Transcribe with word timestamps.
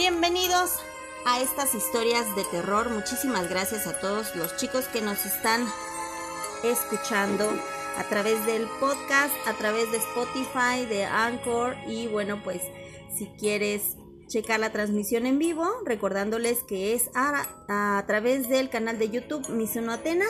Bienvenidos 0.00 0.76
a 1.26 1.42
estas 1.42 1.74
historias 1.74 2.34
de 2.34 2.44
terror. 2.44 2.88
Muchísimas 2.88 3.50
gracias 3.50 3.86
a 3.86 4.00
todos 4.00 4.34
los 4.34 4.56
chicos 4.56 4.86
que 4.86 5.02
nos 5.02 5.26
están 5.26 5.66
escuchando 6.64 7.46
a 7.98 8.04
través 8.04 8.46
del 8.46 8.66
podcast, 8.80 9.34
a 9.46 9.52
través 9.58 9.92
de 9.92 9.98
Spotify, 9.98 10.86
de 10.88 11.04
Anchor 11.04 11.76
y 11.86 12.06
bueno, 12.06 12.40
pues 12.42 12.62
si 13.14 13.26
quieres 13.38 13.98
checar 14.26 14.58
la 14.58 14.72
transmisión 14.72 15.26
en 15.26 15.38
vivo, 15.38 15.68
recordándoles 15.84 16.62
que 16.62 16.94
es 16.94 17.10
a, 17.14 17.46
a 17.68 18.02
través 18.06 18.48
del 18.48 18.70
canal 18.70 18.98
de 18.98 19.10
YouTube 19.10 19.50
Misuno 19.50 19.92
Atena. 19.92 20.24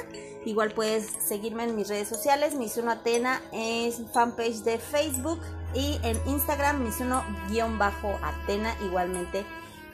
Igual 0.45 0.73
puedes 0.73 1.07
seguirme 1.07 1.63
en 1.63 1.77
mis 1.77 1.87
redes 1.87 2.09
sociales, 2.09 2.57
Misuno 2.57 2.91
Atena 2.91 3.41
es 3.53 4.03
fanpage 4.13 4.65
de 4.65 4.81
Facebook 4.81 5.39
y 5.75 6.01
en 6.03 6.19
Instagram 6.27 6.83
Misuno-Atena 6.83 8.75
igualmente 8.85 9.45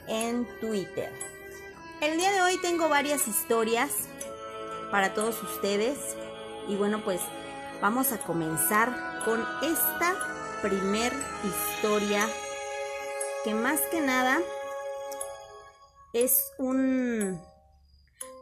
en 0.07 0.47
Twitter. 0.59 1.11
El 2.01 2.17
día 2.17 2.31
de 2.31 2.41
hoy 2.41 2.57
tengo 2.61 2.89
varias 2.89 3.27
historias 3.27 3.91
para 4.91 5.13
todos 5.13 5.41
ustedes 5.43 5.97
y 6.67 6.75
bueno 6.75 7.03
pues 7.03 7.21
vamos 7.81 8.11
a 8.11 8.19
comenzar 8.19 9.21
con 9.25 9.43
esta 9.63 10.15
primer 10.61 11.11
historia 11.43 12.27
que 13.43 13.53
más 13.53 13.79
que 13.91 14.01
nada 14.01 14.39
es 16.13 16.51
un 16.57 17.41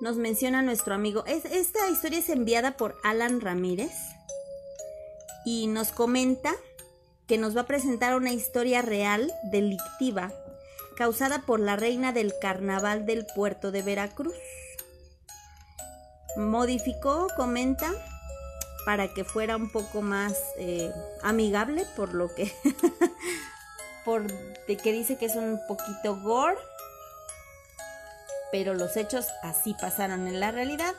nos 0.02 0.18
menciona 0.18 0.62
nuestro 0.62 0.94
amigo. 0.94 1.24
esta 1.26 1.90
historia 1.90 2.20
es 2.20 2.30
enviada 2.30 2.78
por 2.78 2.96
Alan 3.04 3.42
Ramírez 3.42 3.94
y 5.46 5.68
nos 5.68 5.92
comenta 5.92 6.54
que 7.28 7.38
nos 7.38 7.56
va 7.56 7.62
a 7.62 7.66
presentar 7.68 8.16
una 8.16 8.32
historia 8.32 8.82
real 8.82 9.34
delictiva 9.52 10.34
causada 10.96 11.40
por 11.40 11.60
la 11.60 11.76
reina 11.76 12.12
del 12.12 12.34
carnaval 12.40 13.06
del 13.06 13.26
puerto 13.26 13.72
de 13.72 13.82
Veracruz. 13.82 14.36
Modificó, 16.38 17.28
comenta, 17.36 17.92
para 18.86 19.14
que 19.14 19.24
fuera 19.24 19.56
un 19.56 19.72
poco 19.72 20.02
más 20.02 20.38
eh, 20.58 20.92
amigable, 21.24 21.86
por 21.96 22.14
lo 22.14 22.34
que, 22.34 22.54
por 24.06 24.28
de 24.68 24.78
que 24.78 24.92
dice 24.92 25.18
que 25.18 25.26
es 25.26 25.36
un 25.36 25.60
poquito 25.68 26.20
gore, 26.22 26.58
pero 28.52 28.74
los 28.74 28.96
hechos 28.96 29.28
así 29.44 29.76
pasaron 29.80 30.28
en 30.28 30.40
la 30.40 30.52
realidad. 30.52 30.96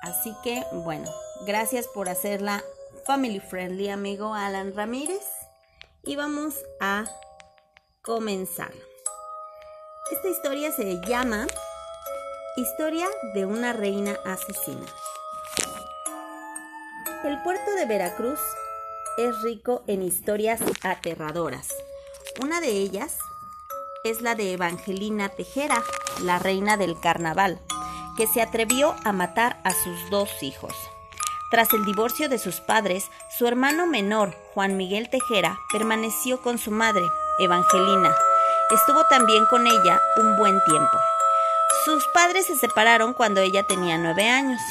Así 0.00 0.34
que, 0.42 0.64
bueno, 0.72 1.10
gracias 1.46 1.86
por 1.86 2.08
hacerla 2.08 2.64
family 3.06 3.40
friendly, 3.40 3.88
amigo 3.88 4.34
Alan 4.34 4.74
Ramírez. 4.74 5.24
Y 6.04 6.16
vamos 6.16 6.56
a 6.80 7.04
comenzar. 8.02 8.72
Esta 10.12 10.28
historia 10.28 10.70
se 10.70 11.00
llama 11.06 11.46
Historia 12.56 13.06
de 13.32 13.46
una 13.46 13.72
reina 13.72 14.14
asesina. 14.26 14.84
El 17.24 17.42
puerto 17.42 17.70
de 17.76 17.86
Veracruz 17.86 18.38
es 19.16 19.40
rico 19.40 19.82
en 19.86 20.02
historias 20.02 20.60
aterradoras. 20.82 21.68
Una 22.42 22.60
de 22.60 22.72
ellas 22.72 23.16
es 24.04 24.20
la 24.20 24.34
de 24.34 24.52
Evangelina 24.52 25.30
Tejera, 25.30 25.82
la 26.20 26.38
reina 26.38 26.76
del 26.76 27.00
carnaval, 27.00 27.58
que 28.18 28.26
se 28.26 28.42
atrevió 28.42 28.94
a 29.04 29.12
matar 29.12 29.62
a 29.64 29.72
sus 29.72 30.10
dos 30.10 30.42
hijos. 30.42 30.74
Tras 31.50 31.72
el 31.72 31.86
divorcio 31.86 32.28
de 32.28 32.36
sus 32.36 32.60
padres, 32.60 33.10
su 33.38 33.46
hermano 33.46 33.86
menor, 33.86 34.36
Juan 34.52 34.76
Miguel 34.76 35.08
Tejera, 35.08 35.58
permaneció 35.72 36.42
con 36.42 36.58
su 36.58 36.70
madre, 36.70 37.02
Evangelina, 37.38 38.14
Estuvo 38.72 39.04
también 39.04 39.44
con 39.44 39.66
ella 39.66 40.00
un 40.16 40.34
buen 40.36 40.58
tiempo. 40.64 40.98
Sus 41.84 42.08
padres 42.08 42.46
se 42.46 42.56
separaron 42.56 43.12
cuando 43.12 43.42
ella 43.42 43.64
tenía 43.64 43.98
nueve 43.98 44.30
años. 44.30 44.62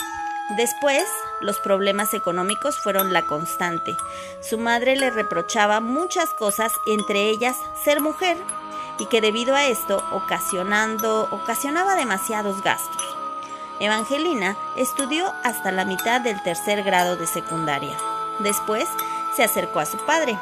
Después, 0.58 1.04
los 1.40 1.60
problemas 1.60 2.16
económicos 2.16 2.80
fueron 2.80 3.14
la 3.14 3.22
constante. 3.22 3.96
Su 4.42 4.58
madre 4.58 4.96
le 4.96 5.12
reprochaba 5.12 5.82
muchas 5.82 6.34
cosas, 6.34 6.74
entre 6.88 7.30
ellas 7.30 7.58
ser 7.84 8.02
mujer, 8.02 8.38
y 8.98 9.06
que 9.06 9.22
debido 9.22 9.56
a 9.56 9.66
esto 9.68 10.04
ocasionando, 10.12 11.28
ocasionaba 11.30 11.94
demasiados 11.94 12.64
gastos. 12.64 13.04
Evangelina 13.80 14.58
estudió 14.78 15.32
hasta 15.44 15.72
la 15.72 15.86
mitad 15.86 16.22
del 16.22 16.42
tercer 16.42 16.82
grado 16.82 17.18
de 17.18 17.28
secundaria. 17.28 17.96
Después 18.40 18.90
se 19.36 19.44
acercó 19.44 19.80
a 19.80 19.86
su 19.86 19.98
padre, 20.06 20.38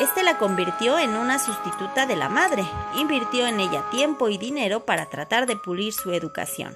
este 0.00 0.22
la 0.22 0.38
convirtió 0.38 0.98
en 0.98 1.10
una 1.10 1.38
sustituta 1.38 2.06
de 2.06 2.16
la 2.16 2.30
madre, 2.30 2.64
invirtió 2.96 3.46
en 3.46 3.60
ella 3.60 3.84
tiempo 3.90 4.30
y 4.30 4.38
dinero 4.38 4.86
para 4.86 5.10
tratar 5.10 5.46
de 5.46 5.56
pulir 5.56 5.92
su 5.92 6.12
educación. 6.12 6.74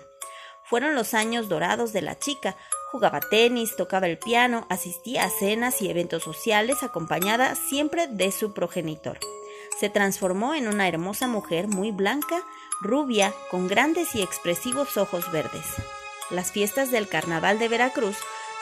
Fueron 0.62 0.94
los 0.94 1.14
años 1.14 1.48
dorados 1.48 1.92
de 1.94 2.02
la 2.02 2.18
chica, 2.18 2.56
jugaba 2.92 3.20
tenis, 3.20 3.76
tocaba 3.76 4.06
el 4.06 4.18
piano, 4.18 4.66
asistía 4.68 5.24
a 5.24 5.30
cenas 5.30 5.80
y 5.80 5.88
eventos 5.88 6.22
sociales 6.22 6.82
acompañada 6.82 7.54
siempre 7.54 8.08
de 8.08 8.30
su 8.30 8.52
progenitor. 8.52 9.18
Se 9.80 9.88
transformó 9.88 10.54
en 10.54 10.68
una 10.68 10.86
hermosa 10.86 11.26
mujer 11.26 11.66
muy 11.66 11.92
blanca, 11.92 12.42
rubia, 12.82 13.32
con 13.50 13.68
grandes 13.68 14.14
y 14.14 14.22
expresivos 14.22 14.96
ojos 14.98 15.32
verdes. 15.32 15.64
Las 16.30 16.52
fiestas 16.52 16.90
del 16.90 17.08
Carnaval 17.08 17.58
de 17.58 17.68
Veracruz 17.68 18.16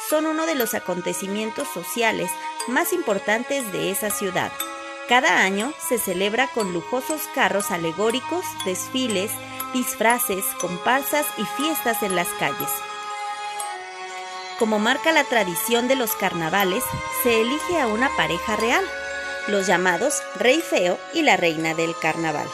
son 0.08 0.26
uno 0.26 0.46
de 0.46 0.54
los 0.54 0.74
acontecimientos 0.74 1.68
sociales 1.72 2.30
más 2.68 2.92
importantes 2.92 3.70
de 3.72 3.90
esa 3.90 4.10
ciudad. 4.10 4.52
Cada 5.08 5.38
año 5.42 5.72
se 5.88 5.98
celebra 5.98 6.48
con 6.48 6.72
lujosos 6.72 7.22
carros 7.34 7.70
alegóricos, 7.70 8.44
desfiles, 8.64 9.30
disfraces, 9.72 10.44
comparsas 10.60 11.26
y 11.38 11.44
fiestas 11.56 12.02
en 12.02 12.14
las 12.14 12.28
calles. 12.38 12.70
Como 14.58 14.78
marca 14.78 15.12
la 15.12 15.24
tradición 15.24 15.88
de 15.88 15.96
los 15.96 16.14
carnavales, 16.14 16.84
se 17.22 17.40
elige 17.40 17.80
a 17.80 17.88
una 17.88 18.08
pareja 18.16 18.56
real, 18.56 18.84
los 19.48 19.66
llamados 19.66 20.22
Rey 20.36 20.60
Feo 20.60 20.98
y 21.14 21.22
la 21.22 21.36
Reina 21.36 21.74
del 21.74 21.96
Carnaval. 21.98 22.48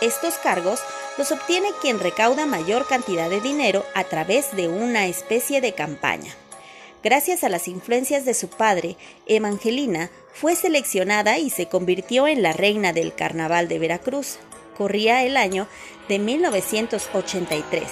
Estos 0.00 0.34
cargos 0.34 0.80
los 1.16 1.30
obtiene 1.30 1.68
quien 1.80 2.00
recauda 2.00 2.44
mayor 2.44 2.86
cantidad 2.86 3.30
de 3.30 3.40
dinero 3.40 3.86
a 3.94 4.04
través 4.04 4.56
de 4.56 4.68
una 4.68 5.06
especie 5.06 5.60
de 5.60 5.74
campaña. 5.74 6.34
Gracias 7.04 7.44
a 7.44 7.50
las 7.50 7.68
influencias 7.68 8.24
de 8.24 8.32
su 8.32 8.48
padre, 8.48 8.96
Evangelina 9.26 10.08
fue 10.32 10.56
seleccionada 10.56 11.36
y 11.36 11.50
se 11.50 11.66
convirtió 11.66 12.26
en 12.26 12.42
la 12.42 12.54
reina 12.54 12.94
del 12.94 13.14
Carnaval 13.14 13.68
de 13.68 13.78
Veracruz. 13.78 14.38
Corría 14.78 15.22
el 15.22 15.36
año 15.36 15.68
de 16.08 16.18
1983. 16.18 17.82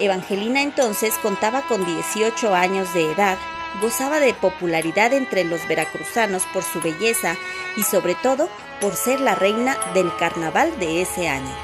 Evangelina 0.00 0.62
entonces 0.62 1.14
contaba 1.22 1.62
con 1.68 1.86
18 1.86 2.52
años 2.56 2.92
de 2.92 3.12
edad, 3.12 3.38
gozaba 3.80 4.18
de 4.18 4.34
popularidad 4.34 5.12
entre 5.12 5.44
los 5.44 5.66
veracruzanos 5.68 6.42
por 6.52 6.64
su 6.64 6.80
belleza 6.80 7.36
y 7.76 7.84
sobre 7.84 8.16
todo 8.16 8.48
por 8.80 8.96
ser 8.96 9.20
la 9.20 9.36
reina 9.36 9.78
del 9.94 10.10
carnaval 10.16 10.76
de 10.80 11.02
ese 11.02 11.28
año. 11.28 11.54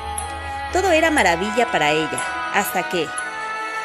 Todo 0.73 0.93
era 0.93 1.11
maravilla 1.11 1.69
para 1.73 1.91
ella, 1.91 2.53
hasta 2.55 2.89
que, 2.89 3.09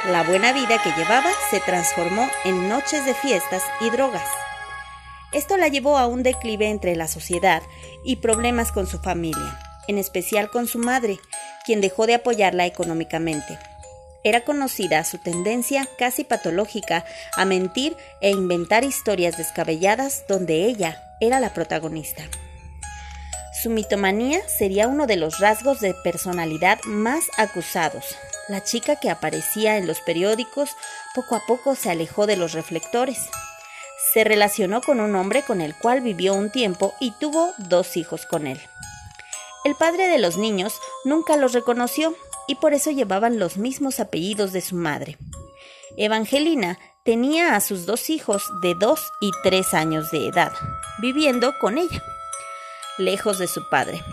la 0.07 0.23
buena 0.23 0.53
vida 0.53 0.81
que 0.83 0.91
llevaba 0.91 1.31
se 1.49 1.59
transformó 1.59 2.29
en 2.43 2.69
noches 2.69 3.05
de 3.05 3.13
fiestas 3.13 3.63
y 3.81 3.89
drogas. 3.89 4.27
Esto 5.31 5.57
la 5.57 5.67
llevó 5.67 5.97
a 5.97 6.05
un 6.05 6.21
declive 6.21 6.69
entre 6.69 6.95
la 6.95 7.07
sociedad 7.07 7.63
y 8.03 8.17
problemas 8.17 8.71
con 8.71 8.87
su 8.87 8.99
familia, 8.99 9.59
en 9.87 9.97
especial 9.97 10.49
con 10.51 10.67
su 10.67 10.79
madre, 10.79 11.19
quien 11.65 11.81
dejó 11.81 12.05
de 12.05 12.15
apoyarla 12.15 12.65
económicamente. 12.65 13.57
Era 14.23 14.45
conocida 14.45 15.03
su 15.03 15.17
tendencia 15.17 15.87
casi 15.97 16.23
patológica 16.23 17.05
a 17.35 17.45
mentir 17.45 17.97
e 18.21 18.29
inventar 18.29 18.83
historias 18.83 19.37
descabelladas 19.37 20.25
donde 20.27 20.65
ella 20.65 21.01
era 21.19 21.39
la 21.39 21.53
protagonista. 21.53 22.23
Su 23.61 23.69
mitomanía 23.71 24.47
sería 24.47 24.87
uno 24.87 25.07
de 25.07 25.15
los 25.15 25.39
rasgos 25.39 25.79
de 25.79 25.95
personalidad 26.03 26.79
más 26.85 27.25
acusados, 27.37 28.15
la 28.47 28.63
chica 28.63 28.97
que 28.97 29.09
aparecía 29.09 29.77
en 29.77 29.87
los 29.87 30.01
periódicos 30.01 30.75
poco 31.13 31.35
a 31.35 31.45
poco 31.45 31.75
se 31.75 31.89
alejó 31.89 32.27
de 32.27 32.37
los 32.37 32.53
reflectores. 32.53 33.29
Se 34.13 34.23
relacionó 34.23 34.81
con 34.81 34.99
un 34.99 35.15
hombre 35.15 35.43
con 35.43 35.61
el 35.61 35.75
cual 35.75 36.01
vivió 36.01 36.33
un 36.33 36.51
tiempo 36.51 36.93
y 36.99 37.11
tuvo 37.11 37.53
dos 37.57 37.97
hijos 37.97 38.25
con 38.25 38.47
él. 38.47 38.59
El 39.63 39.75
padre 39.75 40.07
de 40.07 40.19
los 40.19 40.37
niños 40.37 40.79
nunca 41.05 41.37
los 41.37 41.53
reconoció 41.53 42.15
y 42.47 42.55
por 42.55 42.73
eso 42.73 42.91
llevaban 42.91 43.39
los 43.39 43.57
mismos 43.57 43.99
apellidos 43.99 44.53
de 44.53 44.61
su 44.61 44.75
madre. 44.75 45.17
Evangelina 45.97 46.77
tenía 47.03 47.55
a 47.55 47.61
sus 47.61 47.85
dos 47.85 48.09
hijos 48.09 48.43
de 48.61 48.75
dos 48.75 49.11
y 49.21 49.31
tres 49.43 49.73
años 49.73 50.11
de 50.11 50.27
edad, 50.27 50.51
viviendo 50.99 51.57
con 51.59 51.77
ella, 51.77 52.03
lejos 52.97 53.39
de 53.39 53.47
su 53.47 53.67
padre 53.69 54.03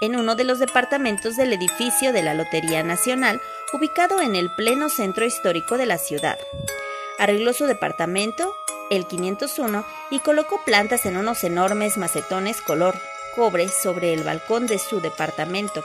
en 0.00 0.16
uno 0.16 0.34
de 0.34 0.44
los 0.44 0.58
departamentos 0.58 1.36
del 1.36 1.52
edificio 1.52 2.12
de 2.12 2.22
la 2.22 2.34
Lotería 2.34 2.82
Nacional, 2.82 3.40
ubicado 3.72 4.20
en 4.20 4.36
el 4.36 4.50
pleno 4.50 4.88
centro 4.88 5.24
histórico 5.24 5.78
de 5.78 5.86
la 5.86 5.98
ciudad. 5.98 6.38
Arregló 7.18 7.52
su 7.52 7.66
departamento, 7.66 8.54
el 8.90 9.06
501, 9.06 9.84
y 10.10 10.20
colocó 10.20 10.62
plantas 10.64 11.06
en 11.06 11.16
unos 11.16 11.44
enormes 11.44 11.96
macetones 11.96 12.60
color 12.60 12.94
cobre 13.34 13.68
sobre 13.68 14.12
el 14.12 14.22
balcón 14.22 14.66
de 14.66 14.78
su 14.78 15.00
departamento. 15.00 15.84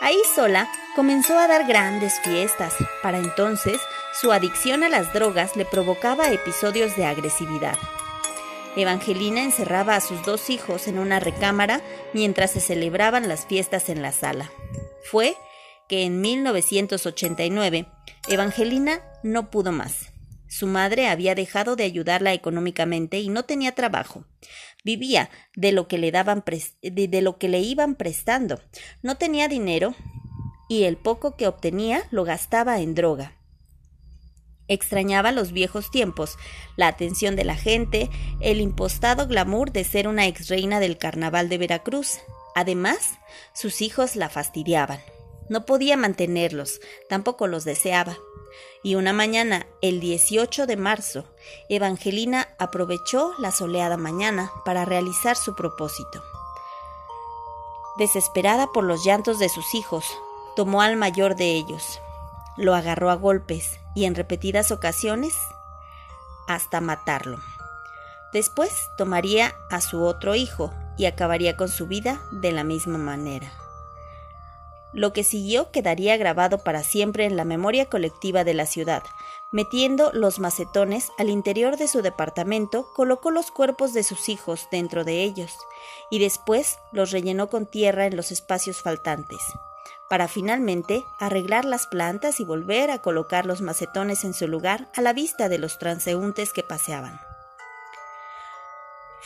Ahí 0.00 0.18
sola 0.34 0.70
comenzó 0.94 1.38
a 1.38 1.48
dar 1.48 1.66
grandes 1.66 2.20
fiestas. 2.22 2.74
Para 3.02 3.18
entonces, 3.18 3.80
su 4.12 4.32
adicción 4.32 4.82
a 4.82 4.88
las 4.88 5.12
drogas 5.12 5.56
le 5.56 5.64
provocaba 5.64 6.30
episodios 6.30 6.96
de 6.96 7.06
agresividad. 7.06 7.78
Evangelina 8.76 9.42
encerraba 9.42 9.96
a 9.96 10.00
sus 10.02 10.22
dos 10.24 10.50
hijos 10.50 10.86
en 10.86 10.98
una 10.98 11.18
recámara 11.18 11.80
mientras 12.12 12.50
se 12.50 12.60
celebraban 12.60 13.26
las 13.26 13.46
fiestas 13.46 13.88
en 13.88 14.02
la 14.02 14.12
sala. 14.12 14.50
Fue 15.02 15.36
que 15.88 16.04
en 16.04 16.20
1989 16.20 17.86
Evangelina 18.28 19.02
no 19.22 19.50
pudo 19.50 19.72
más. 19.72 20.12
Su 20.48 20.66
madre 20.66 21.08
había 21.08 21.34
dejado 21.34 21.76
de 21.76 21.84
ayudarla 21.84 22.32
económicamente 22.32 23.18
y 23.20 23.28
no 23.28 23.44
tenía 23.44 23.74
trabajo. 23.74 24.24
Vivía 24.84 25.30
de 25.54 25.72
lo 25.72 25.88
que 25.88 25.98
le 25.98 26.12
daban 26.12 26.44
de 26.82 27.22
lo 27.22 27.38
que 27.38 27.48
le 27.48 27.60
iban 27.60 27.96
prestando. 27.96 28.60
No 29.02 29.16
tenía 29.16 29.48
dinero 29.48 29.94
y 30.68 30.84
el 30.84 30.96
poco 30.96 31.36
que 31.36 31.46
obtenía 31.46 32.04
lo 32.10 32.24
gastaba 32.24 32.80
en 32.80 32.94
droga. 32.94 33.36
Extrañaba 34.68 35.30
los 35.30 35.52
viejos 35.52 35.90
tiempos, 35.90 36.36
la 36.76 36.88
atención 36.88 37.36
de 37.36 37.44
la 37.44 37.54
gente, 37.54 38.10
el 38.40 38.60
impostado 38.60 39.28
glamour 39.28 39.70
de 39.70 39.84
ser 39.84 40.08
una 40.08 40.26
ex 40.26 40.48
reina 40.48 40.80
del 40.80 40.98
carnaval 40.98 41.48
de 41.48 41.58
Veracruz. 41.58 42.18
Además, 42.54 43.18
sus 43.54 43.80
hijos 43.80 44.16
la 44.16 44.28
fastidiaban. 44.28 44.98
No 45.48 45.64
podía 45.64 45.96
mantenerlos, 45.96 46.80
tampoco 47.08 47.46
los 47.46 47.64
deseaba. 47.64 48.16
Y 48.82 48.94
una 48.94 49.12
mañana, 49.12 49.66
el 49.80 50.00
18 50.00 50.66
de 50.66 50.76
marzo, 50.76 51.24
Evangelina 51.68 52.48
aprovechó 52.58 53.32
la 53.38 53.50
soleada 53.50 53.96
mañana 53.96 54.50
para 54.64 54.84
realizar 54.84 55.36
su 55.36 55.54
propósito. 55.54 56.22
Desesperada 57.98 58.66
por 58.72 58.84
los 58.84 59.04
llantos 59.04 59.38
de 59.38 59.48
sus 59.48 59.74
hijos, 59.74 60.04
tomó 60.54 60.82
al 60.82 60.96
mayor 60.96 61.36
de 61.36 61.52
ellos, 61.52 62.00
lo 62.56 62.74
agarró 62.74 63.10
a 63.10 63.14
golpes 63.14 63.78
y 63.94 64.04
en 64.04 64.14
repetidas 64.14 64.70
ocasiones 64.70 65.34
hasta 66.46 66.80
matarlo. 66.80 67.38
Después 68.32 68.72
tomaría 68.98 69.54
a 69.70 69.80
su 69.80 70.04
otro 70.04 70.34
hijo 70.34 70.72
y 70.98 71.06
acabaría 71.06 71.56
con 71.56 71.68
su 71.68 71.86
vida 71.86 72.20
de 72.32 72.52
la 72.52 72.64
misma 72.64 72.98
manera. 72.98 73.50
Lo 74.92 75.12
que 75.12 75.24
siguió 75.24 75.70
quedaría 75.70 76.16
grabado 76.16 76.58
para 76.58 76.82
siempre 76.82 77.24
en 77.24 77.36
la 77.36 77.44
memoria 77.44 77.86
colectiva 77.86 78.44
de 78.44 78.54
la 78.54 78.66
ciudad. 78.66 79.02
Metiendo 79.52 80.10
los 80.12 80.38
macetones 80.38 81.10
al 81.18 81.30
interior 81.30 81.76
de 81.76 81.88
su 81.88 82.02
departamento, 82.02 82.86
colocó 82.94 83.30
los 83.30 83.50
cuerpos 83.50 83.92
de 83.92 84.02
sus 84.02 84.28
hijos 84.28 84.68
dentro 84.70 85.04
de 85.04 85.22
ellos 85.22 85.56
y 86.10 86.18
después 86.18 86.78
los 86.92 87.10
rellenó 87.10 87.48
con 87.48 87.66
tierra 87.66 88.06
en 88.06 88.16
los 88.16 88.32
espacios 88.32 88.82
faltantes 88.82 89.40
para 90.08 90.28
finalmente 90.28 91.04
arreglar 91.18 91.64
las 91.64 91.86
plantas 91.86 92.40
y 92.40 92.44
volver 92.44 92.90
a 92.90 92.98
colocar 92.98 93.46
los 93.46 93.60
macetones 93.60 94.24
en 94.24 94.34
su 94.34 94.46
lugar 94.46 94.88
a 94.94 95.00
la 95.00 95.12
vista 95.12 95.48
de 95.48 95.58
los 95.58 95.78
transeúntes 95.78 96.52
que 96.52 96.62
paseaban. 96.62 97.20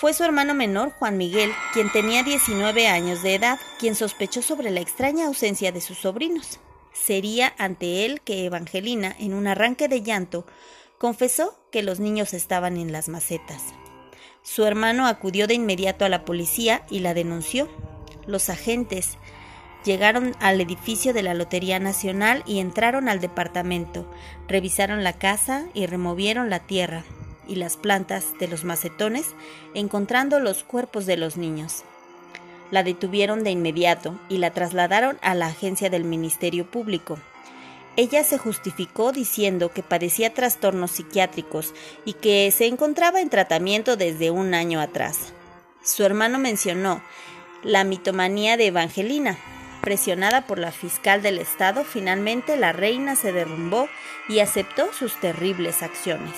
Fue 0.00 0.14
su 0.14 0.24
hermano 0.24 0.54
menor, 0.54 0.92
Juan 0.92 1.18
Miguel, 1.18 1.52
quien 1.74 1.92
tenía 1.92 2.22
19 2.22 2.88
años 2.88 3.22
de 3.22 3.34
edad, 3.34 3.58
quien 3.78 3.94
sospechó 3.94 4.40
sobre 4.40 4.70
la 4.70 4.80
extraña 4.80 5.26
ausencia 5.26 5.72
de 5.72 5.82
sus 5.82 5.98
sobrinos. 5.98 6.58
Sería 6.94 7.52
ante 7.58 8.06
él 8.06 8.22
que 8.22 8.46
Evangelina, 8.46 9.14
en 9.18 9.34
un 9.34 9.46
arranque 9.46 9.88
de 9.88 10.00
llanto, 10.00 10.46
confesó 10.96 11.60
que 11.70 11.82
los 11.82 12.00
niños 12.00 12.32
estaban 12.32 12.78
en 12.78 12.92
las 12.92 13.10
macetas. 13.10 13.62
Su 14.40 14.64
hermano 14.64 15.06
acudió 15.06 15.46
de 15.46 15.52
inmediato 15.52 16.06
a 16.06 16.08
la 16.08 16.24
policía 16.24 16.86
y 16.88 17.00
la 17.00 17.12
denunció. 17.12 17.68
Los 18.26 18.48
agentes, 18.48 19.18
Llegaron 19.84 20.34
al 20.40 20.60
edificio 20.60 21.14
de 21.14 21.22
la 21.22 21.32
Lotería 21.32 21.78
Nacional 21.78 22.42
y 22.46 22.58
entraron 22.58 23.08
al 23.08 23.18
departamento, 23.20 24.10
revisaron 24.46 25.04
la 25.04 25.14
casa 25.14 25.68
y 25.72 25.86
removieron 25.86 26.50
la 26.50 26.60
tierra 26.60 27.02
y 27.50 27.56
las 27.56 27.76
plantas 27.76 28.38
de 28.38 28.48
los 28.48 28.64
macetones, 28.64 29.26
encontrando 29.74 30.40
los 30.40 30.62
cuerpos 30.64 31.04
de 31.04 31.16
los 31.16 31.36
niños. 31.36 31.82
La 32.70 32.82
detuvieron 32.82 33.44
de 33.44 33.50
inmediato 33.50 34.18
y 34.28 34.38
la 34.38 34.52
trasladaron 34.52 35.18
a 35.20 35.34
la 35.34 35.48
agencia 35.48 35.90
del 35.90 36.04
Ministerio 36.04 36.70
Público. 36.70 37.18
Ella 37.96 38.22
se 38.22 38.38
justificó 38.38 39.12
diciendo 39.12 39.72
que 39.72 39.82
padecía 39.82 40.32
trastornos 40.32 40.92
psiquiátricos 40.92 41.74
y 42.04 42.12
que 42.14 42.50
se 42.52 42.66
encontraba 42.66 43.20
en 43.20 43.28
tratamiento 43.28 43.96
desde 43.96 44.30
un 44.30 44.54
año 44.54 44.80
atrás. 44.80 45.32
Su 45.82 46.04
hermano 46.04 46.38
mencionó 46.38 47.02
la 47.64 47.84
mitomanía 47.84 48.56
de 48.56 48.68
Evangelina, 48.68 49.36
Presionada 49.80 50.46
por 50.46 50.58
la 50.58 50.72
fiscal 50.72 51.22
del 51.22 51.38
Estado, 51.38 51.84
finalmente 51.84 52.56
la 52.56 52.72
reina 52.72 53.16
se 53.16 53.32
derrumbó 53.32 53.88
y 54.28 54.40
aceptó 54.40 54.92
sus 54.92 55.18
terribles 55.20 55.82
acciones. 55.82 56.34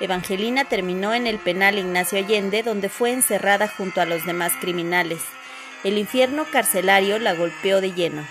Evangelina 0.00 0.64
terminó 0.64 1.12
en 1.14 1.26
el 1.26 1.38
penal 1.38 1.78
Ignacio 1.78 2.18
Allende, 2.18 2.62
donde 2.62 2.88
fue 2.88 3.12
encerrada 3.12 3.66
junto 3.68 4.00
a 4.00 4.04
los 4.04 4.24
demás 4.24 4.52
criminales. 4.60 5.20
El 5.84 5.98
infierno 5.98 6.44
carcelario 6.50 7.18
la 7.18 7.34
golpeó 7.34 7.80
de 7.80 7.92
lleno. 7.92 8.24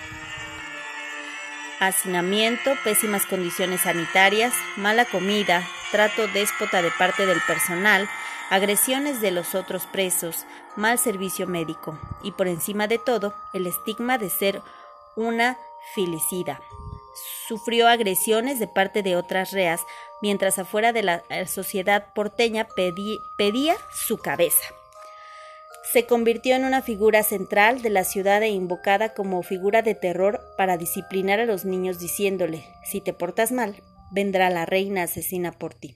Hacinamiento, 1.79 2.73
pésimas 2.83 3.25
condiciones 3.25 3.81
sanitarias, 3.81 4.53
mala 4.77 5.05
comida, 5.05 5.67
trato 5.91 6.27
déspota 6.27 6.81
de 6.81 6.89
parte 6.91 7.25
del 7.25 7.39
personal, 7.45 8.09
agresiones 8.49 9.21
de 9.21 9.31
los 9.31 9.53
otros 9.53 9.85
presos, 9.85 10.45
mal 10.75 10.97
servicio 10.97 11.47
médico 11.47 11.99
y 12.23 12.31
por 12.31 12.47
encima 12.47 12.87
de 12.87 12.97
todo 12.97 13.35
el 13.53 13.67
estigma 13.67 14.17
de 14.17 14.29
ser 14.29 14.61
una 15.15 15.57
filicida. 15.93 16.61
Sufrió 17.47 17.87
agresiones 17.87 18.59
de 18.59 18.67
parte 18.67 19.03
de 19.03 19.15
otras 19.15 19.51
reas, 19.51 19.85
mientras 20.21 20.59
afuera 20.59 20.93
de 20.93 21.03
la 21.03 21.23
eh, 21.29 21.47
sociedad 21.47 22.13
porteña 22.13 22.67
pedía 23.37 23.75
su 24.07 24.17
cabeza. 24.17 24.63
Se 25.91 26.05
convirtió 26.05 26.55
en 26.55 26.65
una 26.65 26.81
figura 26.81 27.23
central 27.23 27.81
de 27.81 27.89
la 27.89 28.03
ciudad 28.03 28.43
e 28.43 28.49
invocada 28.49 29.13
como 29.13 29.41
figura 29.41 29.81
de 29.81 29.95
terror 29.95 30.41
para 30.57 30.77
disciplinar 30.77 31.39
a 31.39 31.45
los 31.45 31.63
niños 31.63 31.97
diciéndole, 31.97 32.65
si 32.83 32.99
te 32.99 33.13
portas 33.13 33.53
mal, 33.53 33.81
vendrá 34.11 34.49
la 34.49 34.65
reina 34.65 35.03
asesina 35.03 35.53
por 35.53 35.73
ti. 35.73 35.95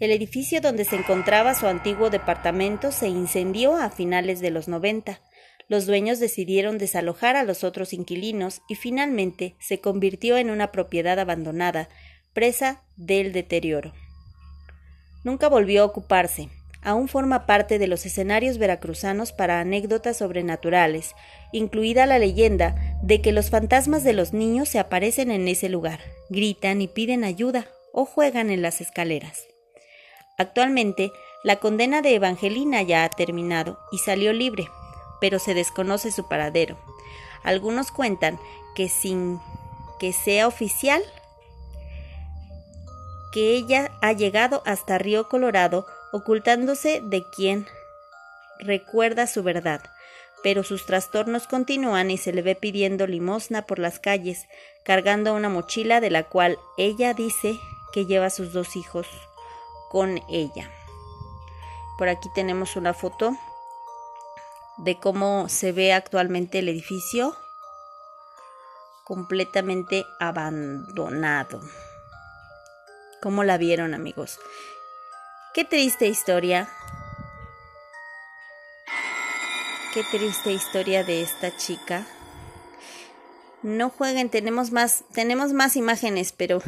El 0.00 0.10
edificio 0.10 0.60
donde 0.60 0.84
se 0.84 0.96
encontraba 0.96 1.54
su 1.54 1.66
antiguo 1.66 2.10
departamento 2.10 2.92
se 2.92 3.08
incendió 3.08 3.76
a 3.76 3.90
finales 3.90 4.40
de 4.40 4.50
los 4.50 4.68
90. 4.68 5.20
Los 5.68 5.86
dueños 5.86 6.18
decidieron 6.18 6.78
desalojar 6.78 7.36
a 7.36 7.44
los 7.44 7.62
otros 7.62 7.92
inquilinos 7.92 8.62
y 8.68 8.74
finalmente 8.74 9.54
se 9.60 9.80
convirtió 9.80 10.36
en 10.36 10.50
una 10.50 10.72
propiedad 10.72 11.18
abandonada, 11.18 11.88
presa 12.34 12.82
del 12.96 13.32
deterioro. 13.32 13.92
Nunca 15.24 15.48
volvió 15.48 15.82
a 15.82 15.86
ocuparse. 15.86 16.50
Aún 16.82 17.08
forma 17.08 17.46
parte 17.46 17.78
de 17.78 17.86
los 17.86 18.04
escenarios 18.04 18.58
veracruzanos 18.58 19.32
para 19.32 19.58
anécdotas 19.60 20.18
sobrenaturales, 20.18 21.14
incluida 21.50 22.04
la 22.04 22.18
leyenda 22.18 22.98
de 23.02 23.22
que 23.22 23.32
los 23.32 23.48
fantasmas 23.48 24.04
de 24.04 24.12
los 24.12 24.34
niños 24.34 24.68
se 24.68 24.78
aparecen 24.78 25.30
en 25.30 25.48
ese 25.48 25.70
lugar, 25.70 26.00
gritan 26.28 26.82
y 26.82 26.88
piden 26.88 27.24
ayuda 27.24 27.68
o 27.94 28.04
juegan 28.04 28.50
en 28.50 28.60
las 28.60 28.82
escaleras. 28.82 29.46
Actualmente, 30.36 31.10
la 31.42 31.56
condena 31.56 32.02
de 32.02 32.16
Evangelina 32.16 32.82
ya 32.82 33.04
ha 33.04 33.08
terminado 33.08 33.78
y 33.90 33.98
salió 33.98 34.34
libre, 34.34 34.68
pero 35.22 35.38
se 35.38 35.54
desconoce 35.54 36.10
su 36.10 36.28
paradero. 36.28 36.76
Algunos 37.44 37.92
cuentan 37.92 38.38
que 38.74 38.90
sin 38.90 39.40
que 39.98 40.12
sea 40.12 40.48
oficial, 40.48 41.02
que 43.34 43.56
ella 43.56 43.90
ha 44.00 44.12
llegado 44.12 44.62
hasta 44.64 44.96
Río 44.96 45.28
Colorado 45.28 45.86
ocultándose 46.12 47.00
de 47.02 47.24
quien 47.24 47.66
recuerda 48.60 49.26
su 49.26 49.42
verdad, 49.42 49.82
pero 50.44 50.62
sus 50.62 50.86
trastornos 50.86 51.48
continúan 51.48 52.12
y 52.12 52.16
se 52.16 52.32
le 52.32 52.42
ve 52.42 52.54
pidiendo 52.54 53.08
limosna 53.08 53.62
por 53.62 53.80
las 53.80 53.98
calles, 53.98 54.46
cargando 54.84 55.34
una 55.34 55.48
mochila 55.48 56.00
de 56.00 56.10
la 56.10 56.22
cual 56.22 56.60
ella 56.78 57.12
dice 57.12 57.58
que 57.92 58.06
lleva 58.06 58.26
a 58.26 58.30
sus 58.30 58.52
dos 58.52 58.76
hijos 58.76 59.08
con 59.90 60.20
ella. 60.30 60.70
Por 61.98 62.08
aquí 62.08 62.28
tenemos 62.36 62.76
una 62.76 62.94
foto 62.94 63.36
de 64.78 65.00
cómo 65.00 65.48
se 65.48 65.72
ve 65.72 65.92
actualmente 65.92 66.60
el 66.60 66.68
edificio 66.68 67.34
completamente 69.02 70.06
abandonado. 70.20 71.60
¿Cómo 73.24 73.42
la 73.42 73.56
vieron 73.56 73.94
amigos? 73.94 74.38
Qué 75.54 75.64
triste 75.64 76.06
historia. 76.06 76.68
Qué 79.94 80.04
triste 80.10 80.52
historia 80.52 81.04
de 81.04 81.22
esta 81.22 81.56
chica. 81.56 82.06
No 83.62 83.88
jueguen, 83.88 84.28
tenemos 84.28 84.72
más, 84.72 85.04
tenemos 85.14 85.54
más 85.54 85.74
imágenes, 85.74 86.34
pero 86.36 86.60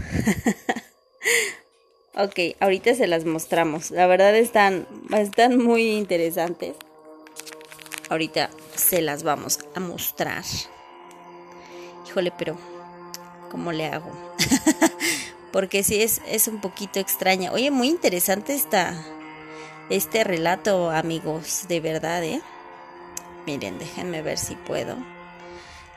Ok, 2.15 2.57
ahorita 2.59 2.95
se 2.95 3.07
las 3.07 3.27
mostramos. 3.27 3.91
La 3.91 4.07
verdad 4.07 4.35
están, 4.35 4.89
están 5.15 5.59
muy 5.59 5.91
interesantes. 5.91 6.75
Ahorita 8.09 8.49
se 8.75 9.03
las 9.03 9.25
vamos 9.25 9.59
a 9.75 9.81
mostrar. 9.81 10.43
Híjole, 12.09 12.33
pero 12.39 12.57
¿cómo 13.51 13.73
le 13.73 13.89
hago? 13.89 14.11
Porque 15.57 15.83
sí 15.83 16.03
es, 16.03 16.21
es 16.27 16.49
un 16.49 16.61
poquito 16.61 17.01
extraña. 17.01 17.51
Oye, 17.51 17.71
muy 17.71 17.89
interesante 17.89 18.55
esta, 18.55 18.95
este 19.89 20.23
relato, 20.23 20.91
amigos, 20.91 21.65
de 21.67 21.81
verdad, 21.81 22.23
¿eh? 22.23 22.43
Miren, 23.47 23.79
déjenme 23.79 24.21
ver 24.21 24.37
si 24.37 24.55
puedo. 24.55 24.99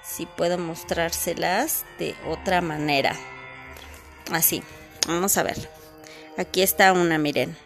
Si 0.01 0.25
puedo 0.25 0.57
mostrárselas 0.57 1.83
de 1.97 2.15
otra 2.25 2.61
manera. 2.61 3.17
Así, 4.31 4.63
vamos 5.05 5.35
a 5.35 5.43
ver. 5.43 5.69
Aquí 6.37 6.61
está 6.61 6.93
una, 6.93 7.17
miren. 7.17 7.57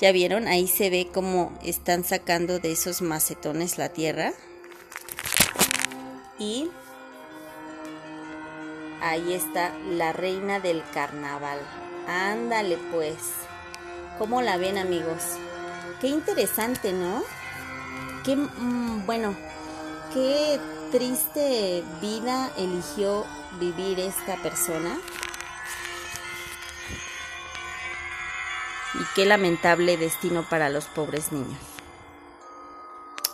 ¿Ya 0.00 0.12
vieron? 0.12 0.46
Ahí 0.46 0.68
se 0.68 0.90
ve 0.90 1.08
cómo 1.12 1.58
están 1.64 2.04
sacando 2.04 2.60
de 2.60 2.70
esos 2.70 3.02
macetones 3.02 3.78
la 3.78 3.88
tierra. 3.88 4.32
Y 6.38 6.70
ahí 9.00 9.32
está 9.32 9.72
la 9.90 10.12
reina 10.12 10.60
del 10.60 10.82
carnaval. 10.92 11.58
Ándale 12.06 12.78
pues. 12.92 13.16
¿Cómo 14.18 14.42
la 14.42 14.56
ven 14.56 14.78
amigos? 14.78 15.36
Qué 16.00 16.08
interesante, 16.08 16.92
¿no? 16.92 17.22
Qué, 18.24 18.36
mm, 18.36 19.06
bueno, 19.06 19.34
qué 20.12 20.58
triste 20.90 21.84
vida 22.00 22.50
eligió 22.56 23.24
vivir 23.60 24.00
esta 24.00 24.36
persona. 24.36 24.98
y 28.94 29.04
qué 29.14 29.26
lamentable 29.26 29.96
destino 29.96 30.42
para 30.48 30.68
los 30.68 30.86
pobres 30.86 31.32
niños. 31.32 31.67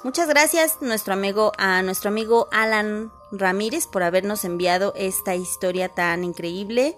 Muchas 0.04 0.28
gracias 0.28 0.82
nuestro 0.82 1.14
amigo, 1.14 1.52
a 1.56 1.80
nuestro 1.80 2.10
amigo 2.10 2.46
Alan 2.52 3.10
Ramírez 3.32 3.86
por 3.86 4.02
habernos 4.02 4.44
enviado 4.44 4.92
esta 4.96 5.34
historia 5.34 5.88
tan 5.88 6.24
increíble. 6.24 6.94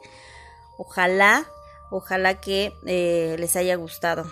Ojalá, 0.76 1.46
ojalá 1.92 2.40
que 2.40 2.76
eh, 2.84 3.36
les 3.38 3.54
haya 3.54 3.76
gustado. 3.76 4.28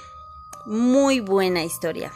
Muy 0.66 1.20
buena 1.20 1.62
historia. 1.62 2.12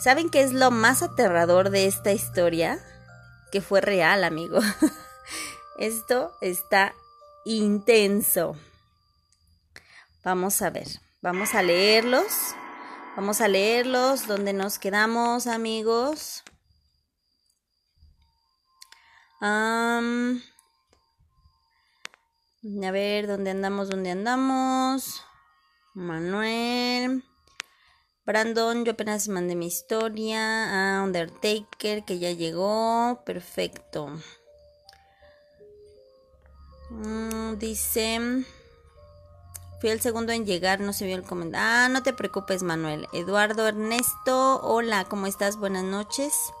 ¿Saben 0.00 0.30
qué 0.30 0.42
es 0.42 0.52
lo 0.52 0.72
más 0.72 1.00
aterrador 1.00 1.70
de 1.70 1.86
esta 1.86 2.10
historia? 2.10 2.80
Que 3.52 3.60
fue 3.60 3.80
real, 3.80 4.24
amigo. 4.24 4.58
Esto 5.78 6.32
está 6.40 6.96
intenso. 7.44 8.56
Vamos 10.24 10.60
a 10.60 10.70
ver, 10.70 10.88
vamos 11.22 11.54
a 11.54 11.62
leerlos. 11.62 12.56
Vamos 13.20 13.42
a 13.42 13.48
leerlos. 13.48 14.26
¿Dónde 14.26 14.54
nos 14.54 14.78
quedamos, 14.78 15.46
amigos? 15.46 16.42
a 19.42 20.00
ver, 22.90 23.26
¿dónde 23.26 23.50
andamos? 23.50 23.90
¿Dónde 23.90 24.10
andamos? 24.10 25.22
Manuel. 25.92 27.22
Brandon, 28.24 28.86
yo 28.86 28.92
apenas 28.92 29.28
mandé 29.28 29.54
mi 29.54 29.66
historia. 29.66 30.96
a 30.96 31.04
Undertaker, 31.04 32.06
que 32.06 32.18
ya 32.18 32.32
llegó. 32.32 33.22
Perfecto. 33.26 34.18
Mm, 36.88 37.58
dice. 37.58 38.46
Fui 39.80 39.88
el 39.88 40.02
segundo 40.02 40.32
en 40.32 40.44
llegar, 40.44 40.80
no 40.80 40.92
se 40.92 41.06
vio 41.06 41.16
el 41.16 41.22
comentario. 41.22 41.66
Ah, 41.66 41.88
no 41.88 42.02
te 42.02 42.12
preocupes, 42.12 42.62
Manuel. 42.62 43.08
Eduardo 43.14 43.66
Ernesto, 43.66 44.60
hola, 44.62 45.06
¿cómo 45.06 45.26
estás? 45.26 45.56
Buenas 45.56 45.84
noches. 45.84 46.52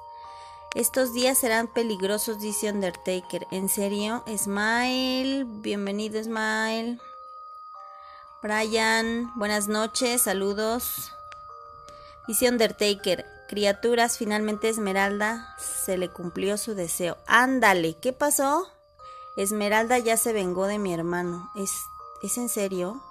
Estos 0.74 1.12
días 1.12 1.36
serán 1.36 1.68
peligrosos, 1.68 2.40
dice 2.40 2.70
Undertaker. 2.70 3.46
¿En 3.50 3.68
serio? 3.68 4.24
Smile, 4.26 5.44
bienvenido, 5.46 6.22
Smile. 6.22 6.98
Brian, 8.42 9.30
buenas 9.36 9.68
noches, 9.68 10.22
saludos. 10.22 11.12
Dice 12.26 12.48
Undertaker, 12.48 13.26
criaturas, 13.50 14.16
finalmente 14.16 14.70
Esmeralda 14.70 15.54
se 15.58 15.98
le 15.98 16.08
cumplió 16.08 16.56
su 16.56 16.74
deseo. 16.74 17.18
Ándale, 17.26 17.98
¿qué 18.00 18.14
pasó? 18.14 18.66
Esmeralda 19.36 19.98
ya 19.98 20.16
se 20.16 20.32
vengó 20.32 20.66
de 20.66 20.78
mi 20.78 20.94
hermano. 20.94 21.50
¿Es, 21.54 21.70
¿es 22.22 22.38
en 22.38 22.48
serio? 22.48 23.02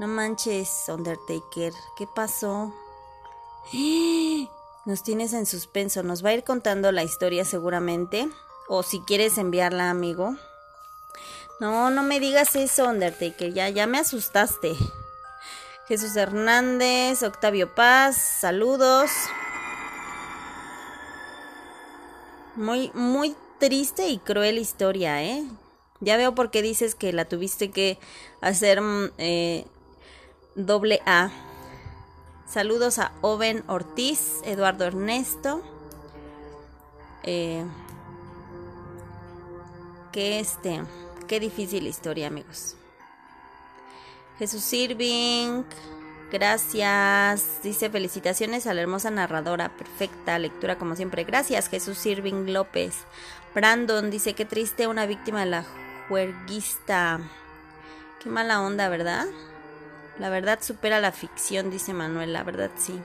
No 0.00 0.06
manches, 0.06 0.86
Undertaker, 0.88 1.74
¿qué 1.94 2.06
pasó? 2.06 2.72
Nos 4.86 5.02
tienes 5.02 5.34
en 5.34 5.44
suspenso, 5.44 6.02
nos 6.02 6.24
va 6.24 6.30
a 6.30 6.32
ir 6.32 6.42
contando 6.42 6.90
la 6.90 7.04
historia 7.04 7.44
seguramente. 7.44 8.26
O 8.66 8.82
si 8.82 9.00
quieres 9.00 9.36
enviarla, 9.36 9.90
amigo. 9.90 10.36
No, 11.60 11.90
no 11.90 12.02
me 12.02 12.18
digas 12.18 12.56
eso, 12.56 12.88
Undertaker, 12.88 13.52
ya, 13.52 13.68
ya 13.68 13.86
me 13.86 13.98
asustaste. 13.98 14.74
Jesús 15.86 16.16
Hernández, 16.16 17.22
Octavio 17.22 17.74
Paz, 17.74 18.16
saludos. 18.16 19.10
Muy, 22.56 22.90
muy 22.94 23.36
triste 23.58 24.08
y 24.08 24.16
cruel 24.16 24.56
historia, 24.56 25.22
¿eh? 25.22 25.44
Ya 26.00 26.16
veo 26.16 26.34
por 26.34 26.50
qué 26.50 26.62
dices 26.62 26.94
que 26.94 27.12
la 27.12 27.26
tuviste 27.26 27.70
que 27.70 27.98
hacer 28.40 28.80
mm, 28.80 29.10
eh, 29.18 29.66
doble 30.66 31.00
A. 31.06 31.30
Saludos 32.46 32.98
a 32.98 33.12
Oven 33.20 33.62
Ortiz, 33.68 34.40
Eduardo 34.44 34.84
Ernesto. 34.84 35.62
Eh, 37.22 37.64
que 40.12 40.40
este, 40.40 40.82
qué 41.28 41.40
difícil 41.40 41.86
historia, 41.86 42.26
amigos. 42.26 42.76
Jesús 44.38 44.72
Irving, 44.72 45.64
gracias. 46.32 47.62
Dice 47.62 47.90
felicitaciones 47.90 48.66
a 48.66 48.74
la 48.74 48.80
hermosa 48.80 49.10
narradora, 49.10 49.68
perfecta 49.76 50.38
lectura 50.38 50.78
como 50.78 50.96
siempre. 50.96 51.24
Gracias, 51.24 51.68
Jesús 51.68 52.04
Irving 52.06 52.52
López. 52.52 52.94
Brandon 53.54 54.10
dice 54.10 54.34
qué 54.34 54.44
triste 54.44 54.86
una 54.86 55.06
víctima 55.06 55.40
de 55.40 55.46
la 55.46 55.64
juerguista. 56.08 57.20
Qué 58.22 58.28
mala 58.28 58.60
onda, 58.60 58.88
¿verdad? 58.88 59.26
La 60.20 60.28
verdad 60.28 60.58
supera 60.60 61.00
la 61.00 61.12
ficción, 61.12 61.70
dice 61.70 61.94
Manuel, 61.94 62.34
la 62.34 62.42
verdad 62.42 62.70
sí. 62.76 63.00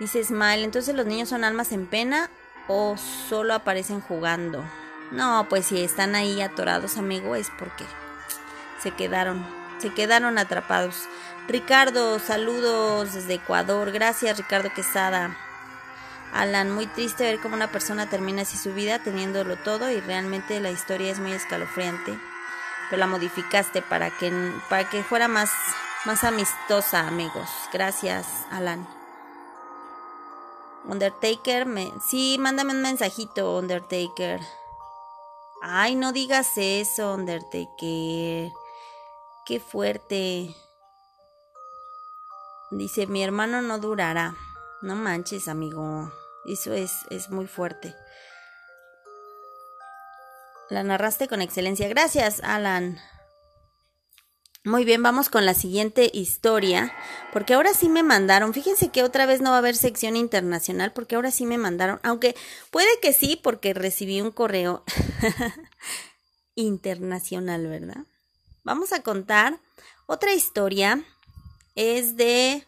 Dice 0.00 0.24
Smile, 0.24 0.64
entonces 0.64 0.94
los 0.94 1.04
niños 1.04 1.28
son 1.28 1.44
almas 1.44 1.70
en 1.70 1.86
pena 1.86 2.30
o 2.66 2.96
solo 2.96 3.52
aparecen 3.52 4.00
jugando. 4.00 4.64
No, 5.10 5.46
pues 5.50 5.66
si 5.66 5.82
están 5.82 6.14
ahí 6.14 6.40
atorados, 6.40 6.96
amigo, 6.96 7.36
es 7.36 7.50
porque 7.58 7.84
se 8.82 8.92
quedaron, 8.92 9.46
se 9.76 9.92
quedaron 9.92 10.38
atrapados. 10.38 11.10
Ricardo, 11.46 12.20
saludos 12.20 13.12
desde 13.12 13.34
Ecuador. 13.34 13.92
Gracias, 13.92 14.38
Ricardo 14.38 14.72
Quesada. 14.72 15.36
Alan, 16.32 16.70
muy 16.70 16.86
triste 16.86 17.24
ver 17.24 17.38
cómo 17.38 17.54
una 17.54 17.70
persona 17.70 18.08
termina 18.08 18.42
así 18.42 18.56
su 18.56 18.72
vida 18.72 18.98
teniéndolo 18.98 19.56
todo 19.56 19.90
y 19.90 20.00
realmente 20.00 20.58
la 20.58 20.70
historia 20.70 21.12
es 21.12 21.18
muy 21.18 21.32
escalofriante 21.32 22.18
pero 22.88 23.00
la 23.00 23.06
modificaste 23.06 23.82
para 23.82 24.10
que, 24.10 24.32
para 24.68 24.88
que 24.88 25.02
fuera 25.02 25.28
más, 25.28 25.50
más 26.04 26.24
amistosa, 26.24 27.06
amigos. 27.06 27.48
Gracias, 27.72 28.26
Alan. 28.50 28.86
Undertaker, 30.84 31.66
me... 31.66 31.92
sí, 32.04 32.36
mándame 32.38 32.72
un 32.72 32.82
mensajito, 32.82 33.58
Undertaker. 33.58 34.40
Ay, 35.62 35.96
no 35.96 36.12
digas 36.12 36.52
eso, 36.56 37.14
Undertaker. 37.14 38.52
Qué 39.44 39.60
fuerte. 39.60 40.54
Dice, 42.70 43.06
mi 43.06 43.22
hermano 43.22 43.62
no 43.62 43.78
durará. 43.78 44.36
No 44.82 44.94
manches, 44.94 45.48
amigo. 45.48 46.12
Eso 46.44 46.72
es, 46.72 46.92
es 47.10 47.30
muy 47.30 47.46
fuerte. 47.46 47.94
La 50.68 50.82
narraste 50.82 51.28
con 51.28 51.42
excelencia. 51.42 51.88
Gracias, 51.88 52.40
Alan. 52.42 52.98
Muy 54.66 54.84
bien, 54.84 55.00
vamos 55.00 55.28
con 55.28 55.46
la 55.46 55.54
siguiente 55.54 56.10
historia, 56.12 56.92
porque 57.32 57.54
ahora 57.54 57.72
sí 57.72 57.88
me 57.88 58.02
mandaron, 58.02 58.52
fíjense 58.52 58.88
que 58.88 59.04
otra 59.04 59.24
vez 59.24 59.40
no 59.40 59.50
va 59.50 59.56
a 59.56 59.58
haber 59.60 59.76
sección 59.76 60.16
internacional, 60.16 60.92
porque 60.92 61.14
ahora 61.14 61.30
sí 61.30 61.46
me 61.46 61.56
mandaron, 61.56 62.00
aunque 62.02 62.34
puede 62.72 62.88
que 63.00 63.12
sí, 63.12 63.38
porque 63.40 63.74
recibí 63.74 64.20
un 64.20 64.32
correo 64.32 64.82
internacional, 66.56 67.68
¿verdad? 67.68 68.06
Vamos 68.64 68.92
a 68.92 69.04
contar 69.04 69.60
otra 70.06 70.32
historia, 70.32 71.04
es 71.76 72.16
de, 72.16 72.66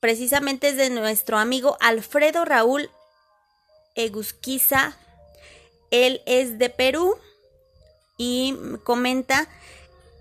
precisamente 0.00 0.68
es 0.68 0.76
de 0.76 0.90
nuestro 0.90 1.38
amigo 1.38 1.78
Alfredo 1.80 2.44
Raúl 2.44 2.90
Egusquiza 3.94 4.98
él 5.94 6.22
es 6.26 6.58
de 6.58 6.70
Perú 6.70 7.16
y 8.16 8.56
comenta 8.82 9.48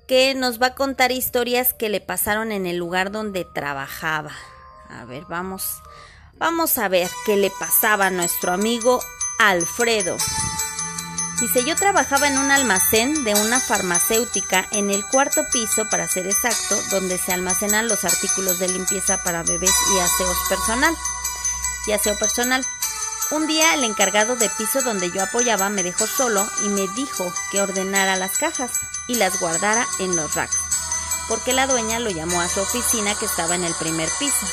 que 0.08 0.36
nos 0.36 0.62
va 0.62 0.68
a 0.68 0.76
contar 0.76 1.12
historias 1.12 1.74
que 1.74 1.90
le 1.90 2.02
pasaron 2.02 2.52
en 2.52 2.66
el 2.66 2.78
lugar 2.78 3.12
donde 3.12 3.46
trabajaba. 3.46 4.32
A 4.90 5.06
ver, 5.06 5.24
vamos, 5.26 5.82
vamos 6.36 6.78
a 6.78 6.88
ver 6.90 7.10
qué 7.26 7.38
le 7.38 7.52
pasaba 7.60 8.08
a 8.08 8.12
nuestro 8.12 8.52
amigo 8.52 9.02
Alfredo. 9.40 10.18
Dice, 11.42 11.66
yo 11.66 11.76
trabajaba 11.76 12.28
en 12.28 12.38
un 12.38 12.52
almacén 12.52 13.24
de 13.24 13.34
una 13.34 13.60
farmacéutica 13.60 14.68
en 14.72 14.92
el 14.92 15.04
cuarto 15.08 15.42
piso, 15.52 15.90
para 15.90 16.08
ser 16.08 16.28
exacto, 16.28 16.80
donde 16.92 17.18
se 17.18 17.34
almacenan 17.34 17.88
los 17.88 18.06
artículos 18.06 18.60
de 18.60 18.70
limpieza 18.70 19.22
para 19.24 19.44
bebés 19.44 19.74
y 19.96 20.00
aseos 20.00 20.38
personal. 20.48 20.96
Y 21.88 21.92
aseo 21.92 22.18
personal. 22.18 22.64
Un 23.34 23.48
día 23.48 23.74
el 23.74 23.84
encargado 23.84 24.36
de 24.36 24.48
piso 24.48 24.84
donde 24.84 25.10
yo 25.10 25.24
apoyaba 25.24 25.68
me 25.70 25.82
dejó 25.82 26.06
solo 26.06 26.48
y 26.64 26.70
me 26.70 26.88
dijo 26.90 27.34
que 27.52 27.64
ordenara 27.64 28.16
las 28.16 28.38
cajas 28.38 28.74
y 29.08 29.16
las 29.16 29.40
guardara 29.40 29.88
en 29.98 30.16
los 30.16 30.36
racks, 30.36 30.60
porque 31.28 31.52
la 31.52 31.66
dueña 31.66 32.00
lo 32.00 32.12
llamó 32.12 32.42
a 32.42 32.48
su 32.48 32.60
oficina 32.60 33.16
que 33.16 33.26
estaba 33.26 33.56
en 33.56 33.64
el 33.64 33.74
primer 33.74 34.08
piso. 34.20 34.46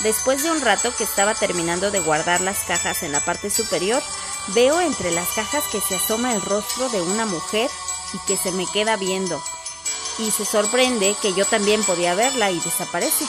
Después 0.00 0.42
de 0.42 0.50
un 0.50 0.60
rato 0.60 0.92
que 0.98 1.04
estaba 1.04 1.34
terminando 1.34 1.92
de 1.92 2.00
guardar 2.00 2.40
las 2.40 2.64
cajas 2.64 3.04
en 3.04 3.12
la 3.12 3.20
parte 3.20 3.48
superior, 3.48 4.02
veo 4.48 4.80
entre 4.80 5.12
las 5.12 5.28
cajas 5.28 5.62
que 5.70 5.80
se 5.80 5.94
asoma 5.94 6.34
el 6.34 6.42
rostro 6.42 6.88
de 6.88 7.02
una 7.02 7.26
mujer 7.26 7.70
y 8.12 8.18
que 8.26 8.36
se 8.36 8.50
me 8.50 8.66
queda 8.66 8.96
viendo. 8.96 9.40
Y 10.18 10.32
se 10.32 10.44
sorprende 10.44 11.14
que 11.22 11.32
yo 11.32 11.44
también 11.44 11.84
podía 11.84 12.16
verla 12.16 12.50
y 12.50 12.58
desaparece. 12.58 13.24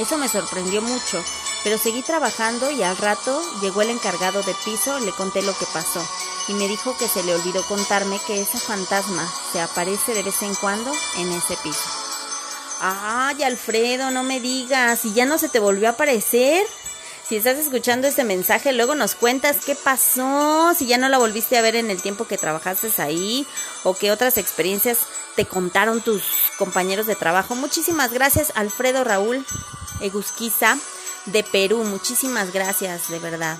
Eso 0.00 0.18
me 0.18 0.28
sorprendió 0.28 0.82
mucho, 0.82 1.22
pero 1.64 1.78
seguí 1.78 2.02
trabajando 2.02 2.70
y 2.70 2.82
al 2.82 2.96
rato 2.98 3.42
llegó 3.62 3.82
el 3.82 3.90
encargado 3.90 4.42
de 4.42 4.54
piso, 4.64 5.00
le 5.00 5.12
conté 5.12 5.42
lo 5.42 5.56
que 5.56 5.66
pasó 5.72 6.06
y 6.46 6.52
me 6.52 6.68
dijo 6.68 6.96
que 6.98 7.08
se 7.08 7.22
le 7.22 7.34
olvidó 7.34 7.62
contarme 7.66 8.20
que 8.26 8.40
esa 8.40 8.58
fantasma 8.58 9.26
se 9.52 9.60
aparece 9.60 10.12
de 10.12 10.22
vez 10.22 10.42
en 10.42 10.54
cuando 10.54 10.92
en 11.16 11.32
ese 11.32 11.56
piso. 11.62 11.88
Ay, 12.80 13.42
Alfredo, 13.42 14.10
no 14.10 14.22
me 14.22 14.40
digas. 14.40 15.06
¿Y 15.06 15.14
ya 15.14 15.24
no 15.24 15.38
se 15.38 15.48
te 15.48 15.58
volvió 15.58 15.88
a 15.88 15.92
aparecer? 15.92 16.66
Si 17.26 17.36
estás 17.36 17.56
escuchando 17.56 18.06
este 18.06 18.24
mensaje, 18.24 18.74
luego 18.74 18.94
nos 18.94 19.14
cuentas 19.14 19.64
qué 19.64 19.74
pasó, 19.74 20.74
si 20.76 20.84
ya 20.84 20.98
no 20.98 21.08
la 21.08 21.16
volviste 21.16 21.56
a 21.56 21.62
ver 21.62 21.76
en 21.76 21.90
el 21.90 22.02
tiempo 22.02 22.26
que 22.26 22.36
trabajaste 22.36 22.90
ahí 22.98 23.46
o 23.82 23.94
qué 23.94 24.12
otras 24.12 24.36
experiencias 24.36 24.98
te 25.34 25.46
contaron 25.46 26.02
tus 26.02 26.22
compañeros 26.58 27.06
de 27.06 27.16
trabajo. 27.16 27.54
Muchísimas 27.54 28.12
gracias, 28.12 28.52
Alfredo 28.54 29.04
Raúl 29.04 29.46
Egusquiza 30.00 30.76
de 31.26 31.42
Perú. 31.42 31.84
Muchísimas 31.84 32.52
gracias, 32.52 33.08
de 33.08 33.18
verdad. 33.18 33.58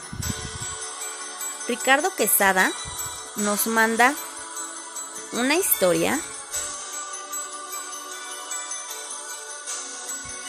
Ricardo 1.69 2.15
Quesada 2.15 2.71
nos 3.37 3.67
manda 3.67 4.15
una 5.33 5.57
historia 5.57 6.21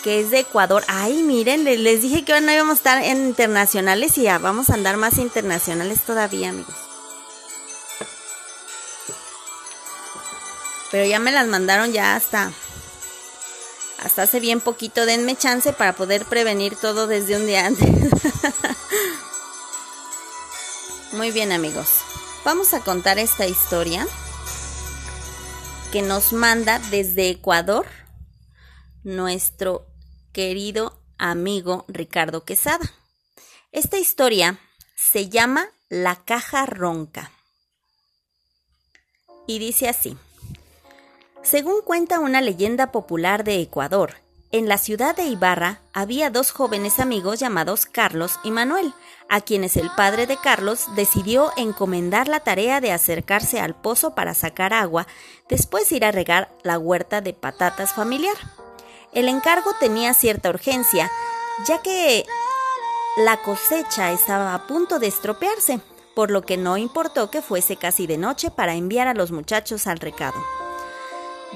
que 0.03 0.19
es 0.19 0.29
de 0.29 0.39
Ecuador. 0.39 0.83
Ay, 0.87 1.23
miren, 1.23 1.63
les, 1.63 2.01
dije 2.01 2.23
que 2.23 2.39
no 2.39 2.51
íbamos 2.51 2.73
a 2.73 2.77
estar 2.77 3.03
en 3.03 3.25
internacionales 3.25 4.17
y 4.19 4.23
ya 4.23 4.37
vamos 4.37 4.69
a 4.69 4.75
andar 4.75 4.97
más 4.97 5.17
internacionales 5.17 6.01
todavía, 6.01 6.49
amigos. 6.49 6.75
Pero 10.91 11.05
ya 11.05 11.17
me 11.17 11.31
las 11.31 11.47
mandaron 11.47 11.91
ya 11.91 12.15
hasta 12.15 12.51
hasta 13.99 14.23
hace 14.23 14.39
bien 14.39 14.61
poquito. 14.61 15.05
Denme 15.05 15.35
chance 15.35 15.73
para 15.73 15.93
poder 15.93 16.25
prevenir 16.25 16.75
todo 16.75 17.07
desde 17.07 17.35
un 17.35 17.45
día 17.47 17.65
antes. 17.65 17.89
Muy 21.13 21.31
bien, 21.31 21.51
amigos. 21.51 21.87
Vamos 22.43 22.73
a 22.73 22.81
contar 22.81 23.19
esta 23.19 23.47
historia 23.47 24.05
que 25.91 26.01
nos 26.01 26.33
manda 26.33 26.79
desde 26.91 27.29
Ecuador 27.29 27.85
nuestro 29.03 29.87
querido 30.33 31.01
amigo 31.17 31.85
Ricardo 31.87 32.43
Quesada. 32.43 32.91
Esta 33.71 33.97
historia 33.97 34.59
se 34.95 35.29
llama 35.29 35.69
La 35.89 36.25
caja 36.25 36.65
ronca. 36.65 37.31
Y 39.47 39.59
dice 39.59 39.87
así. 39.87 40.17
Según 41.45 41.83
cuenta 41.83 42.19
una 42.19 42.41
leyenda 42.41 42.91
popular 42.91 43.43
de 43.43 43.61
Ecuador, 43.61 44.15
en 44.51 44.67
la 44.67 44.79
ciudad 44.79 45.15
de 45.15 45.25
Ibarra 45.25 45.79
había 45.93 46.31
dos 46.31 46.51
jóvenes 46.51 46.99
amigos 46.99 47.39
llamados 47.39 47.85
Carlos 47.85 48.39
y 48.43 48.49
Manuel, 48.49 48.95
a 49.29 49.41
quienes 49.41 49.77
el 49.77 49.91
padre 49.91 50.25
de 50.25 50.37
Carlos 50.37 50.87
decidió 50.95 51.51
encomendar 51.55 52.27
la 52.27 52.39
tarea 52.39 52.81
de 52.81 52.91
acercarse 52.91 53.59
al 53.59 53.75
pozo 53.75 54.15
para 54.15 54.33
sacar 54.33 54.73
agua, 54.73 55.05
después 55.47 55.91
ir 55.91 56.03
a 56.03 56.11
regar 56.11 56.49
la 56.63 56.79
huerta 56.79 57.21
de 57.21 57.33
patatas 57.33 57.93
familiar. 57.93 58.37
El 59.13 59.27
encargo 59.27 59.69
tenía 59.79 60.15
cierta 60.15 60.49
urgencia, 60.49 61.11
ya 61.67 61.79
que 61.83 62.25
la 63.17 63.37
cosecha 63.43 64.11
estaba 64.13 64.55
a 64.55 64.65
punto 64.65 64.97
de 64.97 65.07
estropearse, 65.07 65.79
por 66.15 66.31
lo 66.31 66.41
que 66.41 66.57
no 66.57 66.75
importó 66.77 67.29
que 67.29 67.43
fuese 67.43 67.75
casi 67.75 68.07
de 68.07 68.17
noche 68.17 68.49
para 68.49 68.73
enviar 68.73 69.07
a 69.07 69.13
los 69.13 69.31
muchachos 69.31 69.85
al 69.85 69.99
recado. 69.99 70.54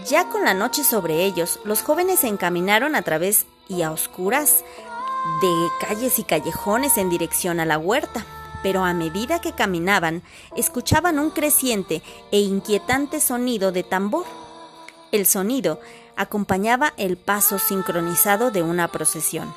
Ya 0.07 0.29
con 0.29 0.45
la 0.45 0.53
noche 0.53 0.83
sobre 0.83 1.25
ellos, 1.25 1.59
los 1.65 1.81
jóvenes 1.81 2.19
se 2.19 2.27
encaminaron 2.27 2.95
a 2.95 3.01
través 3.01 3.45
y 3.67 3.81
a 3.81 3.91
oscuras 3.91 4.63
de 5.41 5.67
calles 5.85 6.19
y 6.19 6.23
callejones 6.23 6.97
en 6.97 7.09
dirección 7.09 7.59
a 7.59 7.65
la 7.65 7.77
huerta, 7.77 8.25
pero 8.63 8.83
a 8.83 8.93
medida 8.93 9.41
que 9.41 9.53
caminaban, 9.53 10.23
escuchaban 10.55 11.19
un 11.19 11.31
creciente 11.31 12.01
e 12.31 12.39
inquietante 12.39 13.19
sonido 13.19 13.71
de 13.71 13.83
tambor. 13.83 14.25
El 15.11 15.25
sonido 15.25 15.79
acompañaba 16.15 16.93
el 16.97 17.17
paso 17.17 17.59
sincronizado 17.59 18.51
de 18.51 18.61
una 18.61 18.87
procesión. 18.89 19.53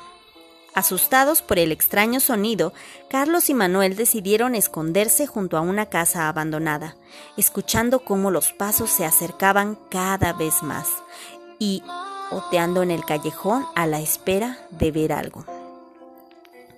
Asustados 0.75 1.43
por 1.43 1.59
el 1.59 1.71
extraño 1.71 2.19
sonido, 2.19 2.73
Carlos 3.07 3.49
y 3.49 3.53
Manuel 3.53 3.95
decidieron 3.95 4.55
esconderse 4.55 5.27
junto 5.27 5.55
a 5.55 5.61
una 5.61 5.85
casa 5.85 6.27
abandonada, 6.27 6.95
escuchando 7.37 8.03
cómo 8.03 8.31
los 8.31 8.53
pasos 8.53 8.89
se 8.89 9.05
acercaban 9.05 9.77
cada 9.91 10.33
vez 10.33 10.63
más 10.63 10.87
y 11.59 11.83
oteando 12.31 12.81
en 12.81 12.89
el 12.89 13.05
callejón 13.05 13.67
a 13.75 13.85
la 13.85 13.99
espera 13.99 14.57
de 14.71 14.91
ver 14.91 15.13
algo. 15.13 15.45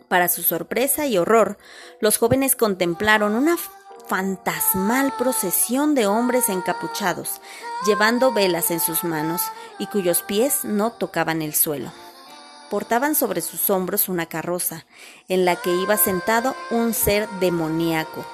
Para 0.09 0.27
su 0.27 0.43
sorpresa 0.43 1.07
y 1.07 1.17
horror, 1.17 1.57
los 2.01 2.17
jóvenes 2.17 2.57
contemplaron 2.57 3.33
una 3.33 3.57
fantasmal 4.07 5.13
procesión 5.17 5.95
de 5.95 6.05
hombres 6.05 6.49
encapuchados, 6.49 7.39
llevando 7.87 8.33
velas 8.33 8.71
en 8.71 8.81
sus 8.81 9.05
manos 9.05 9.41
y 9.79 9.87
cuyos 9.87 10.21
pies 10.21 10.65
no 10.65 10.91
tocaban 10.91 11.41
el 11.41 11.55
suelo. 11.55 11.91
Portaban 12.69 13.15
sobre 13.15 13.41
sus 13.41 13.69
hombros 13.69 14.09
una 14.09 14.25
carroza, 14.25 14.85
en 15.27 15.45
la 15.45 15.55
que 15.55 15.73
iba 15.73 15.97
sentado 15.97 16.55
un 16.71 16.93
ser 16.93 17.29
demoníaco, 17.39 18.25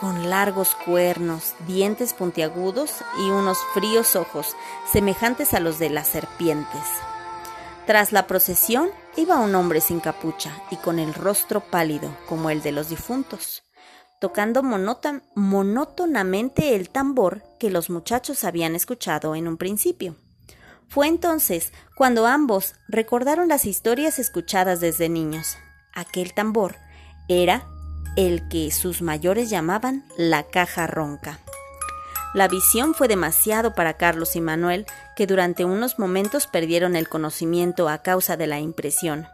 con 0.00 0.30
largos 0.30 0.76
cuernos, 0.84 1.54
dientes 1.66 2.14
puntiagudos 2.14 2.92
y 3.18 3.30
unos 3.30 3.58
fríos 3.74 4.16
ojos, 4.16 4.56
semejantes 4.92 5.54
a 5.54 5.60
los 5.60 5.78
de 5.78 5.90
las 5.90 6.08
serpientes. 6.08 6.82
Tras 7.86 8.12
la 8.12 8.26
procesión 8.26 8.90
iba 9.16 9.36
un 9.36 9.54
hombre 9.54 9.80
sin 9.80 10.00
capucha 10.00 10.52
y 10.70 10.76
con 10.76 10.98
el 10.98 11.14
rostro 11.14 11.60
pálido 11.60 12.14
como 12.28 12.50
el 12.50 12.62
de 12.62 12.72
los 12.72 12.90
difuntos 12.90 13.62
tocando 14.18 14.62
monótonamente 14.62 16.74
el 16.74 16.90
tambor 16.90 17.42
que 17.58 17.70
los 17.70 17.88
muchachos 17.90 18.44
habían 18.44 18.74
escuchado 18.74 19.34
en 19.34 19.48
un 19.48 19.56
principio. 19.56 20.16
Fue 20.88 21.06
entonces 21.06 21.72
cuando 21.94 22.26
ambos 22.26 22.74
recordaron 22.88 23.48
las 23.48 23.66
historias 23.66 24.18
escuchadas 24.18 24.80
desde 24.80 25.08
niños. 25.08 25.58
Aquel 25.92 26.32
tambor 26.32 26.76
era 27.28 27.66
el 28.16 28.48
que 28.48 28.70
sus 28.70 29.02
mayores 29.02 29.50
llamaban 29.50 30.04
la 30.16 30.44
caja 30.44 30.86
ronca. 30.86 31.38
La 32.34 32.48
visión 32.48 32.94
fue 32.94 33.08
demasiado 33.08 33.74
para 33.74 33.96
Carlos 33.96 34.36
y 34.36 34.40
Manuel, 34.40 34.86
que 35.16 35.26
durante 35.26 35.64
unos 35.64 35.98
momentos 35.98 36.46
perdieron 36.46 36.96
el 36.96 37.08
conocimiento 37.08 37.88
a 37.88 37.98
causa 37.98 38.36
de 38.36 38.46
la 38.46 38.60
impresión 38.60 39.26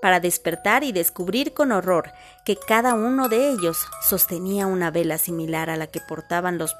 para 0.00 0.20
despertar 0.20 0.84
y 0.84 0.92
descubrir 0.92 1.52
con 1.54 1.72
horror 1.72 2.12
que 2.44 2.56
cada 2.56 2.94
uno 2.94 3.28
de 3.28 3.50
ellos 3.50 3.86
sostenía 4.08 4.66
una 4.66 4.90
vela 4.90 5.18
similar 5.18 5.70
a 5.70 5.76
la 5.76 5.86
que 5.88 6.00
portaban 6.00 6.58
los, 6.58 6.76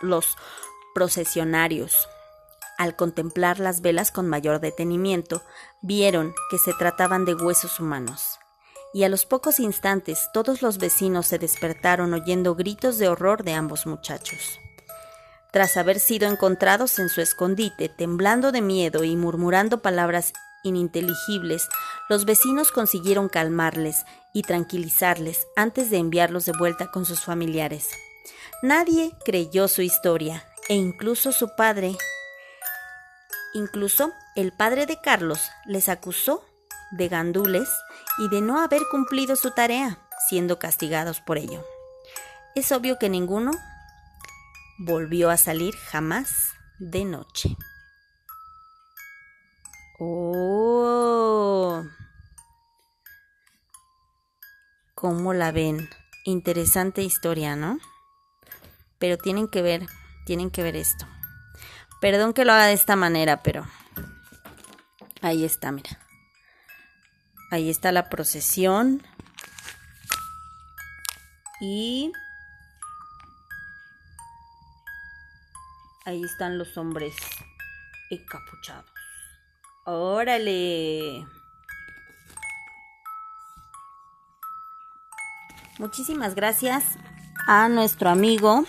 los 0.00 0.36
procesionarios. 0.94 2.08
Al 2.82 2.96
contemplar 2.96 3.60
las 3.60 3.80
velas 3.80 4.10
con 4.10 4.26
mayor 4.26 4.58
detenimiento, 4.58 5.40
vieron 5.82 6.34
que 6.50 6.58
se 6.58 6.74
trataban 6.74 7.24
de 7.24 7.36
huesos 7.36 7.78
humanos. 7.78 8.40
Y 8.92 9.04
a 9.04 9.08
los 9.08 9.24
pocos 9.24 9.60
instantes 9.60 10.28
todos 10.34 10.62
los 10.62 10.78
vecinos 10.78 11.28
se 11.28 11.38
despertaron 11.38 12.12
oyendo 12.12 12.56
gritos 12.56 12.98
de 12.98 13.06
horror 13.06 13.44
de 13.44 13.52
ambos 13.52 13.86
muchachos. 13.86 14.58
Tras 15.52 15.76
haber 15.76 16.00
sido 16.00 16.28
encontrados 16.28 16.98
en 16.98 17.08
su 17.08 17.20
escondite, 17.20 17.88
temblando 17.88 18.50
de 18.50 18.62
miedo 18.62 19.04
y 19.04 19.14
murmurando 19.14 19.80
palabras 19.80 20.32
ininteligibles, 20.64 21.68
los 22.08 22.24
vecinos 22.24 22.72
consiguieron 22.72 23.28
calmarles 23.28 24.04
y 24.34 24.42
tranquilizarles 24.42 25.46
antes 25.54 25.88
de 25.88 25.98
enviarlos 25.98 26.46
de 26.46 26.52
vuelta 26.58 26.90
con 26.90 27.04
sus 27.04 27.20
familiares. 27.20 27.90
Nadie 28.60 29.12
creyó 29.24 29.68
su 29.68 29.82
historia, 29.82 30.44
e 30.68 30.74
incluso 30.74 31.30
su 31.30 31.54
padre, 31.54 31.96
incluso 33.54 34.12
el 34.34 34.52
padre 34.52 34.86
de 34.86 35.00
Carlos, 35.00 35.50
les 35.66 35.88
acusó 35.88 36.44
de 36.92 37.08
gandules 37.08 37.68
y 38.18 38.28
de 38.28 38.40
no 38.40 38.60
haber 38.60 38.82
cumplido 38.90 39.36
su 39.36 39.50
tarea, 39.50 39.98
siendo 40.28 40.58
castigados 40.58 41.20
por 41.20 41.38
ello. 41.38 41.64
Es 42.54 42.70
obvio 42.72 42.98
que 42.98 43.08
ninguno 43.08 43.52
volvió 44.78 45.30
a 45.30 45.36
salir 45.36 45.74
jamás 45.76 46.54
de 46.78 47.04
noche. 47.04 47.56
Oh. 49.98 51.82
¿Cómo 54.94 55.32
la 55.32 55.50
ven? 55.52 55.88
Interesante 56.24 57.02
historia, 57.02 57.56
¿no? 57.56 57.78
Pero 58.98 59.16
tienen 59.18 59.48
que 59.48 59.62
ver, 59.62 59.86
tienen 60.26 60.50
que 60.50 60.62
ver 60.62 60.76
esto. 60.76 61.06
Perdón 62.02 62.32
que 62.32 62.44
lo 62.44 62.52
haga 62.52 62.66
de 62.66 62.72
esta 62.72 62.96
manera, 62.96 63.44
pero 63.44 63.64
ahí 65.20 65.44
está, 65.44 65.70
mira. 65.70 66.00
Ahí 67.52 67.70
está 67.70 67.92
la 67.92 68.08
procesión. 68.08 69.06
Y 71.60 72.10
ahí 76.04 76.24
están 76.24 76.58
los 76.58 76.76
hombres 76.76 77.14
encapuchados. 78.10 78.90
Órale. 79.84 81.24
Muchísimas 85.78 86.34
gracias 86.34 86.98
a 87.46 87.68
nuestro 87.68 88.10
amigo 88.10 88.64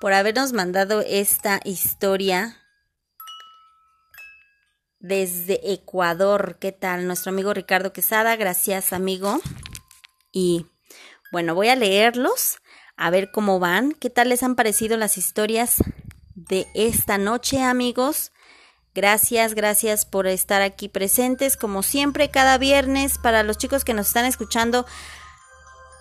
por 0.00 0.12
habernos 0.12 0.52
mandado 0.52 1.02
esta 1.02 1.60
historia 1.64 2.56
desde 4.98 5.72
Ecuador. 5.72 6.58
¿Qué 6.60 6.72
tal? 6.72 7.06
Nuestro 7.06 7.30
amigo 7.30 7.52
Ricardo 7.54 7.92
Quesada. 7.92 8.36
Gracias, 8.36 8.92
amigo. 8.92 9.40
Y 10.32 10.66
bueno, 11.32 11.54
voy 11.54 11.68
a 11.68 11.76
leerlos, 11.76 12.58
a 12.96 13.10
ver 13.10 13.30
cómo 13.30 13.58
van. 13.58 13.92
¿Qué 13.92 14.10
tal 14.10 14.28
les 14.28 14.42
han 14.42 14.54
parecido 14.54 14.96
las 14.96 15.18
historias 15.18 15.76
de 16.34 16.66
esta 16.74 17.18
noche, 17.18 17.62
amigos? 17.62 18.32
Gracias, 18.94 19.54
gracias 19.54 20.04
por 20.04 20.26
estar 20.26 20.62
aquí 20.62 20.88
presentes, 20.88 21.56
como 21.56 21.82
siempre, 21.82 22.30
cada 22.30 22.58
viernes. 22.58 23.18
Para 23.18 23.42
los 23.42 23.56
chicos 23.56 23.84
que 23.84 23.94
nos 23.94 24.08
están 24.08 24.26
escuchando 24.26 24.84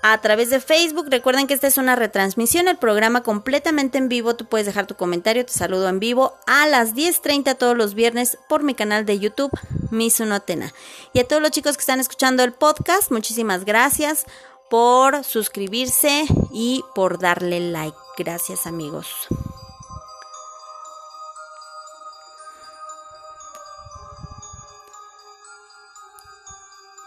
a 0.01 0.19
través 0.21 0.49
de 0.49 0.61
Facebook, 0.61 1.07
recuerden 1.09 1.47
que 1.47 1.53
esta 1.53 1.67
es 1.67 1.77
una 1.77 1.95
retransmisión, 1.95 2.67
el 2.67 2.77
programa 2.77 3.21
completamente 3.21 3.97
en 3.97 4.09
vivo. 4.09 4.35
Tú 4.35 4.45
puedes 4.45 4.65
dejar 4.65 4.87
tu 4.87 4.95
comentario, 4.95 5.45
te 5.45 5.51
saludo 5.51 5.89
en 5.89 5.99
vivo 5.99 6.33
a 6.47 6.67
las 6.67 6.95
10:30 6.95 7.55
todos 7.55 7.75
los 7.75 7.93
viernes 7.93 8.37
por 8.47 8.63
mi 8.63 8.75
canal 8.75 9.05
de 9.05 9.19
YouTube, 9.19 9.51
Miss 9.91 10.19
Unotena. 10.19 10.73
Y 11.13 11.19
a 11.19 11.27
todos 11.27 11.41
los 11.41 11.51
chicos 11.51 11.75
que 11.75 11.81
están 11.81 11.99
escuchando 11.99 12.43
el 12.43 12.53
podcast, 12.53 13.11
muchísimas 13.11 13.65
gracias 13.65 14.25
por 14.69 15.23
suscribirse 15.23 16.25
y 16.51 16.83
por 16.95 17.19
darle 17.19 17.59
like. 17.59 17.97
Gracias, 18.17 18.67
amigos. 18.67 19.07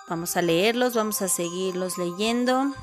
Vamos 0.09 0.37
a 0.37 0.43
leerlos, 0.43 0.95
vamos 0.95 1.23
a 1.23 1.29
seguirlos 1.29 1.97
leyendo. 1.99 2.75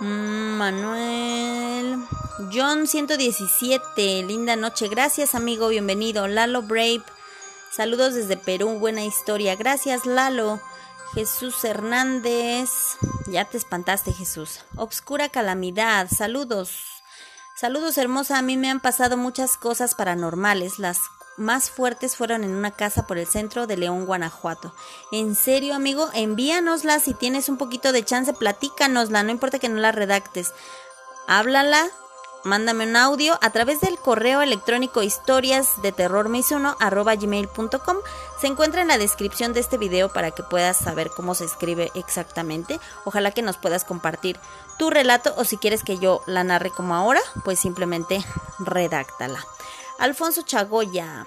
Mm, 0.00 0.56
Manuel. 0.56 2.04
John 2.52 2.86
117, 2.86 4.22
linda 4.22 4.56
noche. 4.56 4.88
Gracias 4.88 5.34
amigo, 5.34 5.68
bienvenido. 5.68 6.26
Lalo 6.26 6.62
Brave, 6.62 7.02
saludos 7.70 8.14
desde 8.14 8.36
Perú, 8.36 8.78
buena 8.78 9.04
historia. 9.04 9.56
Gracias 9.56 10.06
Lalo. 10.06 10.60
Jesús 11.14 11.64
Hernández, 11.64 12.70
ya 13.26 13.44
te 13.44 13.56
espantaste 13.56 14.12
Jesús. 14.12 14.60
Obscura 14.76 15.28
calamidad, 15.28 16.08
saludos. 16.08 17.02
Saludos 17.56 17.98
hermosa, 17.98 18.38
a 18.38 18.42
mí 18.42 18.56
me 18.56 18.70
han 18.70 18.80
pasado 18.80 19.16
muchas 19.16 19.56
cosas 19.56 19.94
paranormales, 19.94 20.78
las 20.78 21.00
más 21.36 21.70
fuertes 21.70 22.16
fueron 22.16 22.44
en 22.44 22.54
una 22.54 22.70
casa 22.70 23.06
por 23.06 23.18
el 23.18 23.26
centro 23.26 23.66
de 23.66 23.76
León, 23.76 24.06
Guanajuato. 24.06 24.74
En 25.12 25.34
serio, 25.34 25.74
amigo, 25.74 26.10
envíanosla 26.12 27.00
si 27.00 27.14
tienes 27.14 27.48
un 27.48 27.56
poquito 27.56 27.92
de 27.92 28.04
chance, 28.04 28.32
platícanosla, 28.32 29.22
no 29.22 29.30
importa 29.30 29.58
que 29.58 29.68
no 29.68 29.80
la 29.80 29.92
redactes. 29.92 30.52
Háblala, 31.26 31.88
mándame 32.44 32.86
un 32.86 32.96
audio 32.96 33.38
a 33.40 33.50
través 33.50 33.80
del 33.80 33.98
correo 33.98 34.42
electrónico 34.42 35.02
historias 35.02 35.80
de 35.82 35.92
terror. 35.92 36.30
Se 38.40 38.46
encuentra 38.46 38.82
en 38.82 38.88
la 38.88 38.98
descripción 38.98 39.52
de 39.52 39.60
este 39.60 39.78
video 39.78 40.12
para 40.12 40.30
que 40.30 40.42
puedas 40.42 40.76
saber 40.76 41.10
cómo 41.14 41.34
se 41.34 41.44
escribe 41.44 41.90
exactamente. 41.94 42.80
Ojalá 43.04 43.30
que 43.30 43.42
nos 43.42 43.58
puedas 43.58 43.84
compartir 43.84 44.38
tu 44.78 44.90
relato 44.90 45.34
o 45.36 45.44
si 45.44 45.56
quieres 45.56 45.84
que 45.84 45.98
yo 45.98 46.22
la 46.26 46.44
narre 46.44 46.70
como 46.70 46.94
ahora, 46.94 47.20
pues 47.44 47.58
simplemente 47.58 48.24
redáctala. 48.58 49.44
Alfonso 50.00 50.42
Chagoya. 50.42 51.26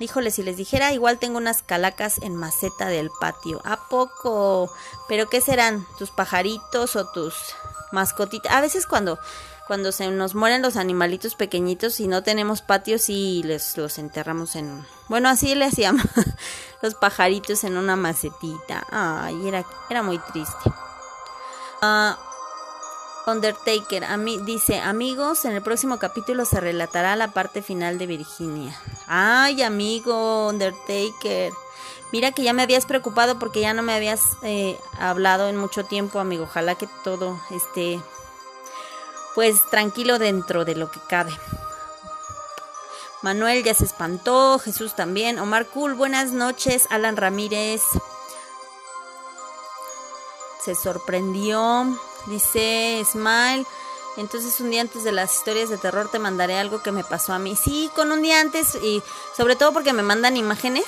Híjole, 0.00 0.30
si 0.30 0.42
les 0.42 0.56
dijera, 0.56 0.92
igual 0.92 1.18
tengo 1.18 1.38
unas 1.38 1.62
calacas 1.62 2.18
en 2.22 2.34
maceta 2.34 2.88
del 2.88 3.10
patio. 3.20 3.60
¿A 3.64 3.88
poco? 3.88 4.72
¿Pero 5.08 5.28
qué 5.28 5.40
serán? 5.40 5.86
¿Tus 5.98 6.10
pajaritos 6.10 6.96
o 6.96 7.06
tus 7.06 7.34
mascotitas? 7.92 8.50
A 8.52 8.60
veces 8.60 8.86
cuando, 8.86 9.18
cuando 9.68 9.92
se 9.92 10.08
nos 10.10 10.34
mueren 10.34 10.62
los 10.62 10.76
animalitos 10.76 11.36
pequeñitos 11.36 12.00
y 12.00 12.08
no 12.08 12.22
tenemos 12.22 12.62
patios 12.62 13.08
y 13.08 13.42
les 13.44 13.76
los 13.76 13.98
enterramos 13.98 14.56
en... 14.56 14.84
Bueno, 15.08 15.28
así 15.28 15.54
le 15.54 15.66
hacíamos 15.66 16.04
los 16.82 16.94
pajaritos 16.94 17.62
en 17.62 17.76
una 17.76 17.94
macetita. 17.94 18.86
Ay, 18.90 19.46
era, 19.46 19.64
era 19.90 20.02
muy 20.02 20.18
triste. 20.18 20.72
Ah... 21.82 22.18
Undertaker 23.26 24.04
a 24.04 24.16
mí, 24.16 24.38
dice, 24.38 24.80
amigos, 24.80 25.44
en 25.44 25.52
el 25.52 25.62
próximo 25.62 25.98
capítulo 25.98 26.44
se 26.44 26.60
relatará 26.60 27.16
la 27.16 27.32
parte 27.32 27.62
final 27.62 27.98
de 27.98 28.06
Virginia. 28.06 28.78
Ay, 29.06 29.62
amigo, 29.62 30.48
Undertaker. 30.48 31.52
Mira 32.12 32.32
que 32.32 32.42
ya 32.42 32.52
me 32.52 32.62
habías 32.62 32.86
preocupado 32.86 33.38
porque 33.38 33.60
ya 33.60 33.72
no 33.72 33.82
me 33.82 33.94
habías 33.94 34.36
eh, 34.42 34.78
hablado 34.98 35.48
en 35.48 35.56
mucho 35.56 35.84
tiempo, 35.84 36.18
amigo. 36.18 36.44
Ojalá 36.44 36.74
que 36.74 36.88
todo 37.02 37.40
esté, 37.50 38.00
pues, 39.34 39.56
tranquilo 39.70 40.18
dentro 40.18 40.64
de 40.64 40.74
lo 40.74 40.90
que 40.90 41.00
cabe. 41.08 41.32
Manuel 43.22 43.64
ya 43.64 43.72
se 43.72 43.84
espantó, 43.84 44.58
Jesús 44.58 44.94
también, 44.94 45.38
Omar 45.38 45.66
Cool, 45.68 45.94
buenas 45.94 46.32
noches, 46.32 46.86
Alan 46.90 47.16
Ramírez 47.16 47.80
se 50.64 50.74
sorprendió, 50.74 51.86
Dice 52.26 53.04
Smile. 53.10 53.66
Entonces 54.16 54.60
un 54.60 54.70
día 54.70 54.80
antes 54.80 55.02
de 55.02 55.12
las 55.12 55.34
historias 55.34 55.68
de 55.68 55.78
terror 55.78 56.08
te 56.10 56.18
mandaré 56.18 56.56
algo 56.56 56.82
que 56.82 56.92
me 56.92 57.02
pasó 57.02 57.32
a 57.32 57.38
mí. 57.38 57.56
Sí, 57.56 57.90
con 57.94 58.12
un 58.12 58.22
día 58.22 58.40
antes 58.40 58.76
y 58.76 59.02
sobre 59.36 59.56
todo 59.56 59.72
porque 59.72 59.92
me 59.92 60.02
mandan 60.02 60.36
imágenes. 60.36 60.86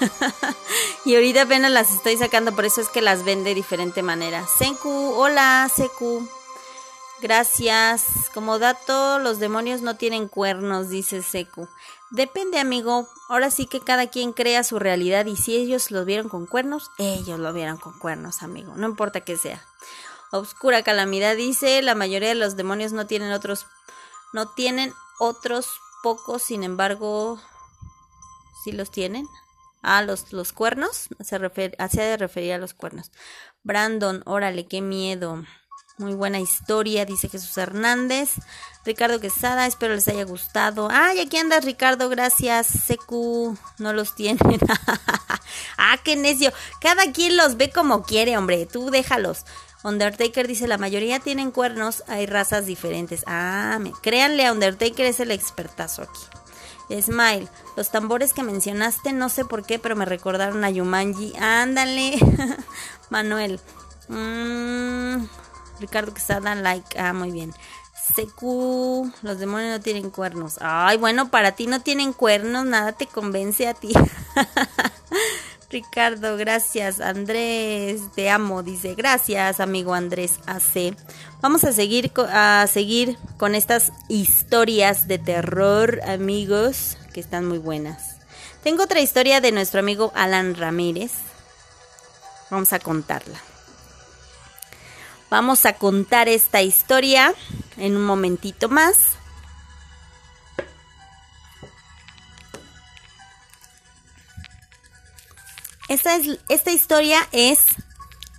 y 1.04 1.14
ahorita 1.14 1.42
apenas 1.42 1.70
las 1.70 1.92
estoy 1.92 2.16
sacando, 2.16 2.54
por 2.54 2.64
eso 2.64 2.80
es 2.80 2.88
que 2.88 3.02
las 3.02 3.24
ven 3.24 3.44
de 3.44 3.54
diferente 3.54 4.02
manera. 4.02 4.46
Senku, 4.46 5.12
hola, 5.14 5.70
Seku. 5.74 6.26
Gracias. 7.20 8.04
Como 8.32 8.58
dato, 8.58 9.18
los 9.18 9.38
demonios 9.38 9.80
no 9.82 9.96
tienen 9.96 10.28
cuernos, 10.28 10.88
dice 10.88 11.22
Seku. 11.22 11.68
Depende, 12.10 12.58
amigo. 12.58 13.08
Ahora 13.28 13.50
sí 13.50 13.66
que 13.66 13.80
cada 13.80 14.08
quien 14.08 14.32
crea 14.32 14.62
su 14.62 14.78
realidad 14.78 15.26
y 15.26 15.36
si 15.36 15.56
ellos 15.56 15.90
lo 15.90 16.04
vieron 16.04 16.28
con 16.28 16.46
cuernos, 16.46 16.90
ellos 16.98 17.40
lo 17.40 17.52
vieron 17.52 17.76
con 17.76 17.98
cuernos, 17.98 18.42
amigo. 18.42 18.74
No 18.76 18.86
importa 18.86 19.22
que 19.22 19.36
sea. 19.36 19.64
Obscura 20.34 20.82
calamidad 20.82 21.36
dice, 21.36 21.80
la 21.80 21.94
mayoría 21.94 22.30
de 22.30 22.34
los 22.34 22.56
demonios 22.56 22.92
no 22.92 23.06
tienen 23.06 23.30
otros, 23.30 23.68
no 24.32 24.48
tienen 24.48 24.92
otros 25.20 25.68
pocos, 26.02 26.42
sin 26.42 26.64
embargo, 26.64 27.40
sí 28.64 28.72
los 28.72 28.90
tienen. 28.90 29.28
Ah, 29.80 30.02
los, 30.02 30.32
los 30.32 30.52
cuernos, 30.52 31.06
se 31.20 31.38
hacía 31.78 32.04
de 32.04 32.16
referir 32.16 32.52
a 32.52 32.58
los 32.58 32.74
cuernos. 32.74 33.12
Brandon, 33.62 34.24
órale, 34.26 34.66
qué 34.66 34.80
miedo. 34.80 35.44
Muy 35.98 36.14
buena 36.14 36.40
historia, 36.40 37.04
dice 37.04 37.28
Jesús 37.28 37.56
Hernández. 37.56 38.30
Ricardo 38.84 39.20
Quesada, 39.20 39.68
espero 39.68 39.94
les 39.94 40.08
haya 40.08 40.24
gustado. 40.24 40.88
Ay, 40.90 41.20
aquí 41.20 41.36
andas, 41.36 41.64
Ricardo, 41.64 42.08
gracias. 42.08 42.66
Secu, 42.66 43.56
no 43.78 43.92
los 43.92 44.16
tienen. 44.16 44.40
ah, 45.78 45.96
qué 46.02 46.16
necio. 46.16 46.52
Cada 46.80 47.12
quien 47.12 47.36
los 47.36 47.56
ve 47.56 47.70
como 47.70 48.02
quiere, 48.02 48.36
hombre. 48.36 48.66
Tú 48.66 48.90
déjalos. 48.90 49.44
Undertaker 49.84 50.48
dice, 50.48 50.66
la 50.66 50.78
mayoría 50.78 51.20
tienen 51.20 51.50
cuernos, 51.50 52.02
hay 52.08 52.26
razas 52.26 52.64
diferentes. 52.66 53.22
Ah, 53.26 53.78
me, 53.80 53.92
créanle, 54.02 54.50
Undertaker 54.50 55.04
es 55.06 55.20
el 55.20 55.30
expertazo 55.30 56.02
aquí. 56.02 57.02
Smile, 57.02 57.48
los 57.76 57.90
tambores 57.90 58.32
que 58.32 58.42
mencionaste, 58.42 59.12
no 59.12 59.28
sé 59.28 59.44
por 59.44 59.64
qué, 59.64 59.78
pero 59.78 59.96
me 59.96 60.04
recordaron 60.04 60.64
a 60.64 60.70
Yumanji. 60.70 61.34
Ándale, 61.38 62.18
Manuel. 63.10 63.60
Mm, 64.08 65.26
Ricardo 65.80 66.12
Quesada, 66.12 66.54
like. 66.54 66.98
Ah, 66.98 67.12
muy 67.12 67.30
bien. 67.30 67.52
Secu, 68.14 69.10
los 69.22 69.38
demonios 69.38 69.78
no 69.78 69.80
tienen 69.80 70.10
cuernos. 70.10 70.58
Ay, 70.60 70.98
bueno, 70.98 71.30
para 71.30 71.52
ti 71.52 71.66
no 71.66 71.80
tienen 71.80 72.12
cuernos, 72.12 72.64
nada 72.66 72.92
te 72.92 73.06
convence 73.06 73.66
a 73.66 73.74
ti. 73.74 73.92
Ricardo, 75.74 76.36
gracias. 76.36 77.00
Andrés, 77.00 78.00
te 78.14 78.30
amo, 78.30 78.62
dice. 78.62 78.94
Gracias, 78.94 79.58
amigo 79.58 79.92
Andrés 79.92 80.38
AC. 80.46 80.94
Vamos 81.40 81.64
a 81.64 81.72
seguir, 81.72 82.12
a 82.30 82.64
seguir 82.72 83.18
con 83.38 83.56
estas 83.56 83.90
historias 84.08 85.08
de 85.08 85.18
terror, 85.18 86.00
amigos, 86.06 86.96
que 87.12 87.18
están 87.18 87.46
muy 87.46 87.58
buenas. 87.58 88.18
Tengo 88.62 88.84
otra 88.84 89.00
historia 89.00 89.40
de 89.40 89.50
nuestro 89.50 89.80
amigo 89.80 90.12
Alan 90.14 90.54
Ramírez. 90.54 91.10
Vamos 92.50 92.72
a 92.72 92.78
contarla. 92.78 93.40
Vamos 95.28 95.66
a 95.66 95.72
contar 95.72 96.28
esta 96.28 96.62
historia 96.62 97.34
en 97.78 97.96
un 97.96 98.04
momentito 98.04 98.68
más. 98.68 99.16
Esta, 105.88 106.16
es, 106.16 106.38
esta 106.48 106.70
historia 106.70 107.26
es 107.32 107.60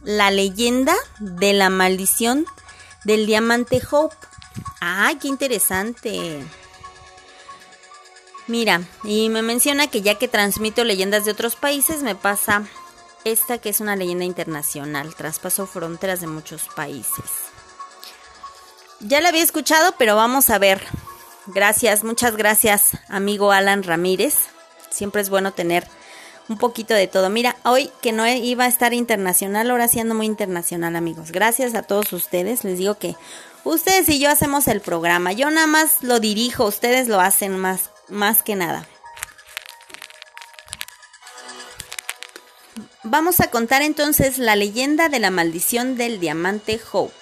la 0.03 0.31
leyenda 0.31 0.95
de 1.19 1.53
la 1.53 1.69
maldición 1.69 2.45
del 3.03 3.25
diamante 3.25 3.81
Hope. 3.91 4.15
¡Ay, 4.79 5.17
qué 5.17 5.27
interesante! 5.27 6.43
Mira, 8.47 8.81
y 9.03 9.29
me 9.29 9.41
menciona 9.41 9.87
que 9.87 10.01
ya 10.01 10.15
que 10.15 10.27
transmito 10.27 10.83
leyendas 10.83 11.25
de 11.25 11.31
otros 11.31 11.55
países, 11.55 12.03
me 12.03 12.15
pasa 12.15 12.63
esta 13.23 13.57
que 13.57 13.69
es 13.69 13.79
una 13.79 13.95
leyenda 13.95 14.23
internacional, 14.23 15.15
traspasó 15.15 15.65
fronteras 15.65 16.21
de 16.21 16.27
muchos 16.27 16.67
países. 16.75 17.25
Ya 18.99 19.19
la 19.21 19.29
había 19.29 19.43
escuchado, 19.43 19.95
pero 19.97 20.15
vamos 20.15 20.49
a 20.51 20.59
ver. 20.59 20.81
Gracias, 21.47 22.03
muchas 22.03 22.37
gracias, 22.37 22.91
amigo 23.09 23.51
Alan 23.51 23.83
Ramírez. 23.83 24.35
Siempre 24.91 25.21
es 25.21 25.29
bueno 25.29 25.53
tener 25.53 25.87
un 26.47 26.57
poquito 26.57 26.93
de 26.93 27.07
todo. 27.07 27.29
Mira, 27.29 27.55
hoy 27.63 27.91
que 28.01 28.11
no 28.11 28.27
iba 28.27 28.65
a 28.65 28.67
estar 28.67 28.93
internacional, 28.93 29.69
ahora 29.71 29.87
siendo 29.87 30.15
muy 30.15 30.25
internacional, 30.25 30.95
amigos. 30.95 31.31
Gracias 31.31 31.75
a 31.75 31.83
todos 31.83 32.13
ustedes. 32.13 32.63
Les 32.63 32.77
digo 32.77 32.95
que 32.95 33.15
ustedes 33.63 34.09
y 34.09 34.19
yo 34.19 34.29
hacemos 34.29 34.67
el 34.67 34.81
programa. 34.81 35.31
Yo 35.33 35.49
nada 35.49 35.67
más 35.67 36.01
lo 36.01 36.19
dirijo, 36.19 36.65
ustedes 36.65 37.07
lo 37.07 37.19
hacen 37.19 37.57
más, 37.57 37.89
más 38.09 38.43
que 38.43 38.55
nada. 38.55 38.87
Vamos 43.03 43.39
a 43.39 43.51
contar 43.51 43.83
entonces 43.83 44.39
la 44.39 44.55
leyenda 44.55 45.09
de 45.09 45.19
la 45.19 45.29
maldición 45.29 45.95
del 45.95 46.19
diamante 46.19 46.79
Hope. 46.91 47.13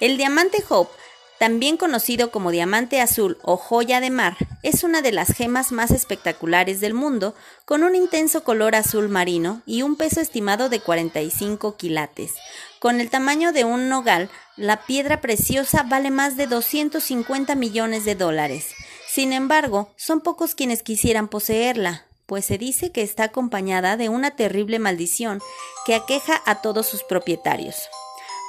El 0.00 0.16
diamante 0.16 0.62
Hope 0.68 0.92
también 1.38 1.76
conocido 1.76 2.30
como 2.30 2.50
diamante 2.50 3.00
azul 3.00 3.38
o 3.42 3.56
joya 3.56 4.00
de 4.00 4.10
mar, 4.10 4.36
es 4.64 4.82
una 4.82 5.02
de 5.02 5.12
las 5.12 5.28
gemas 5.28 5.72
más 5.72 5.90
espectaculares 5.90 6.80
del 6.80 6.94
mundo, 6.94 7.34
con 7.66 7.84
un 7.84 7.94
intenso 7.94 8.42
color 8.42 8.74
azul 8.74 9.08
marino 9.08 9.62
y 9.66 9.82
un 9.82 9.94
peso 9.96 10.20
estimado 10.20 10.68
de 10.68 10.80
45 10.80 11.76
quilates. 11.76 12.32
Con 12.80 13.00
el 13.00 13.10
tamaño 13.10 13.52
de 13.52 13.64
un 13.64 13.88
nogal, 13.88 14.30
la 14.56 14.84
piedra 14.86 15.20
preciosa 15.20 15.82
vale 15.82 16.10
más 16.10 16.36
de 16.36 16.46
250 16.46 17.54
millones 17.54 18.04
de 18.06 18.14
dólares. 18.14 18.68
Sin 19.06 19.32
embargo, 19.32 19.92
son 19.96 20.22
pocos 20.22 20.54
quienes 20.54 20.82
quisieran 20.82 21.28
poseerla, 21.28 22.06
pues 22.26 22.46
se 22.46 22.56
dice 22.56 22.90
que 22.90 23.02
está 23.02 23.24
acompañada 23.24 23.98
de 23.98 24.08
una 24.08 24.30
terrible 24.30 24.78
maldición 24.78 25.40
que 25.84 25.94
aqueja 25.94 26.42
a 26.46 26.62
todos 26.62 26.86
sus 26.86 27.04
propietarios. 27.04 27.76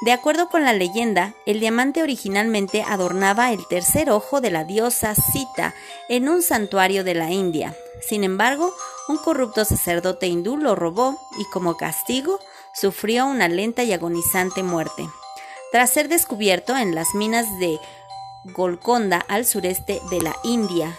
De 0.01 0.11
acuerdo 0.11 0.49
con 0.49 0.65
la 0.65 0.73
leyenda, 0.73 1.33
el 1.45 1.61
diamante 1.61 2.03
originalmente 2.03 2.83
adornaba 2.83 3.53
el 3.53 3.65
tercer 3.67 4.09
ojo 4.09 4.41
de 4.41 4.51
la 4.51 4.65
diosa 4.65 5.15
Sita 5.15 5.73
en 6.09 6.27
un 6.27 6.41
santuario 6.41 7.03
de 7.05 7.15
la 7.15 7.31
India. 7.31 7.73
Sin 8.01 8.25
embargo, 8.25 8.73
un 9.07 9.17
corrupto 9.17 9.63
sacerdote 9.63 10.27
hindú 10.27 10.57
lo 10.57 10.75
robó 10.75 11.17
y 11.39 11.45
como 11.45 11.77
castigo 11.77 12.39
sufrió 12.73 13.25
una 13.25 13.47
lenta 13.47 13.83
y 13.83 13.93
agonizante 13.93 14.63
muerte. 14.63 15.07
Tras 15.71 15.91
ser 15.91 16.09
descubierto 16.09 16.75
en 16.75 16.93
las 16.93 17.15
minas 17.15 17.47
de 17.59 17.79
Golconda 18.43 19.25
al 19.27 19.45
sureste 19.45 20.01
de 20.09 20.21
la 20.21 20.35
India, 20.43 20.93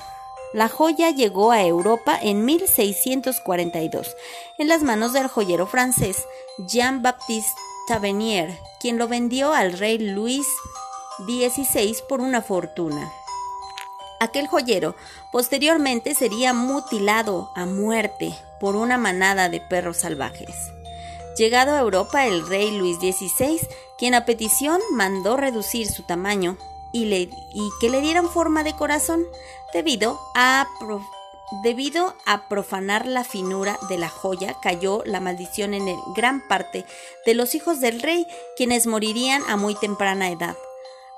la 0.54 0.68
joya 0.68 1.10
llegó 1.10 1.52
a 1.52 1.62
Europa 1.62 2.18
en 2.20 2.46
1642 2.46 4.16
en 4.58 4.68
las 4.68 4.82
manos 4.82 5.12
del 5.12 5.28
joyero 5.28 5.66
francés 5.66 6.24
Jean-Baptiste 6.66 7.60
Tavernier, 7.86 8.58
quien 8.80 8.98
lo 8.98 9.08
vendió 9.08 9.52
al 9.52 9.78
rey 9.78 9.98
Luis 9.98 10.46
XVI 11.18 11.96
por 12.08 12.20
una 12.20 12.42
fortuna. 12.42 13.12
Aquel 14.18 14.48
joyero 14.48 14.96
posteriormente 15.30 16.14
sería 16.14 16.52
mutilado 16.52 17.50
a 17.54 17.66
muerte 17.66 18.34
por 18.60 18.76
una 18.76 18.98
manada 18.98 19.48
de 19.48 19.60
perros 19.60 19.98
salvajes. 19.98 20.54
Llegado 21.36 21.74
a 21.74 21.80
Europa 21.80 22.26
el 22.26 22.46
rey 22.48 22.76
Luis 22.76 22.96
XVI, 22.96 23.60
quien 23.98 24.14
a 24.14 24.24
petición 24.24 24.80
mandó 24.92 25.36
reducir 25.36 25.86
su 25.86 26.02
tamaño 26.02 26.56
y, 26.92 27.28
que 27.80 27.90
le 27.90 28.00
dieran 28.00 28.28
forma 28.28 28.62
de 28.62 28.74
corazón 28.74 29.24
debido 29.72 30.18
a 30.34 30.66
Debido 31.52 32.16
a 32.24 32.48
profanar 32.48 33.06
la 33.06 33.22
finura 33.22 33.78
de 33.88 33.98
la 33.98 34.08
joya, 34.08 34.56
cayó 34.60 35.02
la 35.04 35.20
maldición 35.20 35.74
en 35.74 35.86
gran 36.12 36.40
parte 36.48 36.84
de 37.24 37.34
los 37.34 37.54
hijos 37.54 37.80
del 37.80 38.02
rey, 38.02 38.26
quienes 38.56 38.88
morirían 38.88 39.42
a 39.48 39.56
muy 39.56 39.76
temprana 39.76 40.30
edad. 40.30 40.56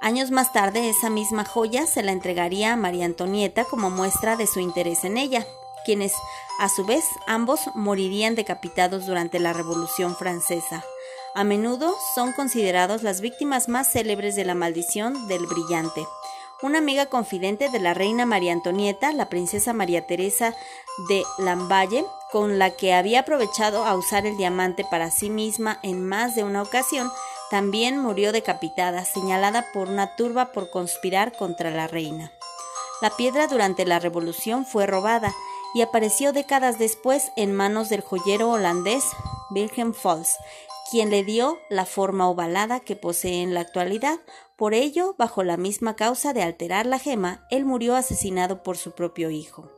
Años 0.02 0.30
más 0.30 0.52
tarde, 0.52 0.90
esa 0.90 1.08
misma 1.08 1.46
joya 1.46 1.86
se 1.86 2.02
la 2.02 2.12
entregaría 2.12 2.74
a 2.74 2.76
María 2.76 3.06
Antonieta 3.06 3.64
como 3.64 3.88
muestra 3.88 4.36
de 4.36 4.46
su 4.46 4.60
interés 4.60 5.02
en 5.04 5.16
ella, 5.16 5.46
quienes, 5.86 6.12
a 6.60 6.68
su 6.68 6.84
vez, 6.84 7.04
ambos 7.26 7.60
morirían 7.74 8.34
decapitados 8.34 9.06
durante 9.06 9.40
la 9.40 9.54
Revolución 9.54 10.14
Francesa. 10.14 10.84
A 11.34 11.42
menudo 11.42 11.96
son 12.14 12.32
considerados 12.32 13.02
las 13.02 13.22
víctimas 13.22 13.68
más 13.68 13.90
célebres 13.90 14.36
de 14.36 14.44
la 14.44 14.54
maldición 14.54 15.26
del 15.26 15.46
brillante 15.46 16.06
una 16.62 16.78
amiga 16.78 17.06
confidente 17.06 17.68
de 17.68 17.78
la 17.78 17.94
reina 17.94 18.26
María 18.26 18.52
Antonieta, 18.52 19.12
la 19.12 19.28
princesa 19.28 19.72
María 19.72 20.06
Teresa 20.06 20.54
de 21.08 21.22
Lamballe, 21.38 22.04
con 22.32 22.58
la 22.58 22.70
que 22.70 22.94
había 22.94 23.20
aprovechado 23.20 23.84
a 23.84 23.94
usar 23.94 24.26
el 24.26 24.36
diamante 24.36 24.84
para 24.84 25.10
sí 25.10 25.30
misma 25.30 25.78
en 25.82 26.06
más 26.06 26.34
de 26.34 26.44
una 26.44 26.62
ocasión, 26.62 27.10
también 27.50 27.98
murió 27.98 28.32
decapitada, 28.32 29.04
señalada 29.04 29.66
por 29.72 29.88
una 29.88 30.16
turba 30.16 30.52
por 30.52 30.70
conspirar 30.70 31.36
contra 31.36 31.70
la 31.70 31.86
reina. 31.86 32.32
La 33.00 33.10
piedra 33.10 33.46
durante 33.46 33.86
la 33.86 34.00
revolución 34.00 34.66
fue 34.66 34.86
robada 34.86 35.32
y 35.74 35.82
apareció 35.82 36.32
décadas 36.32 36.78
después 36.78 37.30
en 37.36 37.54
manos 37.54 37.88
del 37.88 38.00
joyero 38.00 38.50
holandés 38.50 39.04
Wilhelm 39.50 39.94
Falls, 39.94 40.36
quien 40.90 41.10
le 41.10 41.22
dio 41.22 41.58
la 41.68 41.86
forma 41.86 42.28
ovalada 42.28 42.80
que 42.80 42.96
posee 42.96 43.42
en 43.42 43.54
la 43.54 43.60
actualidad, 43.60 44.18
por 44.58 44.74
ello, 44.74 45.14
bajo 45.16 45.44
la 45.44 45.56
misma 45.56 45.94
causa 45.94 46.32
de 46.32 46.42
alterar 46.42 46.84
la 46.84 46.98
gema, 46.98 47.46
él 47.48 47.64
murió 47.64 47.94
asesinado 47.94 48.64
por 48.64 48.76
su 48.76 48.90
propio 48.90 49.30
hijo. 49.30 49.70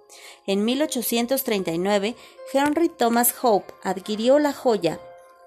En 0.47 0.65
1839, 0.65 2.17
Henry 2.55 2.89
Thomas 2.89 3.35
Hope 3.43 3.75
adquirió 3.83 4.39
la 4.39 4.55
joya, 4.55 4.99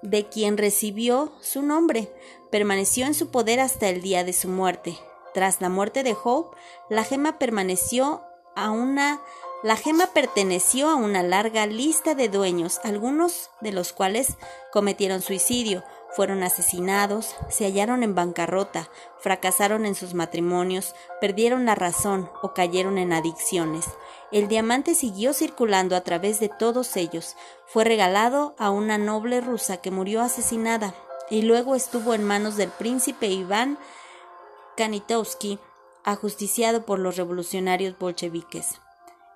de 0.02 0.28
quien 0.28 0.56
recibió 0.56 1.32
su 1.40 1.62
nombre. 1.62 2.14
Permaneció 2.52 3.06
en 3.06 3.14
su 3.14 3.32
poder 3.32 3.58
hasta 3.58 3.88
el 3.88 4.02
día 4.02 4.22
de 4.22 4.32
su 4.32 4.48
muerte. 4.48 4.96
Tras 5.32 5.60
la 5.60 5.68
muerte 5.68 6.04
de 6.04 6.14
Hope, 6.22 6.56
la 6.88 7.02
gema 7.02 7.36
permaneció 7.36 8.22
a 8.54 8.70
una 8.70 9.20
la 9.64 9.76
gema 9.76 10.08
perteneció 10.08 10.90
a 10.90 10.94
una 10.94 11.22
larga 11.22 11.64
lista 11.66 12.14
de 12.14 12.28
dueños, 12.28 12.80
algunos 12.84 13.48
de 13.62 13.72
los 13.72 13.94
cuales 13.94 14.36
cometieron 14.70 15.22
suicidio, 15.22 15.82
fueron 16.14 16.42
asesinados, 16.42 17.34
se 17.48 17.64
hallaron 17.64 18.02
en 18.02 18.14
bancarrota, 18.14 18.88
fracasaron 19.18 19.84
en 19.84 19.94
sus 19.94 20.14
matrimonios, 20.14 20.94
perdieron 21.20 21.66
la 21.66 21.74
razón 21.74 22.30
o 22.42 22.54
cayeron 22.54 22.98
en 22.98 23.12
adicciones. 23.12 23.86
El 24.30 24.48
diamante 24.48 24.94
siguió 24.94 25.32
circulando 25.32 25.96
a 25.96 26.02
través 26.02 26.40
de 26.40 26.48
todos 26.48 26.96
ellos. 26.96 27.36
Fue 27.66 27.84
regalado 27.84 28.54
a 28.58 28.70
una 28.70 28.96
noble 28.96 29.40
rusa 29.40 29.78
que 29.78 29.90
murió 29.90 30.22
asesinada 30.22 30.94
y 31.30 31.42
luego 31.42 31.74
estuvo 31.74 32.14
en 32.14 32.24
manos 32.24 32.56
del 32.56 32.70
príncipe 32.70 33.26
Iván 33.26 33.78
Kanitovsky, 34.76 35.58
ajusticiado 36.04 36.84
por 36.84 36.98
los 36.98 37.16
revolucionarios 37.16 37.98
bolcheviques. 37.98 38.80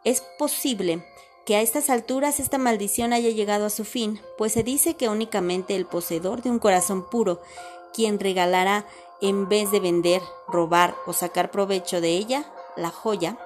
Es 0.04 0.22
posible 0.38 1.04
que 1.48 1.56
a 1.56 1.62
estas 1.62 1.88
alturas 1.88 2.40
esta 2.40 2.58
maldición 2.58 3.14
haya 3.14 3.30
llegado 3.30 3.64
a 3.64 3.70
su 3.70 3.86
fin, 3.86 4.20
pues 4.36 4.52
se 4.52 4.62
dice 4.62 4.96
que 4.96 5.08
únicamente 5.08 5.76
el 5.76 5.86
poseedor 5.86 6.42
de 6.42 6.50
un 6.50 6.58
corazón 6.58 7.08
puro, 7.08 7.40
quien 7.94 8.20
regalará 8.20 8.84
en 9.22 9.48
vez 9.48 9.70
de 9.70 9.80
vender, 9.80 10.20
robar 10.46 10.94
o 11.06 11.14
sacar 11.14 11.50
provecho 11.50 12.02
de 12.02 12.10
ella, 12.10 12.44
la 12.76 12.90
joya, 12.90 13.38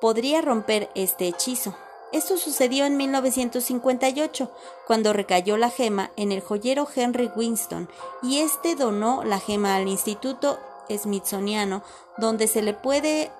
podría 0.00 0.42
romper 0.42 0.90
este 0.96 1.28
hechizo. 1.28 1.76
Esto 2.10 2.36
sucedió 2.36 2.86
en 2.86 2.96
1958, 2.96 4.50
cuando 4.88 5.12
recayó 5.12 5.56
la 5.56 5.70
gema 5.70 6.10
en 6.16 6.32
el 6.32 6.40
joyero 6.40 6.88
Henry 6.92 7.30
Winston, 7.36 7.88
y 8.20 8.40
este 8.40 8.74
donó 8.74 9.22
la 9.22 9.38
gema 9.38 9.76
al 9.76 9.86
Instituto 9.86 10.58
Smithsoniano, 10.88 11.84
donde 12.18 12.48
se 12.48 12.62
le 12.62 12.74
puede 12.74 13.30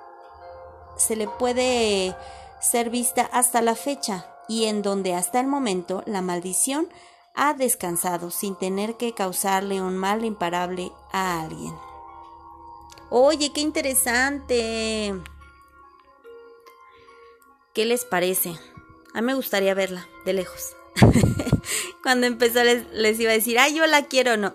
se 0.97 1.17
le 1.17 1.27
puede 1.27 2.15
ser 2.61 2.91
vista 2.91 3.23
hasta 3.33 3.63
la 3.63 3.75
fecha 3.75 4.27
y 4.49 4.67
en 4.67 4.83
donde 4.83 5.15
hasta 5.15 5.41
el 5.41 5.47
momento 5.47 6.03
la 6.07 6.23
maldición 6.23 6.89
ha 7.35 7.55
descansado 7.55 8.31
sin 8.31 8.57
tener 8.57 8.97
que 8.97 9.15
causarle 9.15 9.81
un 9.81 9.97
mal 9.97 10.25
imparable 10.25 10.93
a 11.13 11.41
alguien. 11.41 11.75
Oye, 13.09 13.53
qué 13.53 13.61
interesante. 13.61 15.15
¿Qué 17.75 17.85
les 17.85 18.05
parece? 18.05 18.57
A 19.15 19.21
mí 19.21 19.27
me 19.27 19.35
gustaría 19.35 19.75
verla 19.75 20.07
de 20.25 20.33
lejos. 20.33 20.77
Cuando 22.03 22.27
empezó 22.27 22.63
les, 22.65 23.21
iba 23.21 23.31
a 23.31 23.35
decir, 23.35 23.59
ay, 23.59 23.75
yo 23.75 23.87
la 23.87 24.07
quiero, 24.07 24.37
no. 24.37 24.55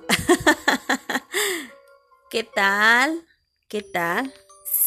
¿Qué 2.29 2.43
tal? 2.43 3.25
¿Qué 3.67 3.81
tal? 3.81 4.33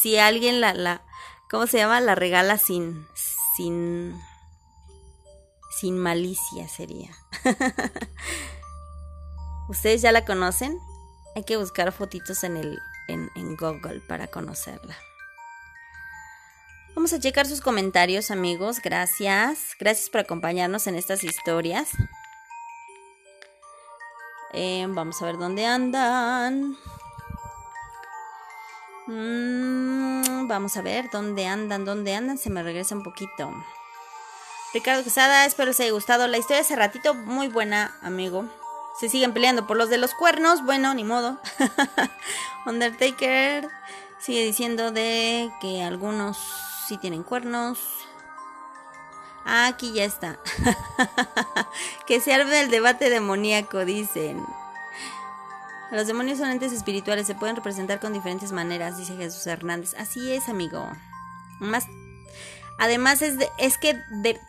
Si 0.00 0.18
alguien 0.18 0.60
la, 0.60 0.74
la, 0.74 1.07
¿cómo 1.50 1.66
se 1.66 1.78
llama? 1.78 2.00
La 2.00 2.14
regala 2.14 2.58
sin, 2.58 3.06
sin, 3.56 4.20
sin 5.80 5.98
malicia 5.98 6.68
sería. 6.68 7.10
¿Ustedes 9.68 10.02
ya 10.02 10.12
la 10.12 10.24
conocen? 10.24 10.78
Hay 11.36 11.44
que 11.44 11.56
buscar 11.56 11.92
fotitos 11.92 12.42
en, 12.44 12.56
el, 12.56 12.78
en, 13.08 13.56
Google 13.56 14.00
para 14.00 14.26
conocerla. 14.26 14.96
Vamos 16.94 17.12
a 17.12 17.20
checar 17.20 17.46
sus 17.46 17.60
comentarios, 17.60 18.30
amigos. 18.30 18.80
Gracias. 18.82 19.76
Gracias 19.78 20.10
por 20.10 20.22
acompañarnos 20.22 20.86
en 20.86 20.96
estas 20.96 21.22
historias. 21.22 21.90
Eh, 24.52 24.86
vamos 24.88 25.20
a 25.20 25.26
ver 25.26 25.36
dónde 25.36 25.66
andan. 25.66 26.76
Mm, 29.08 30.48
vamos 30.48 30.76
a 30.76 30.82
ver 30.82 31.08
dónde 31.10 31.46
andan, 31.46 31.86
dónde 31.86 32.14
andan. 32.14 32.36
Se 32.36 32.50
me 32.50 32.62
regresa 32.62 32.94
un 32.94 33.02
poquito. 33.02 33.50
Ricardo 34.74 35.02
Quesada, 35.02 35.46
espero 35.46 35.68
les 35.68 35.80
haya 35.80 35.92
gustado 35.92 36.28
la 36.28 36.36
historia 36.36 36.60
hace 36.60 36.76
ratito. 36.76 37.14
Muy 37.14 37.48
buena, 37.48 37.96
amigo. 38.02 38.44
Se 39.00 39.08
siguen 39.08 39.32
peleando 39.32 39.66
por 39.66 39.78
los 39.78 39.88
de 39.88 39.96
los 39.96 40.12
cuernos. 40.12 40.62
Bueno, 40.62 40.92
ni 40.92 41.04
modo. 41.04 41.40
Undertaker 42.66 43.66
sigue 44.20 44.44
diciendo 44.44 44.92
de 44.92 45.50
que 45.62 45.82
algunos 45.82 46.36
sí 46.86 46.98
tienen 46.98 47.22
cuernos. 47.22 47.78
Aquí 49.46 49.94
ya 49.94 50.04
está. 50.04 50.38
que 52.06 52.20
se 52.20 52.34
arme 52.34 52.60
el 52.60 52.70
debate 52.70 53.08
demoníaco, 53.08 53.86
dicen. 53.86 54.44
Los 55.90 56.06
demonios 56.06 56.38
son 56.38 56.50
entes 56.50 56.72
espirituales, 56.72 57.26
se 57.26 57.34
pueden 57.34 57.56
representar 57.56 57.98
con 57.98 58.12
diferentes 58.12 58.52
maneras, 58.52 58.98
dice 58.98 59.16
Jesús 59.16 59.46
Hernández. 59.46 59.94
Así 59.98 60.32
es, 60.32 60.48
amigo. 60.48 60.86
Más, 61.60 61.86
además 62.78 63.22
es, 63.22 63.36
es 63.56 63.78
que 63.78 63.98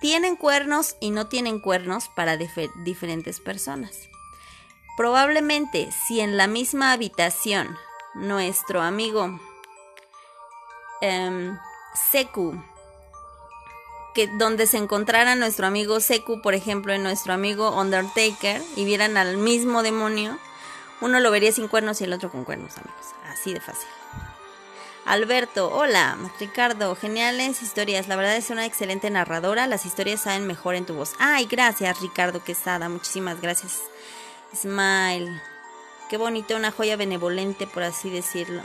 tienen 0.02 0.36
cuernos 0.36 0.98
y 1.00 1.12
no 1.12 1.28
tienen 1.28 1.60
cuernos 1.60 2.10
para 2.10 2.38
diferentes 2.38 3.40
personas. 3.40 4.10
Probablemente 4.98 5.90
si 6.08 6.20
en 6.20 6.36
la 6.36 6.48
misma 6.48 6.92
habitación 6.92 7.78
nuestro 8.16 8.82
amigo 8.82 9.40
em, 11.00 11.58
Seku 12.12 12.62
que 14.14 14.28
donde 14.28 14.68
se 14.68 14.78
encontrara 14.78 15.36
nuestro 15.36 15.68
amigo 15.68 16.00
Seku, 16.00 16.42
por 16.42 16.54
ejemplo, 16.54 16.92
en 16.94 17.04
nuestro 17.04 17.34
amigo 17.34 17.70
Undertaker, 17.80 18.62
y 18.76 18.84
vieran 18.84 19.18
al 19.18 19.38
mismo 19.38 19.84
demonio, 19.84 20.38
uno 21.02 21.20
lo 21.20 21.32
vería 21.32 21.52
sin 21.52 21.68
cuernos 21.68 22.02
y 22.02 22.04
el 22.04 22.14
otro 22.14 22.32
con 22.32 22.44
cuernos, 22.44 22.78
amigos. 22.78 23.14
Así 23.28 23.54
de 23.54 23.62
fácil. 23.62 23.88
Alberto, 25.06 25.72
hola. 25.74 26.18
Ricardo, 26.40 26.96
geniales 26.96 27.62
historias. 27.64 28.08
La 28.08 28.16
verdad 28.16 28.36
es 28.36 28.50
una 28.50 28.66
excelente 28.66 29.10
narradora. 29.10 29.66
Las 29.66 29.86
historias 29.86 30.22
saben 30.22 30.46
mejor 30.46 30.76
en 30.76 30.86
tu 30.86 30.94
voz. 30.94 31.14
Ay, 31.20 31.46
gracias, 31.46 32.00
Ricardo 32.02 32.44
Quesada. 32.44 32.90
Muchísimas 32.90 33.42
gracias. 33.42 33.82
Smile. 34.54 35.42
Qué 36.10 36.18
bonito, 36.18 36.56
una 36.56 36.72
joya 36.72 36.96
benevolente, 36.96 37.68
por 37.68 37.84
así 37.84 38.10
decirlo. 38.10 38.62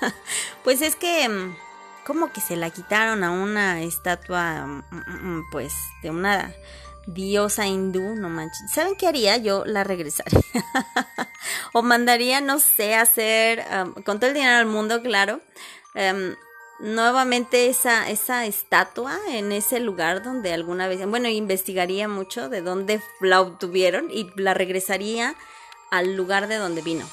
pues 0.64 0.82
es 0.82 0.96
que 0.96 1.28
mm, 1.28 1.54
como 2.06 2.32
que 2.32 2.40
se 2.40 2.56
la 2.56 2.70
quitaron 2.70 3.22
a 3.22 3.30
una 3.30 3.82
estatua, 3.82 4.66
mm, 4.66 4.82
mm, 4.90 5.50
pues, 5.50 5.74
de 6.02 6.10
una 6.10 6.52
diosa 7.06 7.66
hindú, 7.66 8.14
no 8.14 8.28
manches. 8.28 8.70
¿Saben 8.70 8.94
qué 8.96 9.06
haría? 9.06 9.36
Yo 9.36 9.64
la 9.64 9.84
regresaría. 9.84 10.40
o 11.72 11.82
mandaría, 11.82 12.40
no 12.40 12.58
sé, 12.58 12.94
hacer, 12.94 13.64
con 14.04 14.18
todo 14.18 14.28
el 14.28 14.34
dinero 14.34 14.58
del 14.58 14.66
mundo, 14.66 15.02
claro, 15.02 15.40
em, 15.94 16.36
nuevamente 16.80 17.68
esa, 17.68 18.08
esa 18.08 18.46
estatua 18.46 19.18
en 19.28 19.52
ese 19.52 19.80
lugar 19.80 20.22
donde 20.22 20.52
alguna 20.52 20.88
vez, 20.88 21.04
bueno, 21.06 21.28
investigaría 21.28 22.08
mucho 22.08 22.48
de 22.48 22.62
dónde 22.62 23.00
la 23.20 23.40
obtuvieron 23.40 24.10
y 24.10 24.30
la 24.36 24.54
regresaría 24.54 25.34
al 25.90 26.14
lugar 26.16 26.48
de 26.48 26.56
donde 26.56 26.82
vino. 26.82 27.06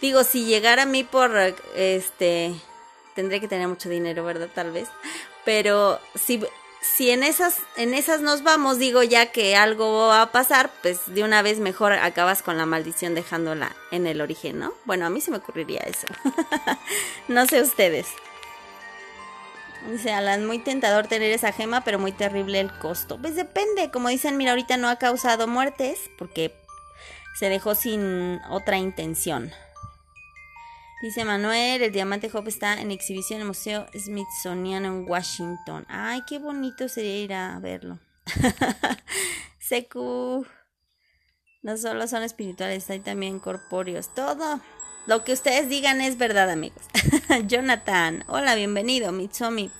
Digo, 0.00 0.24
si 0.24 0.44
llegara 0.44 0.82
a 0.82 0.86
mí 0.86 1.04
por, 1.04 1.32
este, 1.74 2.54
tendré 3.14 3.40
que 3.40 3.48
tener 3.48 3.68
mucho 3.68 3.88
dinero, 3.88 4.24
¿verdad? 4.24 4.48
Tal 4.54 4.70
vez. 4.70 4.88
Pero 5.44 5.98
si, 6.14 6.42
si 6.84 7.10
en 7.10 7.22
esas, 7.22 7.58
en 7.76 7.94
esas 7.94 8.20
nos 8.20 8.42
vamos, 8.42 8.78
digo 8.78 9.02
ya 9.02 9.32
que 9.32 9.56
algo 9.56 10.08
va 10.08 10.22
a 10.22 10.32
pasar, 10.32 10.70
pues 10.82 11.00
de 11.06 11.24
una 11.24 11.42
vez 11.42 11.58
mejor 11.58 11.92
acabas 11.94 12.42
con 12.42 12.58
la 12.58 12.66
maldición 12.66 13.14
dejándola 13.14 13.74
en 13.90 14.06
el 14.06 14.20
origen, 14.20 14.58
¿no? 14.58 14.74
Bueno, 14.84 15.06
a 15.06 15.10
mí 15.10 15.20
se 15.20 15.30
me 15.30 15.38
ocurriría 15.38 15.80
eso. 15.80 16.06
no 17.28 17.46
sé 17.46 17.62
ustedes. 17.62 18.06
Dice 19.90 20.12
Alan, 20.12 20.46
muy 20.46 20.58
tentador 20.58 21.06
tener 21.08 21.32
esa 21.32 21.52
gema, 21.52 21.82
pero 21.82 21.98
muy 21.98 22.12
terrible 22.12 22.60
el 22.60 22.72
costo. 22.78 23.18
Pues 23.20 23.34
depende, 23.34 23.90
como 23.90 24.08
dicen, 24.08 24.36
mira, 24.36 24.52
ahorita 24.52 24.76
no 24.76 24.88
ha 24.88 24.96
causado 24.96 25.46
muertes 25.46 25.98
porque 26.16 26.54
se 27.38 27.48
dejó 27.48 27.74
sin 27.74 28.40
otra 28.50 28.78
intención. 28.78 29.52
Dice 31.04 31.26
Manuel, 31.26 31.82
el 31.82 31.92
diamante 31.92 32.30
Hope 32.32 32.48
está 32.48 32.80
en 32.80 32.90
exhibición 32.90 33.36
en 33.36 33.42
el 33.42 33.48
Museo 33.48 33.86
Smithsoniano 33.94 34.88
en 34.88 35.06
Washington. 35.06 35.84
Ay, 35.86 36.22
qué 36.26 36.38
bonito 36.38 36.88
sería 36.88 37.18
ir 37.18 37.34
a 37.34 37.58
verlo. 37.58 37.98
Secu. 39.58 40.46
No 41.60 41.76
solo 41.76 42.08
son 42.08 42.22
espirituales, 42.22 42.88
hay 42.88 43.00
también 43.00 43.38
corpóreos. 43.38 44.14
Todo 44.14 44.62
lo 45.06 45.24
que 45.24 45.34
ustedes 45.34 45.68
digan 45.68 46.00
es 46.00 46.16
verdad, 46.16 46.48
amigos. 46.48 46.82
Jonathan, 47.48 48.24
hola, 48.26 48.54
bienvenido, 48.54 49.12
Mitsomi. 49.12 49.70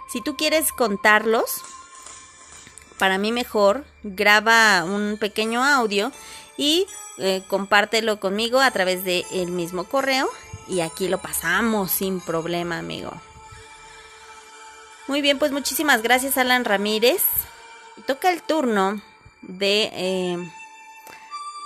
Si 0.09 0.22
tú 0.22 0.35
quieres 0.35 0.72
contarlos, 0.72 1.62
para 2.98 3.18
mí 3.18 3.32
mejor, 3.32 3.85
graba 4.02 4.85
un 4.85 5.16
pequeño 5.18 5.64
audio 5.64 6.12
y 6.56 6.87
eh, 7.18 7.42
compártelo 7.48 8.20
conmigo 8.20 8.61
a 8.61 8.70
través 8.70 9.04
del 9.04 9.24
el 9.32 9.50
mismo 9.50 9.85
correo 9.85 10.28
y 10.68 10.80
aquí 10.80 11.09
lo 11.09 11.18
pasamos 11.18 11.90
sin 11.90 12.20
problema, 12.20 12.78
amigo. 12.78 13.12
Muy 15.06 15.22
bien, 15.22 15.38
pues 15.38 15.53
muchísimas 15.53 16.03
gracias, 16.03 16.36
Alan 16.36 16.64
Ramírez. 16.64 17.22
Toca 18.07 18.30
el 18.30 18.42
turno 18.42 19.01
de 19.42 19.90
eh, 19.92 20.36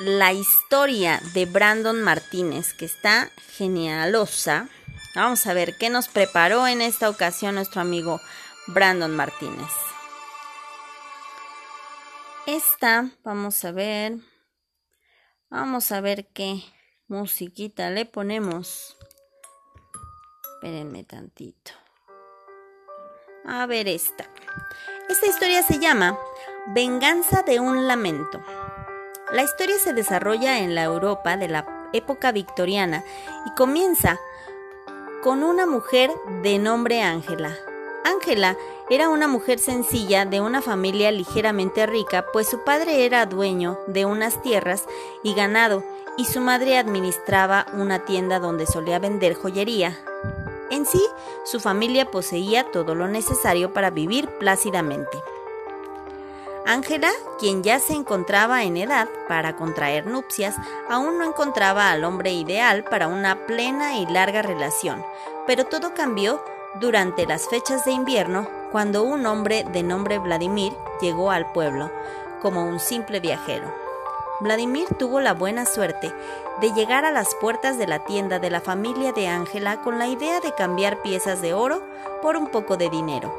la 0.01 0.33
historia 0.33 1.21
de 1.33 1.47
Brandon 1.47 2.03
Martínez, 2.03 2.75
que 2.75 2.85
está 2.85 3.31
genialosa. 3.57 4.69
Vamos 5.15 5.47
a 5.47 5.55
ver 5.55 5.77
qué 5.79 5.91
nos 5.91 6.09
preparó 6.09 6.67
en 6.67 6.83
esta 6.83 7.09
ocasión 7.09 7.55
nuestro 7.55 7.81
amigo 7.81 8.21
Brandon 8.67 9.17
Martínez. 9.17 9.90
Esta, 12.53 13.09
vamos 13.23 13.65
a 13.65 13.71
ver. 13.71 14.17
Vamos 15.51 15.93
a 15.93 16.01
ver 16.01 16.27
qué 16.33 16.61
musiquita 17.07 17.91
le 17.91 18.07
ponemos. 18.07 18.97
Espérenme 20.55 21.05
tantito. 21.05 21.71
A 23.45 23.67
ver 23.67 23.87
esta. 23.87 24.29
Esta 25.09 25.27
historia 25.29 25.63
se 25.63 25.79
llama 25.79 26.19
Venganza 26.75 27.43
de 27.43 27.61
un 27.61 27.87
lamento. 27.87 28.43
La 29.31 29.45
historia 29.45 29.79
se 29.79 29.93
desarrolla 29.93 30.59
en 30.59 30.75
la 30.75 30.83
Europa 30.83 31.37
de 31.37 31.47
la 31.47 31.89
época 31.93 32.33
victoriana 32.33 33.05
y 33.47 33.55
comienza 33.55 34.19
con 35.23 35.45
una 35.45 35.67
mujer 35.67 36.11
de 36.43 36.59
nombre 36.59 37.01
Ángela. 37.01 37.57
Ángela 38.03 38.57
Era 38.91 39.09
una 39.09 39.29
mujer 39.29 39.61
sencilla 39.61 40.25
de 40.25 40.41
una 40.41 40.61
familia 40.61 41.13
ligeramente 41.13 41.87
rica, 41.87 42.27
pues 42.33 42.49
su 42.49 42.65
padre 42.65 43.05
era 43.05 43.25
dueño 43.25 43.79
de 43.87 44.05
unas 44.05 44.43
tierras 44.43 44.85
y 45.23 45.33
ganado 45.33 45.85
y 46.17 46.25
su 46.25 46.41
madre 46.41 46.77
administraba 46.77 47.67
una 47.73 48.05
tienda 48.05 48.41
donde 48.41 48.67
solía 48.67 48.99
vender 48.99 49.35
joyería. 49.35 49.97
En 50.73 50.87
sí, 50.87 51.01
su 51.45 51.61
familia 51.61 52.11
poseía 52.11 52.65
todo 52.73 52.97
lo 52.97 53.07
necesario 53.07 53.73
para 53.73 53.91
vivir 53.91 54.29
plácidamente. 54.41 55.23
Ángela, 56.67 57.13
quien 57.39 57.63
ya 57.63 57.79
se 57.79 57.93
encontraba 57.93 58.65
en 58.65 58.77
edad 58.77 59.09
para 59.29 59.55
contraer 59.55 60.09
nupcias, 60.09 60.57
aún 60.89 61.17
no 61.17 61.25
encontraba 61.25 61.93
al 61.93 62.03
hombre 62.03 62.33
ideal 62.33 62.83
para 62.83 63.07
una 63.07 63.47
plena 63.47 63.99
y 63.99 64.07
larga 64.07 64.43
relación, 64.43 65.05
pero 65.47 65.65
todo 65.67 65.95
cambió 65.95 66.43
durante 66.81 67.25
las 67.25 67.49
fechas 67.49 67.85
de 67.85 67.93
invierno 67.93 68.60
cuando 68.71 69.03
un 69.03 69.27
hombre 69.27 69.65
de 69.65 69.83
nombre 69.83 70.19
Vladimir 70.19 70.73
llegó 71.01 71.31
al 71.31 71.51
pueblo 71.53 71.91
como 72.41 72.65
un 72.65 72.81
simple 72.81 73.21
viajero. 73.21 73.73
Vladimir 74.41 74.89
tuvo 74.99 75.21
la 75.21 75.35
buena 75.35 75.67
suerte 75.67 76.13
de 76.61 76.73
llegar 76.73 77.05
a 77.05 77.11
las 77.11 77.35
puertas 77.35 77.77
de 77.77 77.87
la 77.87 78.05
tienda 78.05 78.39
de 78.39 78.51
la 78.51 78.61
familia 78.61 79.13
de 79.13 79.29
Ángela 79.29 79.83
con 79.83 79.99
la 79.99 80.07
idea 80.07 80.41
de 80.41 80.55
cambiar 80.55 81.03
piezas 81.03 81.43
de 81.43 81.53
oro 81.53 81.83
por 82.23 82.37
un 82.37 82.47
poco 82.47 82.77
de 82.77 82.89
dinero. 82.89 83.35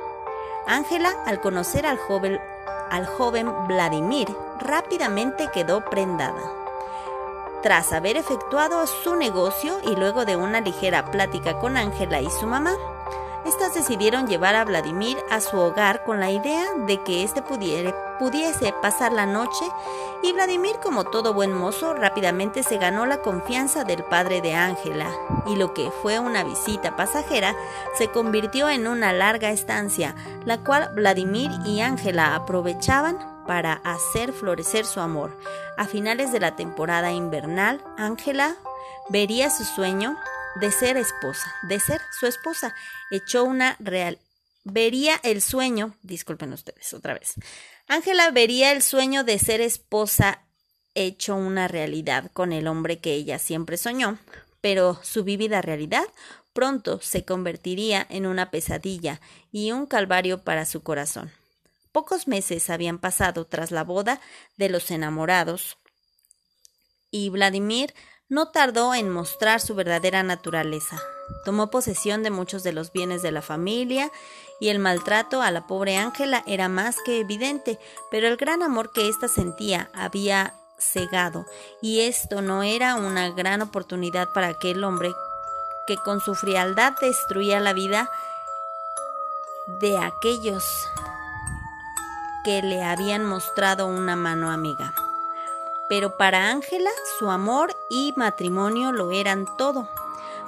Ángela, 0.68 1.12
al 1.26 1.42
conocer 1.42 1.88
al 1.88 1.98
joven, 1.98 2.40
al 2.92 3.08
joven 3.08 3.52
Vladimir, 3.68 4.28
rápidamente 4.60 5.50
quedó 5.52 5.84
prendada. 5.86 6.42
Tras 7.64 7.94
haber 7.94 8.18
efectuado 8.18 8.86
su 8.86 9.16
negocio 9.16 9.80
y 9.84 9.96
luego 9.96 10.26
de 10.26 10.36
una 10.36 10.62
ligera 10.62 11.10
plática 11.10 11.60
con 11.60 11.78
Ángela 11.78 12.22
y 12.22 12.30
su 12.30 12.46
mamá, 12.46 12.76
estas 13.46 13.74
decidieron 13.74 14.28
llevar 14.28 14.56
a 14.56 14.66
Vladimir 14.66 15.18
a 15.30 15.42
su 15.42 15.58
hogar 15.58 16.04
con 16.04 16.20
la 16.20 16.32
idea 16.32 16.66
de 16.88 17.02
que 17.04 17.24
éste 17.24 17.42
pudiese 17.42 18.74
pasar 18.82 19.12
la 19.12 19.26
noche 19.26 19.66
y 20.24 20.34
Vladimir, 20.34 20.76
como 20.84 21.04
todo 21.04 21.34
buen 21.34 21.52
mozo, 21.52 21.94
rápidamente 21.94 22.62
se 22.62 22.78
ganó 22.78 23.06
la 23.06 23.22
confianza 23.22 23.84
del 23.84 24.04
padre 24.04 24.42
de 24.42 24.54
Ángela 24.54 25.10
y 25.48 25.56
lo 25.56 25.74
que 25.74 25.90
fue 25.90 26.20
una 26.20 26.44
visita 26.44 26.96
pasajera 26.96 27.56
se 27.98 28.10
convirtió 28.10 28.70
en 28.70 28.88
una 28.88 29.14
larga 29.14 29.50
estancia, 29.50 30.16
la 30.46 30.60
cual 30.60 30.92
Vladimir 30.94 31.50
y 31.66 31.82
Ángela 31.82 32.36
aprovechaban 32.36 33.18
para 33.48 33.82
hacer 33.84 34.32
florecer 34.32 34.86
su 34.86 35.00
amor. 35.00 35.36
A 35.78 35.86
finales 35.86 36.32
de 36.32 36.40
la 36.40 36.56
temporada 36.56 37.12
invernal, 37.12 37.82
Ángela 37.98 38.56
vería 39.10 39.50
su 39.50 39.64
sueño 39.64 40.16
de 40.56 40.72
ser 40.72 40.98
esposa, 40.98 41.54
de 41.64 41.80
ser 41.80 42.02
su 42.20 42.28
esposa. 42.28 42.76
Echó 43.10 43.44
una 43.44 43.78
real. 43.80 44.20
Vería 44.64 45.20
el 45.24 45.42
sueño, 45.42 45.96
disculpen 46.04 46.54
ustedes 46.54 46.94
otra 46.94 47.14
vez. 47.14 47.34
Ángela 47.88 48.30
vería 48.32 48.72
el 48.72 48.82
sueño 48.82 49.24
de 49.24 49.40
ser 49.40 49.62
esposa 49.62 50.44
hecho 50.94 51.36
una 51.36 51.68
realidad 51.68 52.32
con 52.34 52.52
el 52.52 52.68
hombre 52.68 53.00
que 53.00 53.14
ella 53.14 53.40
siempre 53.40 53.78
soñó, 53.78 54.20
pero 54.60 55.00
su 55.04 55.24
vívida 55.24 55.62
realidad 55.62 56.06
pronto 56.54 57.00
se 57.02 57.24
convertiría 57.26 58.06
en 58.10 58.26
una 58.26 58.52
pesadilla 58.52 59.22
y 59.52 59.72
un 59.72 59.86
calvario 59.86 60.44
para 60.44 60.66
su 60.66 60.84
corazón. 60.84 61.32
Pocos 61.92 62.28
meses 62.28 62.70
habían 62.70 63.00
pasado 63.00 63.46
tras 63.46 63.72
la 63.72 63.84
boda 63.84 64.22
de 64.58 64.70
los 64.70 64.92
enamorados 64.92 65.78
y 67.10 67.30
Vladimir 67.30 67.94
no 68.32 68.48
tardó 68.48 68.96
en 68.96 69.10
mostrar 69.10 69.60
su 69.60 69.76
verdadera 69.76 70.24
naturaleza. 70.24 70.98
Tomó 71.44 71.70
posesión 71.70 72.24
de 72.24 72.32
muchos 72.32 72.64
de 72.64 72.72
los 72.72 72.94
bienes 72.94 73.22
de 73.22 73.32
la 73.34 73.42
familia 73.42 74.10
y 74.62 74.70
el 74.70 74.80
maltrato 74.80 75.42
a 75.42 75.52
la 75.52 75.68
pobre 75.68 75.98
Ángela 75.98 76.42
era 76.48 76.70
más 76.70 76.96
que 77.06 77.20
evidente, 77.20 77.78
pero 78.10 78.30
el 78.30 78.38
gran 78.38 78.64
amor 78.64 78.94
que 78.94 79.10
ésta 79.10 79.28
sentía 79.28 79.90
había 79.94 80.54
cegado, 80.80 81.46
y 81.82 82.02
esto 82.02 82.42
no 82.42 82.64
era 82.64 82.96
una 82.96 83.30
gran 83.32 83.62
oportunidad 83.62 84.30
para 84.34 84.48
aquel 84.48 84.84
hombre 84.86 85.12
que 85.86 85.98
con 85.98 86.22
su 86.22 86.34
frialdad 86.34 86.94
destruía 87.02 87.60
la 87.60 87.74
vida 87.74 88.10
de 89.82 89.98
aquellos 89.98 90.64
que 92.46 92.62
le 92.62 92.82
habían 92.82 93.26
mostrado 93.26 93.88
una 93.88 94.16
mano 94.16 94.50
amiga 94.50 94.94
pero 95.92 96.16
para 96.16 96.48
Ángela 96.48 96.90
su 97.20 97.30
amor 97.30 97.76
y 97.90 98.14
matrimonio 98.16 98.94
lo 98.94 99.12
eran 99.12 99.46
todo. 99.58 99.90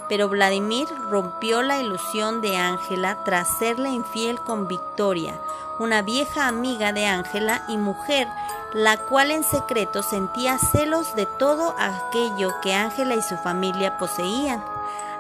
Pero 0.07 0.29
Vladimir 0.29 0.87
rompió 1.09 1.61
la 1.61 1.81
ilusión 1.81 2.39
de 2.39 2.55
Ángela 2.55 3.25
tras 3.25 3.57
serle 3.59 3.89
infiel 3.89 4.39
con 4.39 4.69
Victoria, 4.69 5.37
una 5.79 6.01
vieja 6.01 6.47
amiga 6.47 6.93
de 6.93 7.07
Ángela 7.07 7.65
y 7.67 7.75
mujer, 7.75 8.29
la 8.71 8.95
cual 8.95 9.31
en 9.31 9.43
secreto 9.43 10.01
sentía 10.01 10.57
celos 10.57 11.13
de 11.17 11.25
todo 11.25 11.75
aquello 11.77 12.53
que 12.61 12.73
Ángela 12.73 13.15
y 13.15 13.21
su 13.21 13.35
familia 13.35 13.97
poseían. 13.97 14.63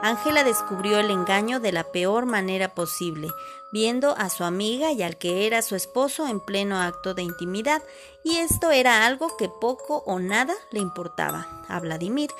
Ángela 0.03 0.43
descubrió 0.43 0.99
el 0.99 1.09
engaño 1.11 1.61
de 1.61 1.71
la 1.71 1.85
peor 1.85 2.25
manera 2.25 2.75
posible, 2.75 3.29
viendo 3.71 4.17
a 4.17 4.29
su 4.29 4.43
amiga 4.43 4.91
y 4.91 5.01
al 5.01 5.17
que 5.17 5.47
era 5.47 5.61
su 5.61 5.77
esposo 5.77 6.27
en 6.27 6.41
pleno 6.41 6.81
acto 6.81 7.13
de 7.13 7.23
intimidad, 7.23 7.81
y 8.21 8.35
esto 8.35 8.71
era 8.71 9.05
algo 9.05 9.37
que 9.37 9.47
poco 9.47 10.03
o 10.05 10.19
nada 10.19 10.55
le 10.71 10.81
importaba 10.81 11.47
a 11.69 11.79
Vladimir, 11.79 12.31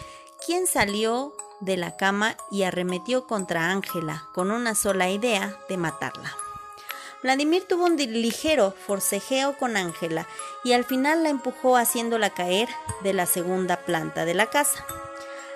quien 0.46 0.68
salió 0.68 1.34
de 1.62 1.78
la 1.78 1.96
cama 1.96 2.36
y 2.52 2.64
arremetió 2.64 3.28
contra 3.28 3.72
Ángela 3.72 4.28
con 4.34 4.52
una 4.52 4.76
sola 4.76 5.10
idea 5.10 5.58
de 5.70 5.78
matarla. 5.78 6.36
Vladimir 7.22 7.66
tuvo 7.66 7.86
un 7.86 7.96
ligero 7.96 8.74
forcejeo 8.86 9.58
con 9.58 9.78
Ángela 9.78 10.28
y 10.66 10.74
al 10.74 10.84
final 10.84 11.24
la 11.24 11.30
empujó 11.30 11.78
haciéndola 11.78 12.32
caer 12.32 12.68
de 13.04 13.14
la 13.14 13.26
segunda 13.26 13.78
planta 13.78 14.26
de 14.26 14.34
la 14.34 14.48
casa. 14.48 14.86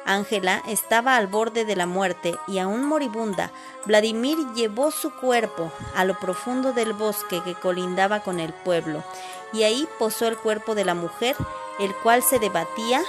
Ángela 0.08 0.64
estaba 0.68 1.18
al 1.18 1.28
borde 1.28 1.66
de 1.66 1.76
la 1.76 1.86
muerte 1.86 2.36
y 2.48 2.60
aún 2.60 2.86
moribunda, 2.86 3.52
Vladimir 3.86 4.38
llevó 4.56 4.90
su 4.90 5.12
cuerpo 5.12 5.72
a 5.96 6.06
lo 6.06 6.18
profundo 6.18 6.74
del 6.74 6.94
bosque 6.94 7.44
que 7.44 7.54
colindaba 7.54 8.22
con 8.22 8.40
el 8.40 8.54
pueblo, 8.54 9.04
y 9.54 9.64
ahí 9.64 9.88
posó 10.00 10.28
el 10.28 10.38
cuerpo 10.38 10.76
de 10.76 10.86
la 10.86 10.96
mujer, 10.96 11.36
el 11.80 11.94
cual 11.96 12.24
se 12.24 12.40
debatía 12.40 13.02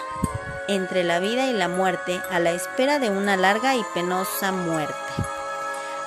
entre 0.69 1.05
la 1.05 1.21
vida 1.21 1.47
y 1.47 1.53
la 1.53 1.69
muerte 1.69 2.21
a 2.31 2.41
la 2.41 2.51
espera 2.51 2.99
de 2.99 3.11
una 3.11 3.37
larga 3.37 3.77
y 3.77 3.83
penosa 3.95 4.53
muerte. 4.53 4.95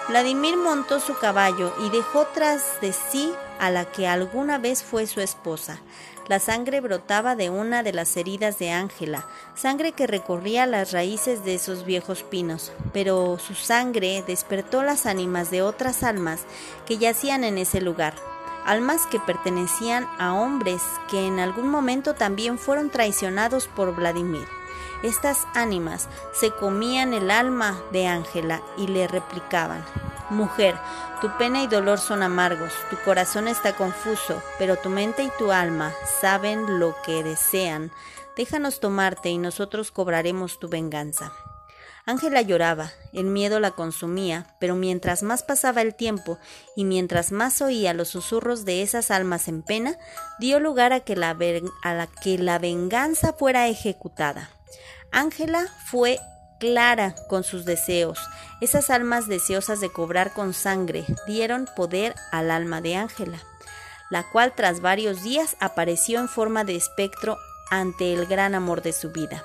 Vladimir 0.10 0.58
montó 0.58 1.00
su 1.00 1.18
caballo 1.18 1.74
y 1.80 1.90
dejó 1.90 2.28
tras 2.34 2.82
de 2.82 2.92
sí 2.92 3.34
a 3.60 3.70
la 3.70 3.86
que 3.86 4.08
alguna 4.08 4.58
vez 4.58 4.84
fue 4.84 5.08
su 5.08 5.22
esposa. 5.22 5.80
La 6.32 6.40
sangre 6.40 6.80
brotaba 6.80 7.36
de 7.36 7.50
una 7.50 7.84
de 7.84 7.92
las 7.92 8.16
heridas 8.16 8.58
de 8.58 8.72
Ángela, 8.72 9.28
sangre 9.54 9.92
que 9.92 10.08
recorría 10.08 10.66
las 10.66 10.94
raíces 10.94 11.44
de 11.44 11.56
esos 11.56 11.84
viejos 11.84 12.24
pinos, 12.24 12.72
pero 12.94 13.38
su 13.38 13.54
sangre 13.54 14.24
despertó 14.26 14.82
las 14.82 15.06
ánimas 15.06 15.52
de 15.52 15.62
otras 15.62 16.04
almas 16.04 16.46
que 16.86 16.98
yacían 16.98 17.44
en 17.44 17.58
ese 17.58 17.82
lugar, 17.82 18.14
almas 18.66 19.06
que 19.08 19.20
pertenecían 19.20 20.08
a 20.20 20.34
hombres 20.34 20.82
que 21.10 21.28
en 21.28 21.38
algún 21.42 21.68
momento 21.68 22.14
también 22.14 22.58
fueron 22.58 22.90
traicionados 22.92 23.68
por 23.68 23.94
Vladimir. 23.94 24.48
Estas 25.04 25.48
ánimas 25.56 26.08
se 26.34 26.52
comían 26.52 27.14
el 27.14 27.32
alma 27.32 27.82
de 27.92 28.08
Ángela 28.08 28.62
y 28.78 28.88
le 28.88 29.08
replicaban, 29.08 29.84
Mujer, 30.30 30.76
tu 31.20 31.30
pena 31.38 31.62
y 31.64 31.68
dolor 31.68 32.00
son 32.00 32.24
amargos, 32.24 32.72
tu 32.90 32.98
corazón 33.04 33.48
está 33.48 33.76
confuso, 33.76 34.42
pero 34.58 34.78
tu 34.78 34.90
mente 34.90 35.24
y 35.24 35.32
tu 35.38 35.52
alma 35.52 35.92
saben 36.22 36.80
lo 36.80 36.96
que 37.06 37.24
desean. 37.24 37.92
Déjanos 38.38 38.80
tomarte 38.80 39.30
y 39.30 39.38
nosotros 39.38 39.92
cobraremos 39.92 40.60
tu 40.60 40.70
venganza. 40.70 41.34
Ángela 42.06 42.42
lloraba, 42.42 42.92
el 43.14 43.26
miedo 43.26 43.60
la 43.60 43.72
consumía, 43.72 44.56
pero 44.60 44.76
mientras 44.76 45.22
más 45.22 45.44
pasaba 45.44 45.82
el 45.82 45.96
tiempo 45.96 46.40
y 46.76 46.86
mientras 46.86 47.32
más 47.32 47.62
oía 47.62 47.94
los 47.94 48.10
susurros 48.10 48.66
de 48.66 48.82
esas 48.82 49.12
almas 49.12 49.48
en 49.48 49.62
pena, 49.62 49.98
dio 50.40 50.60
lugar 50.60 50.94
a 50.94 51.02
que 51.02 51.16
la, 51.16 51.34
la, 51.34 52.08
que 52.08 52.38
la 52.38 52.58
venganza 52.58 53.34
fuera 53.34 53.68
ejecutada. 53.68 54.50
Ángela 55.12 55.68
fue 55.86 56.20
clara 56.60 57.16
con 57.28 57.44
sus 57.44 57.66
deseos. 57.66 58.20
Esas 58.62 58.90
almas 58.90 59.28
deseosas 59.28 59.82
de 59.82 59.92
cobrar 59.92 60.34
con 60.34 60.54
sangre 60.54 61.06
dieron 61.28 61.68
poder 61.76 62.16
al 62.32 62.52
alma 62.52 62.82
de 62.82 62.96
Ángela, 62.96 63.40
la 64.10 64.30
cual 64.32 64.54
tras 64.56 64.80
varios 64.80 65.24
días 65.24 65.58
apareció 65.60 66.20
en 66.20 66.30
forma 66.30 66.64
de 66.64 66.76
espectro 66.76 67.38
ante 67.70 68.14
el 68.14 68.26
gran 68.26 68.56
amor 68.56 68.82
de 68.82 68.94
su 68.94 69.12
vida. 69.12 69.44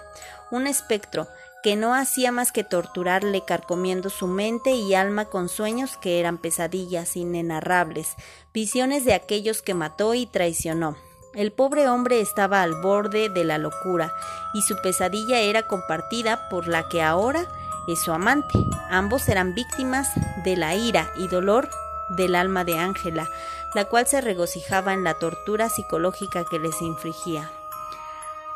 Un 0.50 0.66
espectro 0.66 1.26
que 1.62 1.74
no 1.74 1.94
hacía 1.94 2.30
más 2.30 2.52
que 2.52 2.62
torturarle 2.62 3.44
carcomiendo 3.44 4.08
su 4.08 4.28
mente 4.28 4.70
y 4.70 4.94
alma 4.94 5.24
con 5.24 5.48
sueños 5.48 5.96
que 5.96 6.20
eran 6.20 6.38
pesadillas 6.38 7.16
inenarrables, 7.16 8.14
visiones 8.54 9.04
de 9.04 9.14
aquellos 9.14 9.62
que 9.62 9.74
mató 9.74 10.14
y 10.14 10.26
traicionó, 10.26 10.96
el 11.36 11.52
pobre 11.52 11.88
hombre 11.88 12.20
estaba 12.20 12.62
al 12.62 12.74
borde 12.74 13.28
de 13.28 13.44
la 13.44 13.58
locura 13.58 14.14
y 14.54 14.62
su 14.62 14.74
pesadilla 14.80 15.40
era 15.40 15.62
compartida 15.62 16.48
por 16.48 16.66
la 16.66 16.88
que 16.88 17.02
ahora 17.02 17.46
es 17.86 18.00
su 18.00 18.10
amante. 18.10 18.58
Ambos 18.88 19.28
eran 19.28 19.54
víctimas 19.54 20.08
de 20.44 20.56
la 20.56 20.74
ira 20.74 21.10
y 21.14 21.28
dolor 21.28 21.68
del 22.08 22.34
alma 22.34 22.64
de 22.64 22.78
Ángela, 22.78 23.28
la 23.74 23.84
cual 23.84 24.06
se 24.06 24.22
regocijaba 24.22 24.94
en 24.94 25.04
la 25.04 25.14
tortura 25.14 25.68
psicológica 25.68 26.44
que 26.44 26.58
les 26.58 26.80
infligía. 26.80 27.50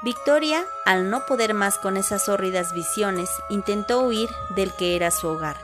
Victoria, 0.03 0.65
al 0.87 1.11
no 1.11 1.27
poder 1.27 1.53
más 1.53 1.77
con 1.77 1.99
esas 1.99 2.31
hórridas 2.31 2.73
visiones, 2.73 3.29
intentó 3.51 4.01
huir 4.01 4.31
del 4.57 4.73
que 4.73 4.97
era 4.97 5.11
su 5.11 5.29
hogar, 5.29 5.57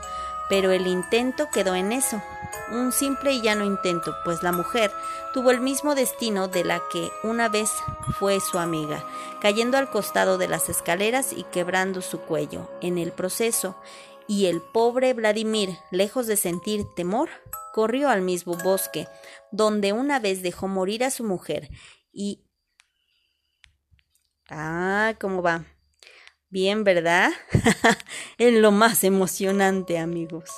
pero 0.49 0.69
el 0.69 0.85
intento 0.85 1.47
quedó 1.51 1.73
en 1.73 1.91
eso, 1.91 2.21
un 2.71 2.91
simple 2.91 3.33
y 3.33 3.41
llano 3.41 3.63
intento, 3.65 4.15
pues 4.23 4.43
la 4.43 4.51
mujer 4.51 4.91
tuvo 5.33 5.51
el 5.51 5.61
mismo 5.61 5.95
destino 5.95 6.47
de 6.47 6.63
la 6.63 6.81
que 6.91 7.09
una 7.23 7.49
vez 7.49 7.71
fue 8.19 8.39
su 8.39 8.59
amiga, 8.59 9.03
cayendo 9.41 9.77
al 9.77 9.89
costado 9.89 10.37
de 10.37 10.47
las 10.47 10.69
escaleras 10.69 11.33
y 11.33 11.43
quebrando 11.43 12.01
su 12.01 12.19
cuello. 12.19 12.69
En 12.81 12.97
el 12.97 13.11
proceso, 13.11 13.75
y 14.27 14.47
el 14.47 14.61
pobre 14.61 15.13
Vladimir, 15.13 15.77
lejos 15.89 16.27
de 16.27 16.35
sentir 16.35 16.85
temor, 16.95 17.29
corrió 17.73 18.09
al 18.09 18.21
mismo 18.21 18.55
bosque, 18.57 19.07
donde 19.51 19.93
una 19.93 20.19
vez 20.19 20.41
dejó 20.41 20.67
morir 20.67 21.03
a 21.03 21.11
su 21.11 21.23
mujer 21.23 21.69
y... 22.11 22.43
Ah, 24.49 25.15
¿cómo 25.19 25.41
va? 25.41 25.65
Bien, 26.49 26.83
¿verdad? 26.83 27.31
en 28.37 28.61
lo 28.61 28.71
más 28.71 29.03
emocionante, 29.03 29.97
amigos. 29.97 30.49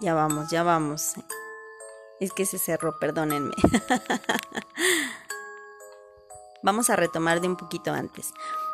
Ya 0.00 0.14
vamos, 0.14 0.48
ya 0.50 0.62
vamos. 0.62 1.14
Es 2.20 2.32
que 2.32 2.46
se 2.46 2.58
cerró, 2.58 2.98
perdónenme. 2.98 3.54
Vamos 6.62 6.90
a 6.90 6.96
retomar 6.96 7.40
de 7.40 7.46
un 7.46 7.56
poquito 7.56 7.92
antes. 7.92 8.32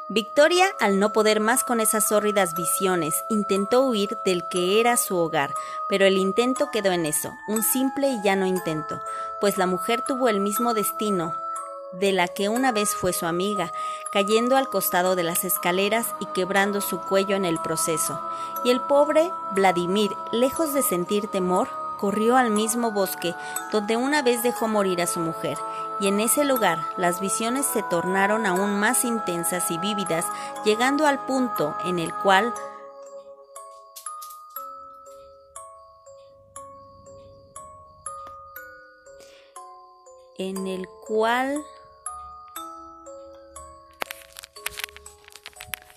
Victoria, 0.08 0.66
al 0.80 0.98
no 0.98 1.12
poder 1.12 1.40
más 1.40 1.64
con 1.64 1.80
esas 1.80 2.12
hórridas 2.12 2.54
visiones, 2.54 3.14
intentó 3.30 3.86
huir 3.86 4.10
del 4.26 4.42
que 4.50 4.80
era 4.80 4.96
su 4.96 5.16
hogar, 5.16 5.54
pero 5.88 6.04
el 6.04 6.18
intento 6.18 6.70
quedó 6.70 6.92
en 6.92 7.06
eso, 7.06 7.32
un 7.48 7.62
simple 7.62 8.08
y 8.08 8.22
llano 8.22 8.44
intento, 8.44 9.00
pues 9.40 9.56
la 9.56 9.66
mujer 9.66 10.02
tuvo 10.06 10.28
el 10.28 10.40
mismo 10.40 10.74
destino 10.74 11.34
de 11.98 12.12
la 12.12 12.28
que 12.28 12.48
una 12.48 12.72
vez 12.72 12.94
fue 12.94 13.12
su 13.12 13.26
amiga, 13.26 13.72
cayendo 14.12 14.56
al 14.56 14.68
costado 14.68 15.16
de 15.16 15.22
las 15.22 15.44
escaleras 15.44 16.06
y 16.20 16.26
quebrando 16.26 16.80
su 16.80 17.00
cuello 17.00 17.36
en 17.36 17.44
el 17.44 17.58
proceso. 17.58 18.20
Y 18.64 18.70
el 18.70 18.80
pobre 18.80 19.30
Vladimir, 19.52 20.10
lejos 20.32 20.74
de 20.74 20.82
sentir 20.82 21.28
temor, 21.28 21.68
corrió 21.98 22.36
al 22.36 22.50
mismo 22.50 22.90
bosque 22.90 23.34
donde 23.72 23.96
una 23.96 24.22
vez 24.22 24.42
dejó 24.42 24.68
morir 24.68 25.00
a 25.00 25.06
su 25.06 25.20
mujer, 25.20 25.56
y 26.00 26.08
en 26.08 26.20
ese 26.20 26.44
lugar 26.44 26.78
las 26.96 27.20
visiones 27.20 27.66
se 27.66 27.82
tornaron 27.84 28.46
aún 28.46 28.78
más 28.78 29.04
intensas 29.04 29.70
y 29.70 29.78
vívidas, 29.78 30.26
llegando 30.64 31.06
al 31.06 31.24
punto 31.24 31.74
en 31.84 31.98
el 31.98 32.12
cual 32.14 32.52
en 40.36 40.66
el 40.66 40.88
cual 41.06 41.64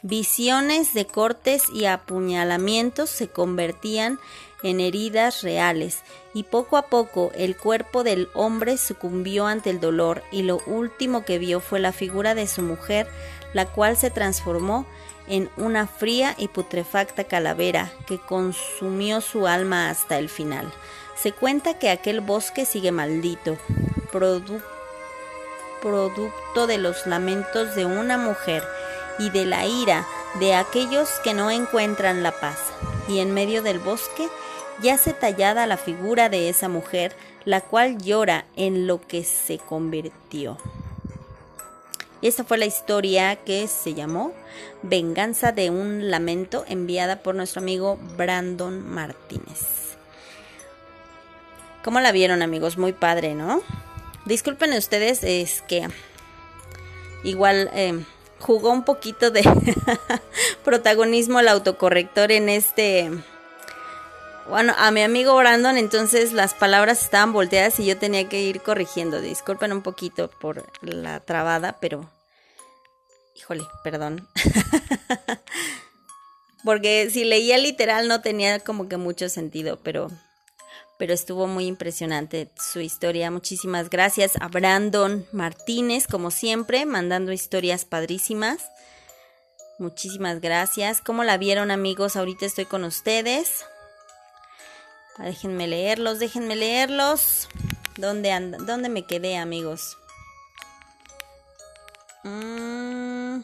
Visiones 0.03 0.93
de 0.93 1.07
cortes 1.07 1.63
y 1.73 1.85
apuñalamientos 1.85 3.09
se 3.09 3.29
convertían 3.29 4.19
en 4.61 4.79
heridas 4.79 5.41
reales 5.41 6.01
y 6.35 6.43
poco 6.43 6.77
a 6.77 6.83
poco 6.83 7.31
el 7.33 7.57
cuerpo 7.57 8.03
del 8.03 8.29
hombre 8.35 8.77
sucumbió 8.77 9.47
ante 9.47 9.71
el 9.71 9.79
dolor 9.79 10.21
y 10.31 10.43
lo 10.43 10.59
último 10.67 11.25
que 11.25 11.39
vio 11.39 11.59
fue 11.59 11.79
la 11.79 11.91
figura 11.91 12.35
de 12.35 12.45
su 12.45 12.61
mujer, 12.61 13.07
la 13.53 13.65
cual 13.65 13.97
se 13.97 14.11
transformó 14.11 14.85
en 15.27 15.49
una 15.57 15.87
fría 15.87 16.35
y 16.37 16.47
putrefacta 16.47 17.23
calavera 17.23 17.91
que 18.05 18.19
consumió 18.19 19.19
su 19.19 19.47
alma 19.47 19.89
hasta 19.89 20.19
el 20.19 20.29
final. 20.29 20.71
Se 21.15 21.31
cuenta 21.31 21.79
que 21.79 21.89
aquel 21.89 22.21
bosque 22.21 22.65
sigue 22.65 22.91
maldito, 22.91 23.57
producto 25.81 26.67
de 26.67 26.77
los 26.77 27.07
lamentos 27.07 27.75
de 27.75 27.85
una 27.85 28.19
mujer 28.19 28.63
y 29.19 29.29
de 29.29 29.45
la 29.45 29.65
ira 29.65 30.05
de 30.39 30.53
aquellos 30.53 31.09
que 31.23 31.33
no 31.33 31.49
encuentran 31.51 32.23
la 32.23 32.31
paz. 32.31 32.57
Y 33.07 33.19
en 33.19 33.33
medio 33.33 33.61
del 33.61 33.79
bosque 33.79 34.27
yace 34.81 35.13
tallada 35.13 35.65
la 35.65 35.77
figura 35.77 36.29
de 36.29 36.49
esa 36.49 36.69
mujer, 36.69 37.15
la 37.45 37.61
cual 37.61 37.97
llora 37.97 38.45
en 38.55 38.87
lo 38.87 39.01
que 39.01 39.23
se 39.23 39.57
convirtió. 39.57 40.57
Esta 42.21 42.43
fue 42.43 42.57
la 42.57 42.65
historia 42.65 43.35
que 43.35 43.67
se 43.67 43.93
llamó 43.93 44.33
Venganza 44.81 45.51
de 45.51 45.69
un 45.69 46.09
lamento, 46.09 46.65
enviada 46.67 47.21
por 47.21 47.35
nuestro 47.35 47.61
amigo 47.61 47.97
Brandon 48.17 48.87
Martínez. 48.89 49.95
¿Cómo 51.83 51.99
la 51.99 52.11
vieron 52.11 52.41
amigos? 52.41 52.77
Muy 52.77 52.91
padre, 52.91 53.33
¿no? 53.33 53.61
Disculpen 54.25 54.73
ustedes, 54.73 55.23
es 55.23 55.61
que 55.61 55.87
igual... 57.23 57.69
Eh, 57.73 58.03
jugó 58.39 58.71
un 58.71 58.83
poquito 58.83 59.31
de 59.31 59.41
protagonismo 60.63 61.39
el 61.39 61.47
autocorrector 61.47 62.31
en 62.31 62.49
este... 62.49 63.11
Bueno, 64.49 64.73
a 64.77 64.91
mi 64.91 65.01
amigo 65.01 65.35
Brandon 65.35 65.77
entonces 65.77 66.31
las 66.31 66.53
palabras 66.53 67.03
estaban 67.03 67.33
volteadas 67.33 67.81
y 67.81 67.85
yo 67.85 67.97
tenía 67.97 68.29
que 68.29 68.41
ir 68.41 68.61
corrigiendo. 68.61 69.19
Disculpen 69.19 69.73
un 69.73 69.81
poquito 69.81 70.29
por 70.29 70.65
la 70.81 71.19
trabada, 71.19 71.77
pero... 71.81 72.09
Híjole, 73.35 73.67
perdón. 73.83 74.27
Porque 76.63 77.09
si 77.11 77.23
leía 77.23 77.57
literal 77.57 78.07
no 78.07 78.21
tenía 78.21 78.59
como 78.59 78.87
que 78.87 78.97
mucho 78.97 79.29
sentido, 79.29 79.79
pero 79.83 80.09
pero 80.97 81.13
estuvo 81.13 81.47
muy 81.47 81.65
impresionante 81.67 82.49
su 82.59 82.79
historia. 82.79 83.31
Muchísimas 83.31 83.89
gracias 83.89 84.33
a 84.39 84.47
Brandon 84.47 85.25
Martínez, 85.31 86.07
como 86.07 86.31
siempre, 86.31 86.85
mandando 86.85 87.31
historias 87.31 87.85
padrísimas. 87.85 88.71
Muchísimas 89.79 90.41
gracias. 90.41 91.01
¿Cómo 91.01 91.23
la 91.23 91.37
vieron 91.37 91.69
amigos? 91.69 92.15
Ahorita 92.15 92.45
estoy 92.45 92.65
con 92.65 92.83
ustedes. 92.83 93.65
Déjenme 95.19 95.67
leerlos, 95.67 96.19
déjenme 96.19 96.55
leerlos. 96.55 97.47
¿Dónde, 97.97 98.55
¿Dónde 98.59 98.89
me 98.89 99.05
quedé 99.05 99.37
amigos? 99.37 99.97
Mm, 102.23 103.41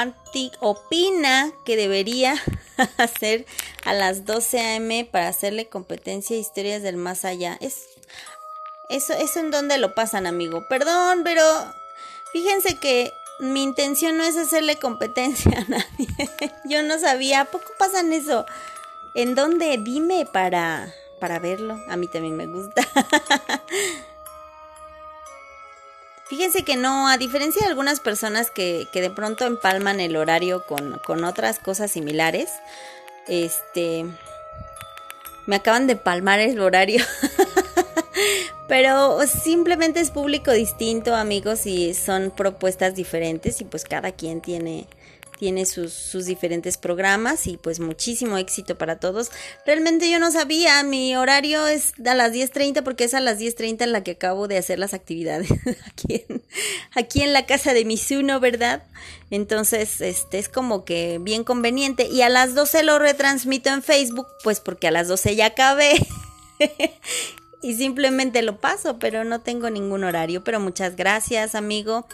Arctic 0.00 0.52
opina 0.60 1.52
que 1.64 1.76
debería 1.76 2.36
hacer 2.98 3.46
a 3.84 3.92
las 3.92 4.24
12 4.24 4.60
a.m. 4.60 5.08
para 5.10 5.28
hacerle 5.28 5.68
competencia 5.68 6.36
a 6.36 6.40
historias 6.40 6.82
del 6.82 6.96
más 6.96 7.24
allá. 7.24 7.56
Es 7.60 7.84
eso, 8.88 9.14
eso 9.14 9.40
en 9.40 9.50
donde 9.50 9.78
lo 9.78 9.94
pasan, 9.94 10.26
amigo. 10.26 10.66
Perdón, 10.68 11.22
pero 11.24 11.42
fíjense 12.32 12.78
que 12.78 13.12
mi 13.40 13.62
intención 13.62 14.16
no 14.16 14.24
es 14.24 14.36
hacerle 14.36 14.76
competencia 14.76 15.58
a 15.58 15.64
nadie. 15.68 16.08
Yo 16.64 16.82
no 16.82 16.98
sabía, 16.98 17.42
¿a 17.42 17.44
poco 17.46 17.66
pasan 17.78 18.12
eso? 18.12 18.46
¿En 19.14 19.34
dónde? 19.34 19.78
Dime 19.78 20.26
para 20.26 20.92
para 21.20 21.38
verlo. 21.38 21.80
A 21.88 21.96
mí 21.96 22.06
también 22.06 22.36
me 22.36 22.46
gusta. 22.46 22.82
Fíjense 26.26 26.64
que 26.64 26.76
no, 26.76 27.08
a 27.08 27.18
diferencia 27.18 27.62
de 27.62 27.68
algunas 27.68 28.00
personas 28.00 28.50
que, 28.50 28.88
que 28.92 29.02
de 29.02 29.10
pronto 29.10 29.44
empalman 29.46 30.00
el 30.00 30.16
horario 30.16 30.64
con, 30.66 30.98
con 31.06 31.24
otras 31.24 31.58
cosas 31.58 31.90
similares, 31.90 32.50
este. 33.28 34.06
Me 35.46 35.56
acaban 35.56 35.86
de 35.86 35.96
palmar 35.96 36.40
el 36.40 36.58
horario. 36.60 37.04
Pero 38.68 39.26
simplemente 39.26 40.00
es 40.00 40.10
público 40.10 40.50
distinto, 40.52 41.14
amigos, 41.14 41.66
y 41.66 41.92
son 41.92 42.30
propuestas 42.30 42.94
diferentes 42.94 43.60
y 43.60 43.64
pues 43.64 43.84
cada 43.84 44.12
quien 44.12 44.40
tiene 44.40 44.86
tiene 45.38 45.66
sus, 45.66 45.92
sus, 45.92 46.26
diferentes 46.26 46.78
programas 46.78 47.46
y 47.46 47.56
pues 47.56 47.80
muchísimo 47.80 48.38
éxito 48.38 48.76
para 48.78 48.98
todos. 48.98 49.30
Realmente 49.66 50.10
yo 50.10 50.18
no 50.18 50.30
sabía, 50.30 50.82
mi 50.82 51.16
horario 51.16 51.66
es 51.66 51.92
a 52.04 52.14
las 52.14 52.32
10.30 52.32 52.82
porque 52.82 53.04
es 53.04 53.14
a 53.14 53.20
las 53.20 53.38
10.30 53.38 53.82
en 53.82 53.92
la 53.92 54.02
que 54.02 54.12
acabo 54.12 54.48
de 54.48 54.58
hacer 54.58 54.78
las 54.78 54.94
actividades 54.94 55.50
aquí 55.86 56.24
en, 56.28 56.42
aquí 56.94 57.22
en 57.22 57.32
la 57.32 57.46
casa 57.46 57.74
de 57.74 57.84
Misuno, 57.84 58.40
¿verdad? 58.40 58.84
Entonces, 59.30 60.00
este 60.00 60.38
es 60.38 60.48
como 60.48 60.84
que 60.84 61.18
bien 61.20 61.44
conveniente 61.44 62.06
y 62.06 62.22
a 62.22 62.28
las 62.28 62.54
12 62.54 62.82
lo 62.84 62.98
retransmito 62.98 63.70
en 63.70 63.82
Facebook, 63.82 64.26
pues 64.42 64.60
porque 64.60 64.88
a 64.88 64.90
las 64.90 65.08
12 65.08 65.36
ya 65.36 65.46
acabé. 65.46 65.94
y 67.62 67.74
simplemente 67.74 68.42
lo 68.42 68.60
paso, 68.60 68.98
pero 68.98 69.24
no 69.24 69.40
tengo 69.40 69.70
ningún 69.70 70.04
horario. 70.04 70.44
Pero 70.44 70.60
muchas 70.60 70.96
gracias, 70.96 71.54
amigo. 71.54 72.06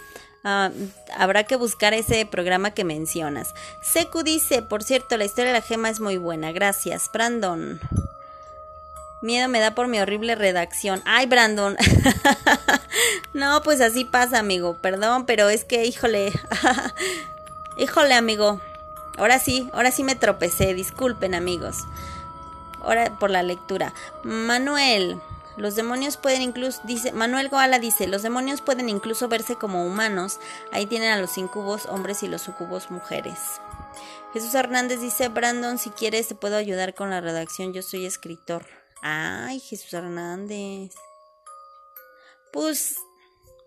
Ah, 0.43 0.70
habrá 1.14 1.45
que 1.45 1.57
buscar 1.57 1.93
ese 1.93 2.24
programa 2.24 2.70
que 2.70 2.84
mencionas. 2.84 3.55
Seku 3.82 4.22
dice, 4.22 4.62
por 4.62 4.82
cierto, 4.82 5.16
la 5.16 5.24
historia 5.24 5.53
de 5.53 5.59
la 5.59 5.66
gema 5.66 5.91
es 5.91 6.01
muy 6.01 6.16
buena. 6.16 6.53
Gracias, 6.53 7.11
Brandon. 7.12 7.80
Miedo 9.22 9.49
me 9.49 9.61
da 9.61 9.74
por 9.74 9.86
mi 9.86 10.01
horrible 10.01 10.34
redacción. 10.34 11.03
Ay, 11.05 11.26
Brandon. 11.26 11.76
no, 13.34 13.62
pues 13.62 13.82
así 13.82 14.07
pasa, 14.07 14.38
amigo. 14.38 14.78
Perdón, 14.80 15.26
pero 15.26 15.51
es 15.51 15.64
que, 15.64 15.84
híjole. 15.84 16.32
híjole, 17.76 18.14
amigo. 18.14 18.61
Ahora 19.18 19.38
sí, 19.38 19.68
ahora 19.74 19.91
sí 19.91 20.05
me 20.05 20.14
tropecé, 20.14 20.72
disculpen 20.72 21.34
amigos. 21.34 21.76
Ahora 22.80 23.18
por 23.18 23.28
la 23.28 23.43
lectura. 23.43 23.93
Manuel, 24.22 25.20
los 25.61 25.76
demonios 25.76 26.16
pueden 26.16 26.42
incluso, 26.42 26.80
dice, 26.84 27.12
Manuel 27.12 27.48
Goala 27.48 27.78
dice, 27.78 28.06
los 28.06 28.22
demonios 28.22 28.62
pueden 28.62 28.88
incluso 28.88 29.28
verse 29.28 29.56
como 29.56 29.86
humanos. 29.86 30.40
Ahí 30.72 30.86
tienen 30.86 31.12
a 31.12 31.20
los 31.20 31.36
incubos 31.38 31.86
hombres 31.86 32.22
y 32.22 32.28
los 32.28 32.42
sucubos 32.42 32.90
mujeres. 32.90 33.38
Jesús 34.32 34.54
Hernández 34.54 35.00
dice, 35.00 35.28
Brandon, 35.28 35.78
si 35.78 35.90
quieres 35.90 36.28
te 36.28 36.34
puedo 36.34 36.56
ayudar 36.56 36.94
con 36.94 37.11
la 37.11 37.20
redacción, 37.20 37.72
yo 37.72 37.82
soy 37.82 38.06
escritor. 38.06 38.64
Ay, 39.02 39.61
Jesús 39.61 39.92
Hernández. 39.92 40.92
Pues, 42.52 42.96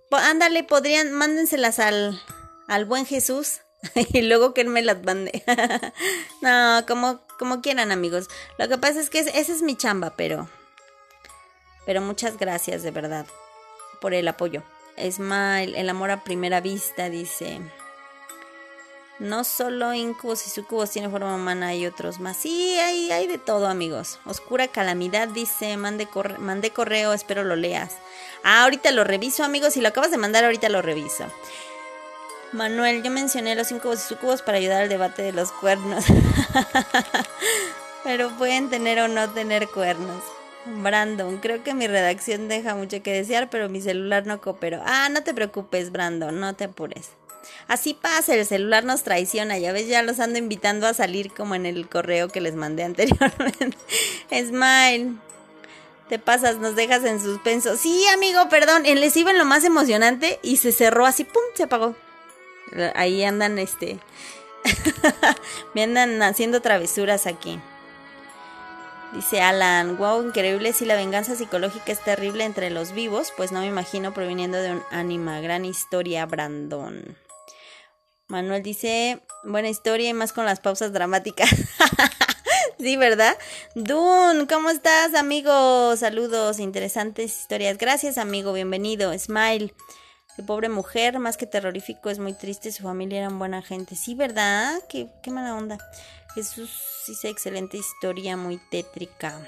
ándale, 0.10 0.64
podrían, 0.64 1.12
mándenselas 1.12 1.80
al, 1.80 2.22
al 2.68 2.86
buen 2.86 3.06
Jesús. 3.06 3.60
y 4.14 4.22
luego 4.22 4.54
que 4.54 4.62
él 4.62 4.70
me 4.70 4.82
las 4.82 5.04
mande. 5.04 5.44
no, 6.42 6.84
como, 6.88 7.22
como 7.38 7.62
quieran, 7.62 7.92
amigos. 7.92 8.30
Lo 8.58 8.68
que 8.68 8.78
pasa 8.78 9.00
es 9.00 9.10
que 9.10 9.20
esa 9.20 9.32
es 9.32 9.62
mi 9.62 9.76
chamba, 9.76 10.16
pero. 10.16 10.50
Pero 11.86 12.02
muchas 12.02 12.38
gracias, 12.38 12.84
de 12.84 12.92
verdad, 12.92 13.26
por 14.00 14.14
el 14.14 14.28
apoyo. 14.28 14.64
Smile, 14.98 15.80
el 15.80 15.90
amor 15.90 16.12
a 16.12 16.24
primera 16.24 16.62
vista, 16.62 17.10
dice. 17.10 17.60
No 19.20 19.44
solo 19.44 19.94
incubos 19.94 20.46
y 20.48 20.50
sucubos 20.50 20.92
tienen 20.92 21.12
forma 21.12 21.36
humana, 21.36 21.68
hay 21.68 21.86
otros 21.86 22.20
más. 22.20 22.38
Sí, 22.38 22.78
hay, 22.80 23.12
hay 23.12 23.28
de 23.28 23.38
todo, 23.38 23.68
amigos. 23.68 24.20
Oscura 24.26 24.68
calamidad 24.68 25.28
dice, 25.28 25.78
mande, 25.78 26.08
mandé 26.40 26.72
correo, 26.72 27.14
espero 27.14 27.44
lo 27.44 27.56
leas. 27.56 27.98
Ah, 28.44 28.64
ahorita 28.64 28.92
lo 28.92 29.04
reviso, 29.04 29.44
amigos. 29.44 29.74
Si 29.74 29.82
lo 29.82 29.88
acabas 29.88 30.12
de 30.12 30.18
mandar, 30.18 30.44
ahorita 30.44 30.68
lo 30.70 30.82
reviso. 30.82 31.26
Manuel, 32.54 33.02
yo 33.02 33.12
mencioné 33.12 33.56
los 33.56 33.72
incubos 33.72 34.04
y 34.04 34.08
sucubos 34.10 34.42
para 34.42 34.58
ayudar 34.58 34.84
al 34.84 34.90
debate 34.90 35.22
de 35.22 35.32
los 35.32 35.52
cuernos. 35.52 36.06
Pero 38.04 38.30
pueden 38.38 38.70
tener 38.70 39.00
o 39.00 39.08
no 39.08 39.30
tener 39.30 39.70
cuernos. 39.70 40.24
Brandon, 40.66 41.38
creo 41.38 41.64
que 41.64 41.74
mi 41.74 41.88
redacción 41.88 42.48
deja 42.48 42.76
mucho 42.76 43.02
que 43.04 43.14
desear, 43.14 43.50
pero 43.50 43.70
mi 43.70 43.82
celular 43.82 44.26
no 44.26 44.40
cooperó. 44.42 44.82
Ah, 44.86 45.10
no 45.10 45.24
te 45.24 45.34
preocupes, 45.34 45.92
Brandon, 45.92 46.40
no 46.40 46.56
te 46.56 46.66
apures. 46.66 47.10
Así 47.68 47.94
pasa, 47.94 48.36
el 48.36 48.46
celular 48.46 48.86
nos 48.86 49.04
traiciona, 49.04 49.58
ya 49.58 49.74
ves, 49.74 49.88
ya 49.88 50.02
los 50.02 50.20
ando 50.20 50.40
invitando 50.40 50.88
a 50.88 50.94
salir 50.94 51.34
como 51.34 51.56
en 51.56 51.66
el 51.66 51.88
correo 51.90 52.30
que 52.30 52.42
les 52.42 52.56
mandé 52.56 52.84
anteriormente. 52.86 53.78
Smile, 54.30 55.16
te 56.10 56.20
pasas, 56.20 56.58
nos 56.58 56.76
dejas 56.76 57.04
en 57.04 57.20
suspenso. 57.20 57.76
Sí, 57.76 58.06
amigo, 58.14 58.48
perdón, 58.50 58.84
les 58.84 59.18
iba 59.18 59.32
en 59.32 59.38
lo 59.38 59.46
más 59.46 59.64
emocionante 59.64 60.40
y 60.42 60.58
se 60.58 60.72
cerró 60.72 61.06
así, 61.06 61.24
¡pum! 61.24 61.44
Se 61.56 61.64
apagó. 61.64 61.96
Ahí 62.96 63.24
andan, 63.24 63.60
este. 63.60 64.00
me 65.74 65.84
andan 65.84 66.22
haciendo 66.22 66.62
travesuras 66.62 67.28
aquí. 67.28 67.60
Dice 69.14 69.42
Alan, 69.42 69.98
wow, 69.98 70.24
increíble 70.24 70.74
si 70.74 70.86
la 70.86 70.96
venganza 70.96 71.36
psicológica 71.36 71.92
es 71.92 72.04
terrible 72.04 72.46
entre 72.46 72.72
los 72.72 72.94
vivos, 72.94 73.32
pues 73.38 73.52
no 73.52 73.60
me 73.60 73.68
imagino 73.68 74.12
proviniendo 74.12 74.58
de 74.58 74.72
un 74.72 74.84
ánima. 74.90 75.40
Gran 75.40 75.66
historia, 75.66 76.26
Brandon. 76.26 77.16
Manuel 78.28 78.64
dice, 78.64 79.22
buena 79.44 79.70
historia 79.70 80.10
y 80.10 80.14
más 80.14 80.34
con 80.34 80.46
las 80.46 80.60
pausas 80.60 80.94
dramáticas. 80.94 81.48
sí, 82.80 82.98
¿verdad? 82.98 83.38
Dun, 83.76 84.48
¿cómo 84.48 84.72
estás, 84.72 85.14
amigo? 85.14 85.96
Saludos, 85.96 86.58
interesantes 86.58 87.40
historias. 87.40 87.78
Gracias, 87.78 88.18
amigo, 88.18 88.52
bienvenido. 88.52 89.18
Smile. 89.18 89.76
Qué 90.36 90.42
pobre 90.42 90.70
mujer, 90.70 91.20
más 91.20 91.38
que 91.38 91.46
terrorífico, 91.46 92.10
es 92.10 92.18
muy 92.18 92.34
triste. 92.34 92.72
Su 92.72 92.82
familia 92.82 93.20
eran 93.20 93.38
buena 93.38 93.62
gente. 93.62 93.96
Sí, 93.96 94.16
¿verdad? 94.16 94.82
Qué, 94.90 95.08
qué 95.22 95.30
mala 95.30 95.54
onda. 95.54 95.78
Jesús 96.36 96.72
dice 97.08 97.30
excelente 97.30 97.78
historia, 97.78 98.36
muy 98.38 98.58
tétrica. 98.58 99.40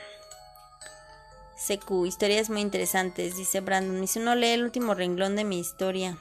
Secu, 1.57 2.05
historias 2.05 2.49
muy 2.49 2.61
interesantes, 2.61 3.37
dice 3.37 3.61
Brandon. 3.61 4.01
Dice, 4.01 4.19
no 4.19 4.35
lee 4.35 4.49
el 4.49 4.63
último 4.63 4.93
renglón 4.93 5.35
de 5.35 5.45
mi 5.45 5.59
historia. 5.59 6.17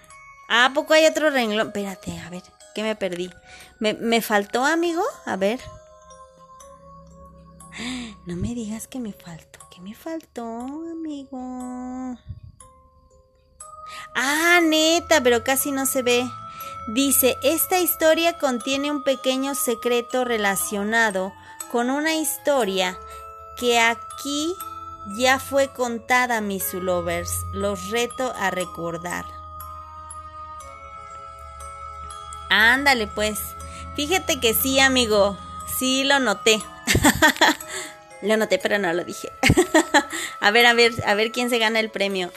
Ah, 0.48 0.70
poco 0.74 0.94
hay 0.94 1.06
otro 1.06 1.30
renglón? 1.30 1.68
Espérate, 1.68 2.18
a 2.18 2.30
ver, 2.30 2.42
¿qué 2.74 2.82
me 2.82 2.96
perdí? 2.96 3.30
¿Me, 3.78 3.94
¿Me 3.94 4.22
faltó, 4.22 4.64
amigo? 4.64 5.02
A 5.26 5.36
ver. 5.36 5.60
No 8.26 8.36
me 8.36 8.54
digas 8.54 8.88
que 8.88 9.00
me 9.00 9.12
faltó. 9.12 9.58
¿Qué 9.70 9.82
me 9.82 9.94
faltó, 9.94 10.46
amigo? 10.46 12.16
Ah, 14.14 14.60
neta, 14.62 15.22
pero 15.22 15.44
casi 15.44 15.72
no 15.72 15.84
se 15.84 16.00
ve. 16.00 16.24
Dice, 16.86 17.38
esta 17.42 17.78
historia 17.78 18.36
contiene 18.36 18.90
un 18.90 19.02
pequeño 19.02 19.54
secreto 19.54 20.24
relacionado 20.24 21.32
con 21.72 21.90
una 21.90 22.14
historia 22.14 22.98
que 23.56 23.80
aquí 23.80 24.54
ya 25.06 25.38
fue 25.38 25.68
contada, 25.68 26.40
mis 26.40 26.74
lovers. 26.74 27.46
Los 27.52 27.90
reto 27.90 28.34
a 28.36 28.50
recordar. 28.50 29.24
Ándale, 32.50 33.06
pues. 33.06 33.40
Fíjate 33.96 34.38
que 34.38 34.54
sí, 34.54 34.78
amigo. 34.78 35.38
Sí 35.78 36.04
lo 36.04 36.18
noté. 36.18 36.62
lo 38.22 38.36
noté, 38.36 38.58
pero 38.58 38.78
no 38.78 38.92
lo 38.92 39.04
dije. 39.04 39.32
a 40.40 40.50
ver, 40.50 40.66
a 40.66 40.74
ver, 40.74 40.92
a 41.06 41.14
ver 41.14 41.32
quién 41.32 41.48
se 41.48 41.58
gana 41.58 41.80
el 41.80 41.90
premio. 41.90 42.30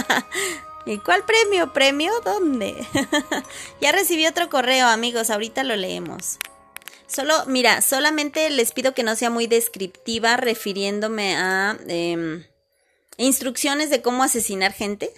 ¿Y 0.88 0.96
cuál 1.00 1.22
premio? 1.26 1.74
¿Premio? 1.74 2.10
¿Dónde? 2.24 2.74
ya 3.80 3.92
recibí 3.92 4.26
otro 4.26 4.48
correo, 4.48 4.86
amigos, 4.86 5.28
ahorita 5.28 5.62
lo 5.62 5.76
leemos. 5.76 6.38
Solo, 7.06 7.34
mira, 7.46 7.82
solamente 7.82 8.48
les 8.48 8.72
pido 8.72 8.94
que 8.94 9.02
no 9.02 9.14
sea 9.14 9.28
muy 9.28 9.46
descriptiva 9.46 10.38
refiriéndome 10.38 11.36
a 11.36 11.76
em, 11.88 12.42
instrucciones 13.18 13.90
de 13.90 14.00
cómo 14.00 14.22
asesinar 14.22 14.72
gente. 14.72 15.12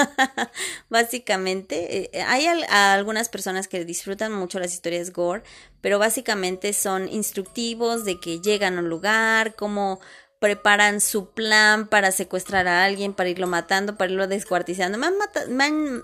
básicamente, 0.88 2.10
eh, 2.12 2.22
hay 2.22 2.48
algunas 2.68 3.28
personas 3.28 3.68
que 3.68 3.84
disfrutan 3.84 4.32
mucho 4.32 4.58
las 4.58 4.74
historias 4.74 5.12
gore, 5.12 5.44
pero 5.80 6.00
básicamente 6.00 6.72
son 6.72 7.08
instructivos 7.08 8.04
de 8.04 8.18
que 8.18 8.40
llegan 8.40 8.78
a 8.78 8.80
un 8.80 8.88
lugar, 8.88 9.54
cómo 9.54 10.00
preparan 10.44 11.00
su 11.00 11.30
plan 11.30 11.88
para 11.88 12.12
secuestrar 12.12 12.68
a 12.68 12.84
alguien, 12.84 13.14
para 13.14 13.30
irlo 13.30 13.46
matando, 13.46 13.96
para 13.96 14.12
irlo 14.12 14.26
descuartizando. 14.28 14.98
Me 14.98 15.64
han, 15.64 16.02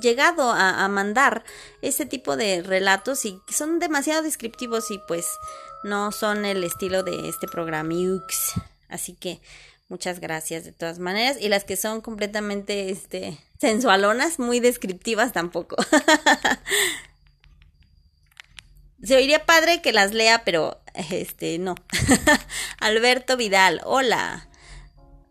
llegado 0.00 0.50
a, 0.50 0.88
mandar 0.88 1.44
ese 1.80 2.06
tipo 2.06 2.36
de 2.36 2.62
relatos 2.62 3.24
y 3.24 3.40
son 3.48 3.78
demasiado 3.78 4.24
descriptivos 4.24 4.90
y 4.90 4.98
pues 5.06 5.28
no 5.84 6.10
son 6.10 6.44
el 6.44 6.64
estilo 6.64 7.04
de 7.04 7.28
este 7.28 7.46
programa 7.46 7.94
Así 8.88 9.12
que 9.12 9.40
muchas 9.88 10.18
gracias 10.18 10.64
de 10.64 10.72
todas 10.72 10.98
maneras. 10.98 11.36
Y 11.40 11.48
las 11.48 11.62
que 11.62 11.76
son 11.76 12.00
completamente 12.00 12.90
este, 12.90 13.38
sensualonas, 13.60 14.40
muy 14.40 14.58
descriptivas 14.58 15.32
tampoco. 15.32 15.76
Se 19.04 19.14
oiría 19.14 19.46
padre 19.46 19.80
que 19.82 19.92
las 19.92 20.12
lea, 20.12 20.42
pero 20.44 20.80
este 21.10 21.58
no. 21.58 21.74
Alberto 22.80 23.36
Vidal, 23.36 23.80
hola. 23.84 24.48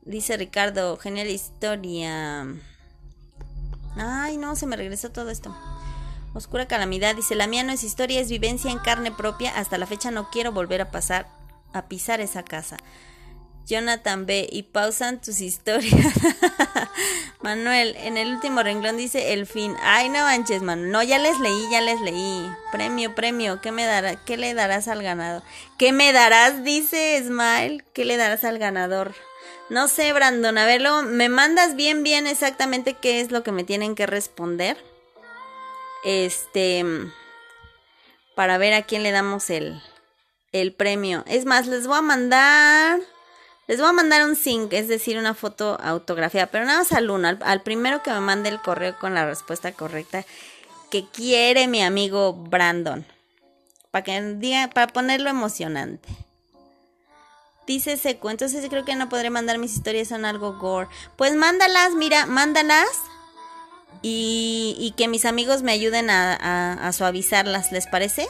Dice 0.04 0.38
Ricardo, 0.38 0.98
genial 0.98 1.30
historia. 1.30 2.46
Ay, 3.96 4.38
no, 4.38 4.56
se 4.56 4.68
me 4.68 4.76
regresó 4.76 5.12
todo 5.12 5.30
esto. 5.30 5.56
Oscura 6.34 6.68
calamidad, 6.68 7.16
dice, 7.16 7.34
la 7.34 7.48
mía 7.48 7.64
no 7.64 7.72
es 7.72 7.84
historia, 7.84 8.20
es 8.20 8.30
vivencia 8.30 8.70
en 8.70 8.80
carne 8.80 9.12
propia. 9.12 9.58
Hasta 9.58 9.78
la 9.78 9.88
fecha 9.88 10.12
no 10.12 10.30
quiero 10.30 10.52
volver 10.52 10.82
a 10.82 10.92
pasar, 10.92 11.28
a 11.74 11.88
pisar 11.88 12.20
esa 12.20 12.44
casa. 12.44 12.78
Jonathan 13.66 14.26
B. 14.26 14.48
Y 14.52 14.64
pausan 14.64 15.22
tus 15.22 15.42
historias. 15.42 16.14
Manuel, 17.42 17.96
en 17.98 18.18
el 18.18 18.34
último 18.34 18.64
renglón 18.64 18.98
dice 18.98 19.34
el 19.34 19.46
fin. 19.46 19.76
Ay, 19.82 20.10
no 20.10 20.20
manches, 20.20 20.62
Manuel. 20.62 20.92
No, 20.92 21.04
ya 21.04 21.20
les 21.20 21.40
leí, 21.40 21.70
ya 21.70 21.82
les 21.82 22.00
leí. 22.02 22.50
Premio, 22.72 23.14
premio. 23.16 23.62
¿Qué 23.62 23.72
me 23.72 23.86
dará, 23.86 24.16
qué 24.24 24.38
le 24.38 24.54
darás 24.54 24.88
al 24.88 25.04
ganador? 25.04 25.44
¿Qué 25.78 25.92
me 25.92 26.14
darás? 26.14 26.64
Dice 26.64 27.22
Smile. 27.24 27.84
¿Qué 27.94 28.06
le 28.06 28.18
darás 28.18 28.44
al 28.44 28.58
ganador? 28.60 29.14
No 29.70 29.88
sé, 29.88 30.14
Brandon. 30.14 30.58
A 30.58 30.66
verlo. 30.66 31.04
Me 31.04 31.30
mandas 31.30 31.76
bien, 31.76 32.04
bien 32.04 32.28
exactamente 32.28 32.94
qué 32.94 33.22
es 33.22 33.32
lo 33.32 33.44
que 33.44 33.52
me 33.52 33.64
tienen 33.64 33.96
que 33.96 34.06
responder. 34.06 34.78
Este. 36.04 36.86
Para 38.36 38.58
ver 38.58 38.74
a 38.74 38.84
quién 38.84 39.02
le 39.04 39.12
damos 39.12 39.50
el, 39.50 39.82
el 40.52 40.74
premio. 40.74 41.24
Es 41.28 41.46
más, 41.46 41.68
les 41.68 41.88
voy 41.88 41.98
a 41.98 42.02
mandar. 42.02 43.00
Les 43.68 43.80
voy 43.80 43.90
a 43.90 43.94
mandar 43.94 44.24
un 44.26 44.36
sync, 44.36 44.74
es 44.74 44.88
decir, 44.88 45.18
una 45.18 45.34
foto 45.34 45.80
autografiada, 45.82 46.48
pero 46.48 46.66
nada 46.66 46.80
más 46.80 46.92
al 46.92 47.10
uno, 47.10 47.36
al, 47.42 47.62
primero 47.62 48.04
que 48.04 48.12
me 48.12 48.20
mande 48.20 48.50
el 48.50 48.62
correo 48.62 48.96
con 49.00 49.16
la 49.16 49.26
respuesta 49.26 49.72
correcta 49.72 50.24
que 50.92 51.08
quiere 51.10 51.68
mi 51.68 51.82
amigo 51.82 52.34
Brandon. 52.34 53.06
Para 53.90 54.04
que 54.04 54.22
diga, 54.22 54.70
para 54.70 54.88
ponerlo 54.88 55.30
emocionante. 55.30 56.10
Dice 57.66 57.98
Seco, 57.98 58.30
entonces 58.30 58.64
creo 58.70 58.86
que 58.86 58.96
no 58.96 59.10
podré 59.10 59.32
mandar 59.32 59.58
mis 59.58 59.74
historias, 59.74 60.10
son 60.10 60.26
algo 60.26 60.60
gore. 60.60 60.88
Pues 61.16 61.34
mándalas, 61.34 61.94
mira, 61.96 62.28
mándalas. 62.28 62.88
Y, 64.04 64.76
y 64.78 64.92
que 64.92 65.08
mis 65.08 65.26
amigos 65.26 65.64
me 65.64 65.72
ayuden 65.72 66.12
a, 66.12 66.74
a 66.74 66.94
suavizarlas, 66.94 67.72
¿les 67.72 67.88
parece? 67.88 68.28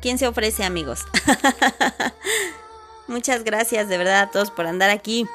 ¿Quién 0.00 0.18
se 0.18 0.28
ofrece, 0.28 0.62
amigos? 0.62 1.00
Muchas 3.06 3.44
gracias 3.44 3.88
de 3.88 3.98
verdad 3.98 4.22
a 4.22 4.30
todos 4.30 4.50
por 4.50 4.66
andar 4.66 4.90
aquí. 4.90 5.26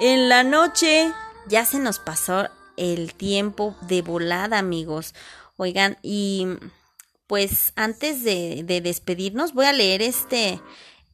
En 0.00 0.28
la 0.28 0.42
noche 0.42 1.12
ya 1.46 1.64
se 1.64 1.78
nos 1.78 1.98
pasó 1.98 2.48
el 2.76 3.14
tiempo 3.14 3.76
de 3.82 4.02
volada, 4.02 4.58
amigos. 4.58 5.14
Oigan, 5.56 5.98
y 6.02 6.46
pues 7.28 7.72
antes 7.76 8.24
de, 8.24 8.64
de 8.64 8.80
despedirnos 8.80 9.54
voy 9.54 9.66
a 9.66 9.72
leer 9.72 10.02
este, 10.02 10.60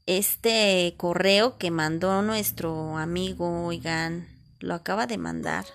este 0.07 0.95
correo 0.97 1.59
que 1.59 1.71
mandó 1.71 2.23
nuestro 2.23 2.97
amigo, 2.97 3.67
oigan, 3.67 4.29
lo 4.61 4.75
acaba 4.75 5.07
de 5.07 5.19
mandar. 5.19 5.67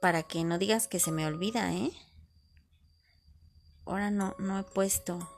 Para 0.00 0.22
que 0.22 0.44
no 0.44 0.56
digas 0.56 0.88
que 0.88 1.00
se 1.00 1.12
me 1.12 1.26
olvida, 1.26 1.74
¿eh? 1.74 1.92
Ahora 3.84 4.10
no, 4.10 4.34
no 4.38 4.58
he 4.58 4.62
puesto. 4.62 5.37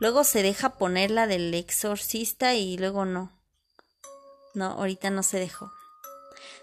Luego 0.00 0.24
se 0.24 0.42
deja 0.42 0.70
poner 0.70 1.10
la 1.10 1.26
del 1.26 1.54
exorcista 1.54 2.54
y 2.54 2.78
luego 2.78 3.04
no. 3.04 3.30
No, 4.54 4.66
ahorita 4.72 5.10
no 5.10 5.22
se 5.22 5.38
dejó. 5.38 5.70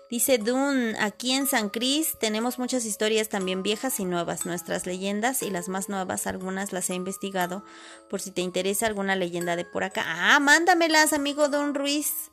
Dice 0.10 0.38
Dune, 0.38 0.96
aquí 1.00 1.34
en 1.34 1.48
San 1.48 1.70
Cris 1.70 2.18
tenemos 2.20 2.60
muchas 2.60 2.86
historias 2.86 3.30
también 3.30 3.62
viejas 3.62 4.00
y 4.00 4.06
nuevas, 4.06 4.46
nuestras 4.46 4.86
leyendas 4.86 5.44
y 5.44 5.52
las 5.52 5.68
más 5.68 5.88
nuevas, 5.88 6.28
algunas 6.28 6.72
las 6.72 6.90
he 6.90 6.96
investigado 6.96 7.64
por 8.10 8.22
si 8.22 8.32
te 8.32 8.42
interesa 8.42 8.88
alguna 8.88 9.16
leyenda 9.16 9.56
de 9.56 9.66
por 9.66 9.84
acá. 9.84 10.04
Ah, 10.06 10.40
mándamelas, 10.40 11.14
amigo 11.14 11.50
Don 11.50 11.76
Ruiz. 11.76 12.32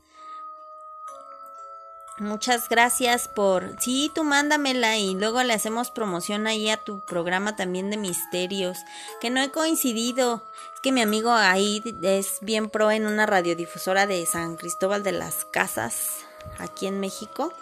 Muchas 2.18 2.68
gracias 2.68 3.26
por... 3.26 3.74
Sí, 3.80 4.08
tú 4.14 4.22
mándamela 4.22 4.96
y 4.98 5.14
luego 5.14 5.42
le 5.42 5.52
hacemos 5.52 5.90
promoción 5.90 6.46
ahí 6.46 6.70
a 6.70 6.76
tu 6.76 7.00
programa 7.00 7.56
también 7.56 7.90
de 7.90 7.96
misterios, 7.96 8.78
que 9.20 9.30
no 9.30 9.42
he 9.42 9.50
coincidido. 9.50 10.44
Es 10.74 10.80
que 10.80 10.92
mi 10.92 11.00
amigo 11.00 11.32
ahí 11.32 11.82
es 12.02 12.38
bien 12.40 12.70
pro 12.70 12.92
en 12.92 13.06
una 13.06 13.26
radiodifusora 13.26 14.06
de 14.06 14.24
San 14.26 14.54
Cristóbal 14.54 15.02
de 15.02 15.10
las 15.10 15.44
Casas, 15.44 16.20
aquí 16.58 16.86
en 16.86 17.00
México. 17.00 17.52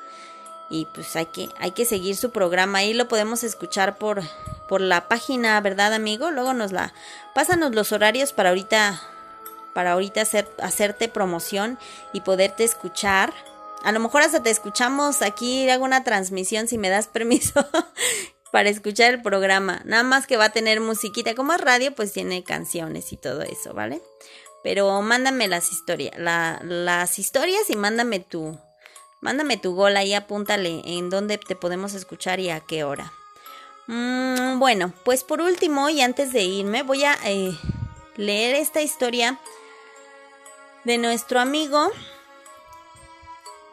Y 0.68 0.84
pues 0.84 1.16
hay 1.16 1.26
que, 1.26 1.48
hay 1.58 1.70
que 1.70 1.86
seguir 1.86 2.14
su 2.14 2.30
programa. 2.30 2.78
Ahí 2.78 2.92
lo 2.92 3.08
podemos 3.08 3.44
escuchar 3.44 3.96
por, 3.96 4.20
por 4.68 4.82
la 4.82 5.08
página, 5.08 5.58
¿verdad, 5.62 5.94
amigo? 5.94 6.30
Luego 6.30 6.52
nos 6.52 6.72
la... 6.72 6.92
Pásanos 7.34 7.74
los 7.74 7.92
horarios 7.92 8.34
para 8.34 8.50
ahorita... 8.50 9.00
Para 9.72 9.92
ahorita 9.92 10.20
hacer, 10.20 10.50
hacerte 10.60 11.08
promoción 11.08 11.78
y 12.12 12.20
poderte 12.20 12.62
escuchar 12.62 13.32
a 13.84 13.92
lo 13.92 14.00
mejor 14.00 14.22
hasta 14.22 14.42
te 14.42 14.50
escuchamos 14.50 15.22
aquí, 15.22 15.68
hago 15.68 15.84
una 15.84 16.04
transmisión 16.04 16.68
si 16.68 16.78
me 16.78 16.88
das 16.88 17.08
permiso 17.08 17.66
para 18.52 18.68
escuchar 18.68 19.14
el 19.14 19.22
programa. 19.22 19.82
Nada 19.84 20.02
más 20.02 20.26
que 20.26 20.36
va 20.36 20.46
a 20.46 20.52
tener 20.52 20.80
musiquita. 20.80 21.34
Como 21.34 21.52
es 21.52 21.60
radio, 21.60 21.94
pues 21.94 22.12
tiene 22.12 22.44
canciones 22.44 23.12
y 23.12 23.16
todo 23.16 23.42
eso, 23.42 23.74
¿vale? 23.74 24.00
Pero 24.62 25.02
mándame 25.02 25.48
las 25.48 25.72
historias, 25.72 26.14
las 26.16 27.18
historias 27.18 27.68
y 27.68 27.76
mándame 27.76 28.20
tu, 28.20 28.56
mándame 29.20 29.56
tu 29.56 29.74
gol 29.74 29.96
ahí, 29.96 30.14
apúntale 30.14 30.82
en 30.84 31.10
dónde 31.10 31.38
te 31.38 31.56
podemos 31.56 31.94
escuchar 31.94 32.38
y 32.38 32.50
a 32.50 32.60
qué 32.60 32.84
hora. 32.84 33.12
Mm, 33.88 34.60
bueno, 34.60 34.92
pues 35.04 35.24
por 35.24 35.40
último 35.40 35.88
y 35.88 36.00
antes 36.00 36.32
de 36.32 36.42
irme 36.42 36.84
voy 36.84 37.04
a 37.04 37.18
eh, 37.24 37.58
leer 38.16 38.54
esta 38.54 38.80
historia 38.80 39.40
de 40.84 40.98
nuestro 40.98 41.40
amigo 41.40 41.90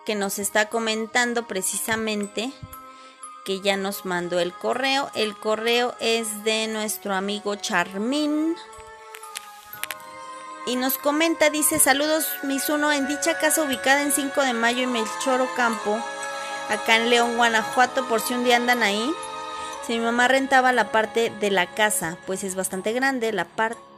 que 0.10 0.16
nos 0.16 0.40
está 0.40 0.70
comentando 0.70 1.46
precisamente 1.46 2.52
que 3.46 3.62
ya 3.62 3.78
nos 3.78 4.06
mandó 4.06 4.40
el 4.40 4.54
correo. 4.54 5.12
El 5.14 5.38
correo 5.38 5.94
es 6.00 6.44
de 6.44 6.66
nuestro 6.66 7.14
amigo 7.14 7.54
Charmín. 7.58 8.56
Y 10.66 10.78
nos 10.78 10.98
comenta, 10.98 11.52
dice, 11.52 11.78
saludos 11.78 12.26
Misuno, 12.42 12.92
en 12.92 13.08
dicha 13.08 13.38
casa 13.38 13.62
ubicada 13.62 14.02
en 14.02 14.12
5 14.12 14.42
de 14.42 14.54
mayo 14.54 14.82
y 14.82 14.88
Melchoro 14.88 15.48
Campo, 15.56 16.00
acá 16.70 16.96
en 16.96 17.12
León, 17.12 17.38
Guanajuato, 17.38 18.08
por 18.08 18.20
si 18.20 18.34
un 18.34 18.44
día 18.44 18.56
andan 18.56 18.82
ahí. 18.82 19.14
Si 19.86 19.94
mi 19.94 20.00
mamá 20.00 20.28
rentaba 20.28 20.72
la 20.72 20.92
parte 20.92 21.30
de 21.40 21.52
la 21.52 21.76
casa, 21.76 22.18
pues 22.26 22.44
es 22.44 22.56
bastante 22.56 22.94
grande, 22.94 23.32
la 23.32 23.46
parte 23.46 23.89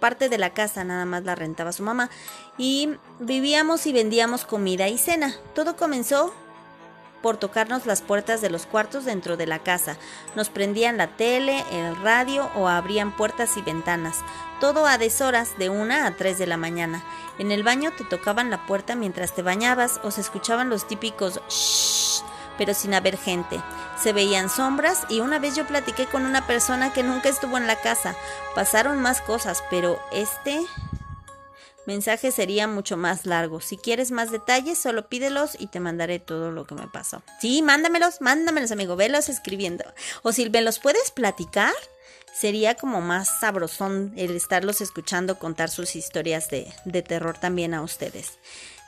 parte 0.00 0.28
de 0.28 0.38
la 0.38 0.50
casa 0.50 0.84
nada 0.84 1.04
más 1.04 1.24
la 1.24 1.34
rentaba 1.34 1.72
su 1.72 1.82
mamá 1.82 2.10
y 2.58 2.90
vivíamos 3.20 3.86
y 3.86 3.92
vendíamos 3.92 4.44
comida 4.44 4.88
y 4.88 4.98
cena. 4.98 5.34
Todo 5.54 5.76
comenzó 5.76 6.32
por 7.24 7.38
tocarnos 7.38 7.86
las 7.86 8.02
puertas 8.02 8.42
de 8.42 8.50
los 8.50 8.66
cuartos 8.66 9.06
dentro 9.06 9.38
de 9.38 9.46
la 9.46 9.60
casa. 9.60 9.96
Nos 10.36 10.50
prendían 10.50 10.98
la 10.98 11.16
tele, 11.16 11.64
el 11.72 11.96
radio 12.02 12.50
o 12.54 12.68
abrían 12.68 13.16
puertas 13.16 13.56
y 13.56 13.62
ventanas. 13.62 14.18
Todo 14.60 14.86
a 14.86 14.98
deshoras 14.98 15.56
de 15.56 15.70
una 15.70 16.06
a 16.06 16.16
tres 16.16 16.38
de 16.38 16.46
la 16.46 16.58
mañana. 16.58 17.02
En 17.38 17.50
el 17.50 17.62
baño 17.62 17.92
te 17.96 18.04
tocaban 18.04 18.50
la 18.50 18.66
puerta 18.66 18.94
mientras 18.94 19.34
te 19.34 19.40
bañabas 19.40 20.00
o 20.04 20.10
se 20.10 20.20
escuchaban 20.20 20.68
los 20.68 20.86
típicos 20.86 21.40
shh, 21.48 21.93
pero 22.58 22.74
sin 22.74 22.94
haber 22.94 23.16
gente. 23.16 23.60
Se 24.02 24.12
veían 24.12 24.50
sombras 24.50 25.04
y 25.08 25.20
una 25.20 25.38
vez 25.38 25.56
yo 25.56 25.66
platiqué 25.66 26.06
con 26.06 26.26
una 26.26 26.46
persona 26.46 26.92
que 26.92 27.02
nunca 27.02 27.28
estuvo 27.28 27.56
en 27.56 27.66
la 27.66 27.76
casa. 27.76 28.16
Pasaron 28.54 29.00
más 29.00 29.20
cosas, 29.20 29.62
pero 29.70 30.00
este 30.12 30.60
mensaje 31.86 32.32
sería 32.32 32.66
mucho 32.66 32.96
más 32.96 33.26
largo. 33.26 33.60
Si 33.60 33.76
quieres 33.76 34.10
más 34.10 34.30
detalles, 34.30 34.78
solo 34.78 35.08
pídelos 35.08 35.56
y 35.58 35.66
te 35.66 35.80
mandaré 35.80 36.18
todo 36.18 36.50
lo 36.50 36.66
que 36.66 36.74
me 36.74 36.88
pasó. 36.88 37.22
Sí, 37.40 37.62
mándamelos, 37.62 38.20
mándamelos, 38.20 38.72
amigo, 38.72 38.96
velos 38.96 39.28
escribiendo. 39.28 39.84
O 40.22 40.32
si 40.32 40.48
me 40.50 40.62
los 40.62 40.78
puedes 40.78 41.10
platicar, 41.10 41.74
sería 42.34 42.74
como 42.74 43.00
más 43.00 43.40
sabrosón 43.40 44.12
el 44.16 44.36
estarlos 44.36 44.80
escuchando 44.80 45.38
contar 45.38 45.70
sus 45.70 45.96
historias 45.96 46.48
de, 46.50 46.72
de 46.84 47.02
terror 47.02 47.38
también 47.38 47.74
a 47.74 47.82
ustedes. 47.82 48.38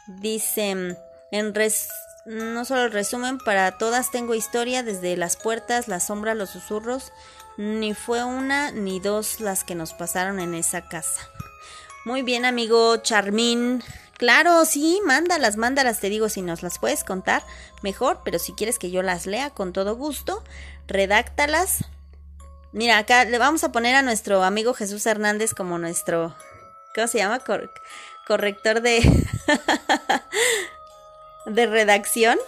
Dice, 0.07 0.97
en 1.31 1.55
res 1.55 1.89
no 2.27 2.64
solo 2.64 2.85
el 2.85 2.93
resumen, 2.93 3.39
para 3.39 3.79
todas 3.79 4.11
tengo 4.11 4.35
historia, 4.35 4.83
desde 4.83 5.16
las 5.16 5.37
puertas, 5.37 5.89
la 5.89 6.01
sombra, 6.01 6.35
los 6.35 6.51
susurros. 6.51 7.12
Ni 7.57 7.95
fue 7.95 8.24
una 8.24 8.70
ni 8.72 9.01
dos 9.01 9.41
las 9.41 9.64
que 9.64 9.74
nos 9.74 9.95
pasaron 9.95 10.41
en 10.41 10.55
esa 10.55 10.89
casa. 10.89 11.29
Muy 12.05 12.22
bien, 12.22 12.45
amigo 12.45 12.99
Charmín. 12.99 13.83
Claro, 14.18 14.64
sí, 14.64 15.01
mándalas, 15.05 15.57
mándalas, 15.57 16.01
te 16.01 16.09
digo, 16.09 16.29
si 16.29 16.43
nos 16.43 16.62
las 16.62 16.79
puedes 16.79 17.05
contar, 17.05 17.43
mejor, 17.83 18.20
pero 18.24 18.39
si 18.39 18.53
quieres 18.53 18.79
que 18.79 18.91
yo 18.91 19.03
las 19.03 19.27
lea 19.27 19.51
con 19.51 19.72
todo 19.72 19.95
gusto, 19.95 20.43
redáctalas. 20.87 21.85
Mira, 22.72 22.99
acá 22.99 23.24
le 23.24 23.39
vamos 23.39 23.62
a 23.64 23.72
poner 23.72 23.95
a 23.95 24.03
nuestro 24.03 24.43
amigo 24.43 24.74
Jesús 24.74 25.07
Hernández 25.07 25.55
como 25.55 25.79
nuestro, 25.79 26.35
¿cómo 26.95 27.07
se 27.07 27.18
llama? 27.18 27.41
corrector 28.27 28.81
de... 28.81 29.01
de 31.47 31.67
redacción. 31.67 32.39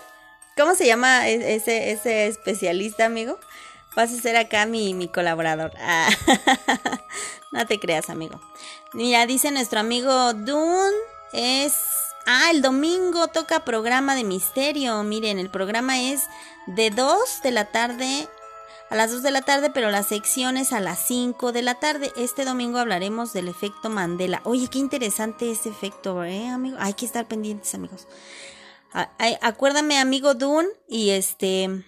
¿Cómo 0.56 0.74
se 0.74 0.86
llama 0.86 1.28
e-, 1.28 1.54
ese, 1.54 1.92
ese 1.92 2.26
especialista, 2.26 3.06
amigo? 3.06 3.38
Vas 3.96 4.12
a 4.12 4.20
ser 4.20 4.36
acá 4.36 4.66
mi, 4.66 4.94
mi 4.94 5.08
colaborador. 5.08 5.72
Ah, 5.78 6.08
no 7.52 7.66
te 7.66 7.80
creas, 7.80 8.10
amigo. 8.10 8.40
Mira, 8.92 9.26
dice 9.26 9.50
nuestro 9.50 9.80
amigo 9.80 10.34
Dune 10.34 10.96
es... 11.32 11.74
Ah, 12.26 12.50
el 12.50 12.60
domingo 12.60 13.28
toca 13.28 13.64
programa 13.64 14.14
de 14.14 14.22
misterio. 14.22 15.02
Miren, 15.02 15.38
el 15.38 15.48
programa 15.48 15.98
es 15.98 16.24
de 16.66 16.90
2 16.90 17.42
de 17.42 17.50
la 17.50 17.64
tarde 17.66 18.28
a 18.90 18.96
las 18.96 19.10
2 19.10 19.22
de 19.22 19.30
la 19.30 19.42
tarde, 19.42 19.70
pero 19.70 19.90
la 19.90 20.02
sección 20.02 20.56
es 20.56 20.72
a 20.72 20.80
las 20.80 20.98
5 21.06 21.52
de 21.52 21.62
la 21.62 21.74
tarde. 21.76 22.12
Este 22.16 22.44
domingo 22.44 22.78
hablaremos 22.78 23.32
del 23.32 23.48
efecto 23.48 23.88
Mandela. 23.88 24.42
Oye, 24.44 24.68
qué 24.68 24.78
interesante 24.78 25.50
ese 25.50 25.70
efecto, 25.70 26.22
¿eh, 26.24 26.48
amigo? 26.48 26.76
Hay 26.80 26.92
que 26.94 27.06
estar 27.06 27.26
pendientes, 27.26 27.74
amigos 27.74 28.06
acuérdame, 28.92 29.98
amigo 29.98 30.34
Dune, 30.34 30.68
y 30.88 31.10
este 31.10 31.84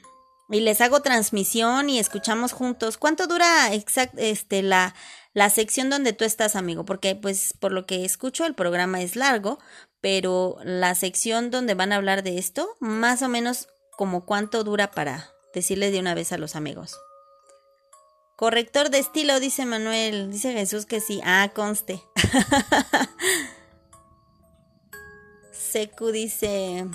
y 0.52 0.60
les 0.60 0.80
hago 0.80 1.00
transmisión 1.00 1.88
y 1.88 1.98
escuchamos 1.98 2.52
juntos. 2.52 2.98
¿Cuánto 2.98 3.26
dura 3.26 3.72
exact, 3.72 4.14
este 4.18 4.62
la 4.62 4.94
la 5.32 5.48
sección 5.48 5.90
donde 5.90 6.12
tú 6.12 6.24
estás, 6.24 6.56
amigo? 6.56 6.84
Porque 6.84 7.14
pues 7.14 7.54
por 7.58 7.72
lo 7.72 7.86
que 7.86 8.04
escucho 8.04 8.44
el 8.46 8.54
programa 8.54 9.00
es 9.00 9.14
largo, 9.16 9.58
pero 10.00 10.56
la 10.64 10.94
sección 10.94 11.50
donde 11.50 11.74
van 11.74 11.92
a 11.92 11.96
hablar 11.96 12.22
de 12.22 12.38
esto, 12.38 12.76
más 12.80 13.22
o 13.22 13.28
menos 13.28 13.68
como 13.96 14.24
cuánto 14.24 14.64
dura 14.64 14.90
para 14.90 15.30
decirles 15.54 15.92
de 15.92 16.00
una 16.00 16.14
vez 16.14 16.32
a 16.32 16.38
los 16.38 16.56
amigos. 16.56 16.98
Corrector 18.40 18.88
de 18.88 18.98
estilo, 18.98 19.38
dice 19.38 19.66
Manuel. 19.66 20.32
Dice 20.32 20.54
Jesús 20.54 20.86
que 20.86 21.00
sí. 21.00 21.20
Ah, 21.24 21.50
conste. 21.54 22.02
Seku 25.70 26.10
dice. 26.10 26.86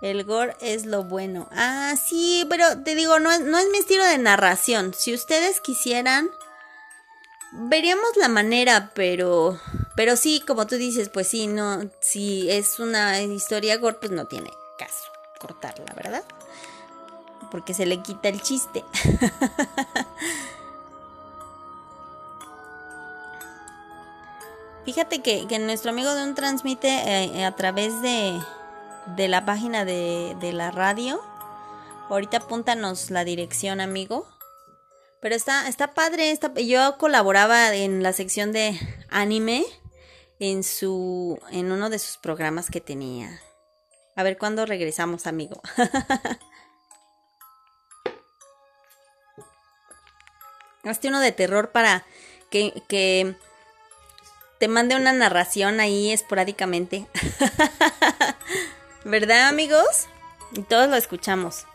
El 0.00 0.24
gore 0.24 0.54
es 0.60 0.86
lo 0.86 1.04
bueno. 1.04 1.48
Ah, 1.50 1.94
sí, 1.96 2.46
pero 2.48 2.82
te 2.82 2.94
digo, 2.94 3.18
no 3.18 3.32
es, 3.32 3.40
no 3.40 3.58
es 3.58 3.68
mi 3.70 3.78
estilo 3.78 4.04
de 4.04 4.18
narración. 4.18 4.94
Si 4.94 5.12
ustedes 5.12 5.60
quisieran, 5.60 6.30
veríamos 7.52 8.16
la 8.16 8.28
manera, 8.28 8.92
pero. 8.94 9.58
Pero 9.96 10.16
sí, 10.16 10.42
como 10.46 10.66
tú 10.66 10.76
dices, 10.76 11.08
pues 11.08 11.26
sí, 11.26 11.48
no. 11.48 11.90
Si 12.00 12.48
es 12.50 12.78
una 12.78 13.20
historia 13.20 13.76
gore, 13.78 13.96
pues 14.00 14.12
no 14.12 14.26
tiene 14.26 14.50
caso 14.78 15.04
cortarla, 15.40 15.92
¿verdad? 15.96 16.24
Porque 17.50 17.74
se 17.74 17.86
le 17.86 18.02
quita 18.02 18.28
el 18.28 18.40
chiste. 18.42 18.84
Fíjate 24.88 25.20
que, 25.20 25.44
nuestro 25.58 25.90
amigo 25.90 26.14
Dun 26.14 26.34
transmite 26.34 26.88
eh, 26.88 27.44
a 27.44 27.54
través 27.54 28.00
de, 28.00 28.40
de 29.16 29.28
la 29.28 29.44
página 29.44 29.84
de, 29.84 30.34
de 30.40 30.54
la 30.54 30.70
radio. 30.70 31.20
Ahorita 32.08 32.38
apúntanos 32.38 33.10
la 33.10 33.22
dirección, 33.22 33.82
amigo. 33.82 34.26
Pero 35.20 35.34
está, 35.34 35.68
está 35.68 35.92
padre. 35.92 36.34
Yo 36.66 36.96
colaboraba 36.96 37.74
en 37.74 38.02
la 38.02 38.14
sección 38.14 38.50
de 38.50 38.80
anime 39.10 39.66
en 40.38 40.64
su. 40.64 41.38
en 41.50 41.70
uno 41.70 41.90
de 41.90 41.98
sus 41.98 42.16
programas 42.16 42.70
que 42.70 42.80
tenía. 42.80 43.42
A 44.16 44.22
ver 44.22 44.38
cuándo 44.38 44.64
regresamos, 44.64 45.26
amigo. 45.26 45.60
Hazte 50.82 51.08
uno 51.08 51.20
de 51.20 51.32
terror 51.32 51.72
para 51.72 52.06
que, 52.48 52.82
que 52.88 53.36
te 54.58 54.68
mande 54.68 54.96
una 54.96 55.12
narración 55.12 55.80
ahí 55.80 56.10
esporádicamente. 56.10 57.06
¿Verdad, 59.04 59.48
amigos? 59.48 60.08
Y 60.52 60.62
todos 60.62 60.88
lo 60.88 60.96
escuchamos. 60.96 61.66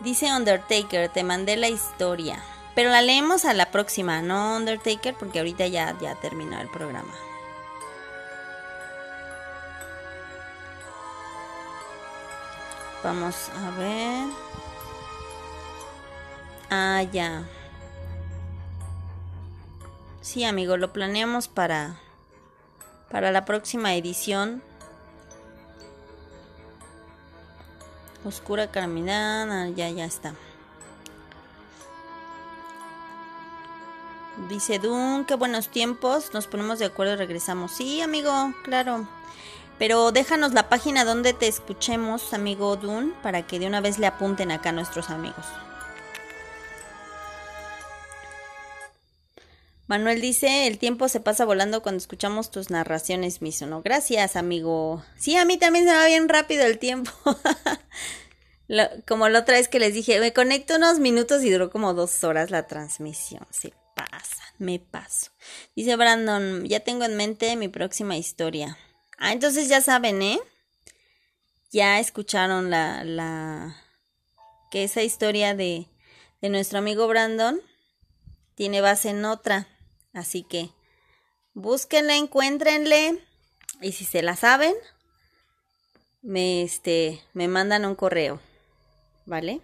Dice 0.00 0.32
Undertaker, 0.32 1.08
te 1.08 1.24
mandé 1.24 1.56
la 1.56 1.68
historia. 1.68 2.42
Pero 2.76 2.90
la 2.90 3.02
leemos 3.02 3.44
a 3.44 3.54
la 3.54 3.72
próxima, 3.72 4.22
¿no, 4.22 4.56
Undertaker? 4.56 5.14
Porque 5.14 5.40
ahorita 5.40 5.66
ya, 5.66 5.98
ya 6.00 6.14
terminó 6.14 6.60
el 6.60 6.68
programa. 6.68 7.12
Vamos 13.02 13.34
a 13.50 13.70
ver. 13.78 14.28
Ah, 16.70 17.02
ya. 17.10 17.42
Sí, 20.28 20.44
amigo, 20.44 20.76
lo 20.76 20.92
planeamos 20.92 21.48
para 21.48 21.96
para 23.10 23.32
la 23.32 23.46
próxima 23.46 23.94
edición. 23.94 24.62
Oscura 28.26 28.70
caminada, 28.70 29.70
ya 29.70 29.88
ya 29.88 30.04
está. 30.04 30.34
Dice 34.50 34.78
Dun, 34.78 35.24
qué 35.24 35.34
buenos 35.34 35.68
tiempos. 35.70 36.34
Nos 36.34 36.46
ponemos 36.46 36.78
de 36.78 36.84
acuerdo 36.84 37.14
y 37.14 37.16
regresamos. 37.16 37.72
Sí, 37.72 38.02
amigo, 38.02 38.52
claro. 38.64 39.08
Pero 39.78 40.12
déjanos 40.12 40.52
la 40.52 40.68
página 40.68 41.06
donde 41.06 41.32
te 41.32 41.48
escuchemos, 41.48 42.34
amigo 42.34 42.76
Dun, 42.76 43.14
para 43.22 43.46
que 43.46 43.58
de 43.58 43.66
una 43.66 43.80
vez 43.80 43.98
le 43.98 44.06
apunten 44.06 44.50
acá 44.50 44.68
a 44.68 44.72
nuestros 44.72 45.08
amigos. 45.08 45.46
Manuel 49.88 50.20
dice, 50.20 50.66
el 50.66 50.76
tiempo 50.76 51.08
se 51.08 51.18
pasa 51.18 51.46
volando 51.46 51.82
cuando 51.82 51.96
escuchamos 51.96 52.50
tus 52.50 52.68
narraciones, 52.68 53.40
Misono. 53.40 53.80
Gracias, 53.80 54.36
amigo. 54.36 55.02
Sí, 55.16 55.34
a 55.36 55.46
mí 55.46 55.56
también 55.56 55.86
se 55.86 55.94
va 55.94 56.04
bien 56.04 56.28
rápido 56.28 56.66
el 56.66 56.78
tiempo. 56.78 57.10
como 59.08 59.30
la 59.30 59.38
otra 59.38 59.56
vez 59.56 59.68
que 59.68 59.80
les 59.80 59.94
dije, 59.94 60.20
me 60.20 60.34
conecto 60.34 60.76
unos 60.76 60.98
minutos 60.98 61.42
y 61.42 61.50
duró 61.50 61.70
como 61.70 61.94
dos 61.94 62.22
horas 62.22 62.50
la 62.50 62.66
transmisión. 62.66 63.46
Se 63.50 63.72
pasa, 63.96 64.42
me 64.58 64.78
paso. 64.78 65.30
Dice 65.74 65.96
Brandon, 65.96 66.66
ya 66.66 66.80
tengo 66.80 67.04
en 67.04 67.16
mente 67.16 67.56
mi 67.56 67.68
próxima 67.68 68.14
historia. 68.18 68.76
Ah, 69.16 69.32
entonces 69.32 69.70
ya 69.70 69.80
saben, 69.80 70.20
¿eh? 70.20 70.38
Ya 71.70 71.98
escucharon 71.98 72.68
la, 72.68 73.04
la, 73.04 73.74
que 74.70 74.84
esa 74.84 75.02
historia 75.02 75.54
de, 75.54 75.86
de 76.42 76.50
nuestro 76.50 76.78
amigo 76.78 77.08
Brandon 77.08 77.58
tiene 78.54 78.82
base 78.82 79.08
en 79.08 79.24
otra. 79.24 79.66
Así 80.12 80.42
que 80.42 80.70
búsquenla, 81.54 82.16
encuéntrenle 82.16 83.24
y 83.80 83.92
si 83.92 84.04
se 84.04 84.22
la 84.22 84.36
saben, 84.36 84.74
me, 86.22 86.62
este, 86.62 87.22
me 87.32 87.48
mandan 87.48 87.84
un 87.84 87.94
correo, 87.94 88.40
¿vale? 89.26 89.60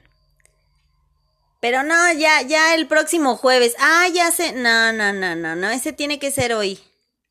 Pero 1.64 1.82
no, 1.82 2.12
ya, 2.12 2.42
ya 2.42 2.74
el 2.74 2.86
próximo 2.86 3.36
jueves. 3.36 3.74
Ah, 3.78 4.06
ya 4.12 4.30
sé. 4.30 4.52
No, 4.52 4.92
no, 4.92 5.14
no, 5.14 5.34
no, 5.34 5.56
no. 5.56 5.70
Ese 5.70 5.94
tiene 5.94 6.18
que 6.18 6.30
ser 6.30 6.52
hoy. 6.52 6.78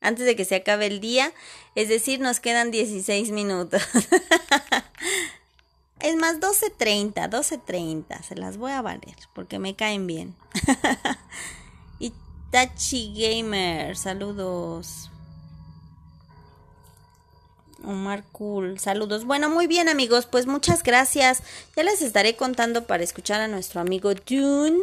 Antes 0.00 0.26
de 0.26 0.34
que 0.34 0.44
se 0.44 0.56
acabe 0.56 0.86
el 0.86 0.98
día. 0.98 1.32
Es 1.76 1.88
decir, 1.88 2.18
nos 2.18 2.40
quedan 2.40 2.72
16 2.72 3.30
minutos. 3.30 3.80
es 6.00 6.16
más, 6.16 6.40
12.30, 6.40 7.30
12.30. 7.30 8.22
Se 8.24 8.34
las 8.34 8.56
voy 8.56 8.72
a 8.72 8.82
valer 8.82 9.14
porque 9.36 9.60
me 9.60 9.76
caen 9.76 10.08
bien. 10.08 10.34
Tachi 12.54 13.12
Gamer, 13.16 13.96
saludos. 13.96 15.10
Omar 17.82 18.22
Cool, 18.30 18.78
saludos. 18.78 19.24
Bueno, 19.24 19.50
muy 19.50 19.66
bien 19.66 19.88
amigos, 19.88 20.26
pues 20.26 20.46
muchas 20.46 20.84
gracias. 20.84 21.42
Ya 21.74 21.82
les 21.82 22.00
estaré 22.00 22.36
contando 22.36 22.86
para 22.86 23.02
escuchar 23.02 23.40
a 23.40 23.48
nuestro 23.48 23.80
amigo 23.80 24.14
Dune, 24.14 24.78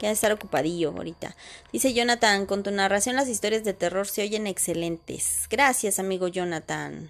que 0.00 0.06
va 0.06 0.10
a 0.10 0.14
estar 0.14 0.32
ocupadillo 0.32 0.90
ahorita. 0.90 1.36
Dice 1.72 1.94
Jonathan, 1.94 2.44
con 2.44 2.64
tu 2.64 2.72
narración 2.72 3.14
las 3.14 3.28
historias 3.28 3.62
de 3.62 3.74
terror 3.74 4.08
se 4.08 4.22
oyen 4.22 4.48
excelentes. 4.48 5.46
Gracias 5.48 6.00
amigo 6.00 6.26
Jonathan. 6.26 7.08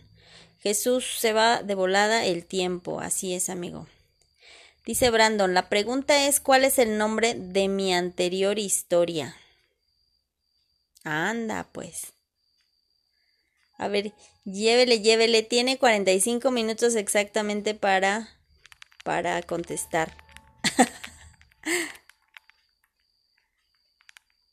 Jesús 0.60 1.06
se 1.18 1.32
va 1.32 1.62
de 1.62 1.74
volada 1.74 2.26
el 2.26 2.44
tiempo, 2.44 3.00
así 3.00 3.32
es 3.32 3.48
amigo. 3.48 3.86
Dice 4.84 5.08
Brandon, 5.08 5.54
la 5.54 5.70
pregunta 5.70 6.26
es 6.26 6.40
¿cuál 6.40 6.66
es 6.66 6.78
el 6.78 6.98
nombre 6.98 7.32
de 7.32 7.68
mi 7.68 7.94
anterior 7.94 8.58
historia? 8.58 9.34
Anda, 11.04 11.68
pues. 11.70 12.14
A 13.76 13.88
ver, 13.88 14.12
llévele, 14.44 15.00
llévele. 15.00 15.42
Tiene 15.42 15.78
45 15.78 16.50
minutos 16.50 16.94
exactamente 16.96 17.74
para, 17.74 18.28
para 19.04 19.42
contestar. 19.42 20.16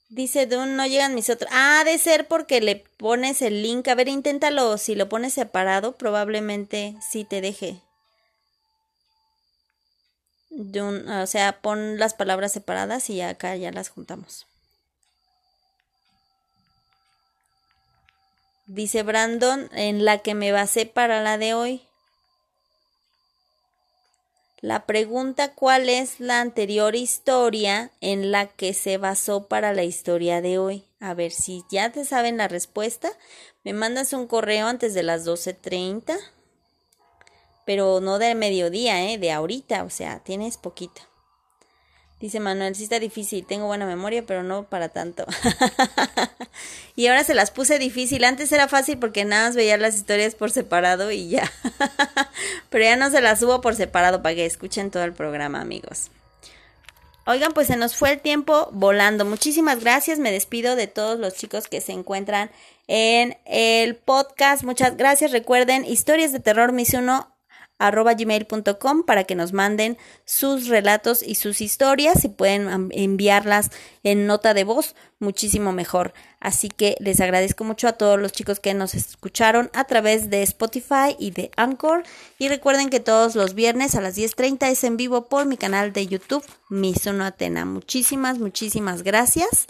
Dice 0.09 0.45
Dun, 0.45 0.75
no 0.75 0.85
llegan 0.85 1.15
mis 1.15 1.29
otros. 1.29 1.49
Ah, 1.53 1.83
de 1.85 1.97
ser 1.97 2.27
porque 2.27 2.59
le 2.59 2.83
pones 2.97 3.41
el 3.41 3.63
link. 3.63 3.87
A 3.87 3.95
ver, 3.95 4.09
inténtalo. 4.09 4.77
Si 4.77 4.93
lo 4.93 5.07
pones 5.07 5.33
separado, 5.33 5.97
probablemente 5.97 6.97
sí 7.09 7.23
te 7.23 7.39
deje. 7.39 7.81
Dun, 10.49 11.07
o 11.07 11.25
sea, 11.27 11.61
pon 11.61 11.97
las 11.97 12.13
palabras 12.13 12.51
separadas 12.51 13.09
y 13.09 13.21
acá 13.21 13.55
ya 13.55 13.71
las 13.71 13.87
juntamos. 13.87 14.47
Dice 18.73 19.03
Brandon, 19.03 19.69
en 19.73 20.05
la 20.05 20.19
que 20.19 20.33
me 20.33 20.51
basé 20.51 20.85
para 20.85 21.21
la 21.21 21.37
de 21.37 21.53
hoy. 21.53 21.81
La 24.61 24.85
pregunta 24.85 25.55
cuál 25.55 25.89
es 25.89 26.19
la 26.19 26.39
anterior 26.39 26.95
historia 26.95 27.91
en 27.99 28.31
la 28.31 28.45
que 28.47 28.73
se 28.73 28.97
basó 28.97 29.47
para 29.47 29.73
la 29.73 29.83
historia 29.83 30.39
de 30.41 30.59
hoy. 30.59 30.85
A 30.99 31.15
ver 31.15 31.31
si 31.31 31.63
ya 31.71 31.91
te 31.91 32.05
saben 32.05 32.37
la 32.37 32.47
respuesta. 32.47 33.11
Me 33.63 33.73
mandas 33.73 34.13
un 34.13 34.27
correo 34.27 34.67
antes 34.67 34.93
de 34.93 35.01
las 35.01 35.25
12.30. 35.25 36.15
Pero 37.65 38.01
no 38.01 38.19
de 38.19 38.35
mediodía, 38.35 39.11
¿eh? 39.11 39.17
De 39.17 39.31
ahorita. 39.31 39.83
O 39.83 39.89
sea, 39.89 40.19
tienes 40.19 40.57
poquito. 40.57 41.10
Dice 42.21 42.39
Manuel, 42.39 42.75
sí 42.75 42.83
está 42.83 42.99
difícil, 42.99 43.43
tengo 43.47 43.65
buena 43.65 43.87
memoria, 43.87 44.23
pero 44.23 44.43
no 44.43 44.63
para 44.63 44.89
tanto. 44.89 45.25
y 46.95 47.07
ahora 47.07 47.23
se 47.23 47.33
las 47.33 47.49
puse 47.49 47.79
difícil. 47.79 48.23
Antes 48.23 48.51
era 48.51 48.67
fácil 48.67 48.99
porque 48.99 49.25
nada 49.25 49.47
más 49.47 49.55
veía 49.55 49.75
las 49.77 49.95
historias 49.95 50.35
por 50.35 50.51
separado 50.51 51.09
y 51.09 51.29
ya. 51.29 51.51
pero 52.69 52.83
ya 52.83 52.95
no 52.95 53.09
se 53.09 53.21
las 53.21 53.39
subo 53.39 53.59
por 53.61 53.75
separado 53.75 54.21
para 54.21 54.35
que 54.35 54.45
escuchen 54.45 54.91
todo 54.91 55.03
el 55.03 55.13
programa, 55.13 55.61
amigos. 55.61 56.11
Oigan, 57.25 57.53
pues 57.53 57.67
se 57.67 57.75
nos 57.75 57.95
fue 57.95 58.11
el 58.11 58.19
tiempo 58.19 58.69
volando. 58.71 59.25
Muchísimas 59.25 59.79
gracias. 59.79 60.19
Me 60.19 60.31
despido 60.31 60.75
de 60.75 60.85
todos 60.85 61.19
los 61.19 61.33
chicos 61.33 61.67
que 61.67 61.81
se 61.81 61.91
encuentran 61.91 62.51
en 62.87 63.35
el 63.45 63.95
podcast. 63.95 64.63
Muchas 64.63 64.95
gracias. 64.95 65.31
Recuerden, 65.31 65.85
historias 65.85 66.31
de 66.31 66.39
terror 66.39 66.71
mis 66.71 66.93
uno 66.93 67.30
arroba 67.81 68.13
gmail.com 68.13 69.03
para 69.03 69.23
que 69.23 69.35
nos 69.35 69.53
manden 69.53 69.97
sus 70.23 70.67
relatos 70.67 71.23
y 71.23 71.35
sus 71.35 71.61
historias. 71.61 72.21
Si 72.21 72.29
pueden 72.29 72.89
enviarlas 72.91 73.71
en 74.03 74.27
nota 74.27 74.53
de 74.53 74.63
voz, 74.63 74.95
muchísimo 75.19 75.71
mejor. 75.73 76.13
Así 76.39 76.69
que 76.69 76.95
les 76.99 77.19
agradezco 77.19 77.63
mucho 77.63 77.87
a 77.87 77.93
todos 77.93 78.19
los 78.19 78.31
chicos 78.31 78.59
que 78.59 78.73
nos 78.73 78.93
escucharon 78.93 79.69
a 79.73 79.83
través 79.85 80.29
de 80.29 80.43
Spotify 80.43 81.15
y 81.19 81.31
de 81.31 81.51
Anchor. 81.57 82.03
Y 82.37 82.49
recuerden 82.49 82.89
que 82.89 82.99
todos 82.99 83.35
los 83.35 83.53
viernes 83.53 83.95
a 83.95 84.01
las 84.01 84.17
10.30 84.17 84.69
es 84.69 84.83
en 84.83 84.97
vivo 84.97 85.25
por 85.27 85.45
mi 85.45 85.57
canal 85.57 85.91
de 85.91 86.07
YouTube, 86.07 86.45
Misono 86.69 87.25
Atena. 87.25 87.65
Muchísimas, 87.65 88.39
muchísimas 88.39 89.03
gracias. 89.03 89.67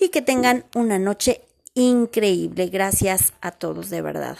Y 0.00 0.10
que 0.10 0.22
tengan 0.22 0.64
una 0.74 0.98
noche 0.98 1.42
increíble. 1.74 2.68
Gracias 2.68 3.32
a 3.40 3.50
todos 3.50 3.90
de 3.90 4.02
verdad 4.02 4.36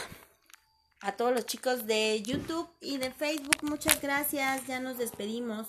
a 1.00 1.12
todos 1.12 1.32
los 1.32 1.46
chicos 1.46 1.86
de 1.86 2.22
YouTube 2.22 2.68
y 2.80 2.98
de 2.98 3.10
Facebook, 3.10 3.58
muchas 3.62 4.00
gracias. 4.00 4.66
Ya 4.66 4.80
nos 4.80 4.98
despedimos. 4.98 5.68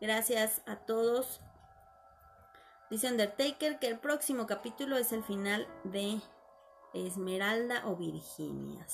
Gracias 0.00 0.62
a 0.66 0.76
todos 0.76 1.40
Dice 2.90 3.10
Undertaker 3.10 3.80
que 3.80 3.88
el 3.88 3.98
próximo 3.98 4.46
capítulo 4.46 4.96
es 4.96 5.10
el 5.10 5.24
final 5.24 5.66
de 5.82 6.20
Esmeralda 6.94 7.82
o 7.86 7.96
Virginia. 7.96 8.86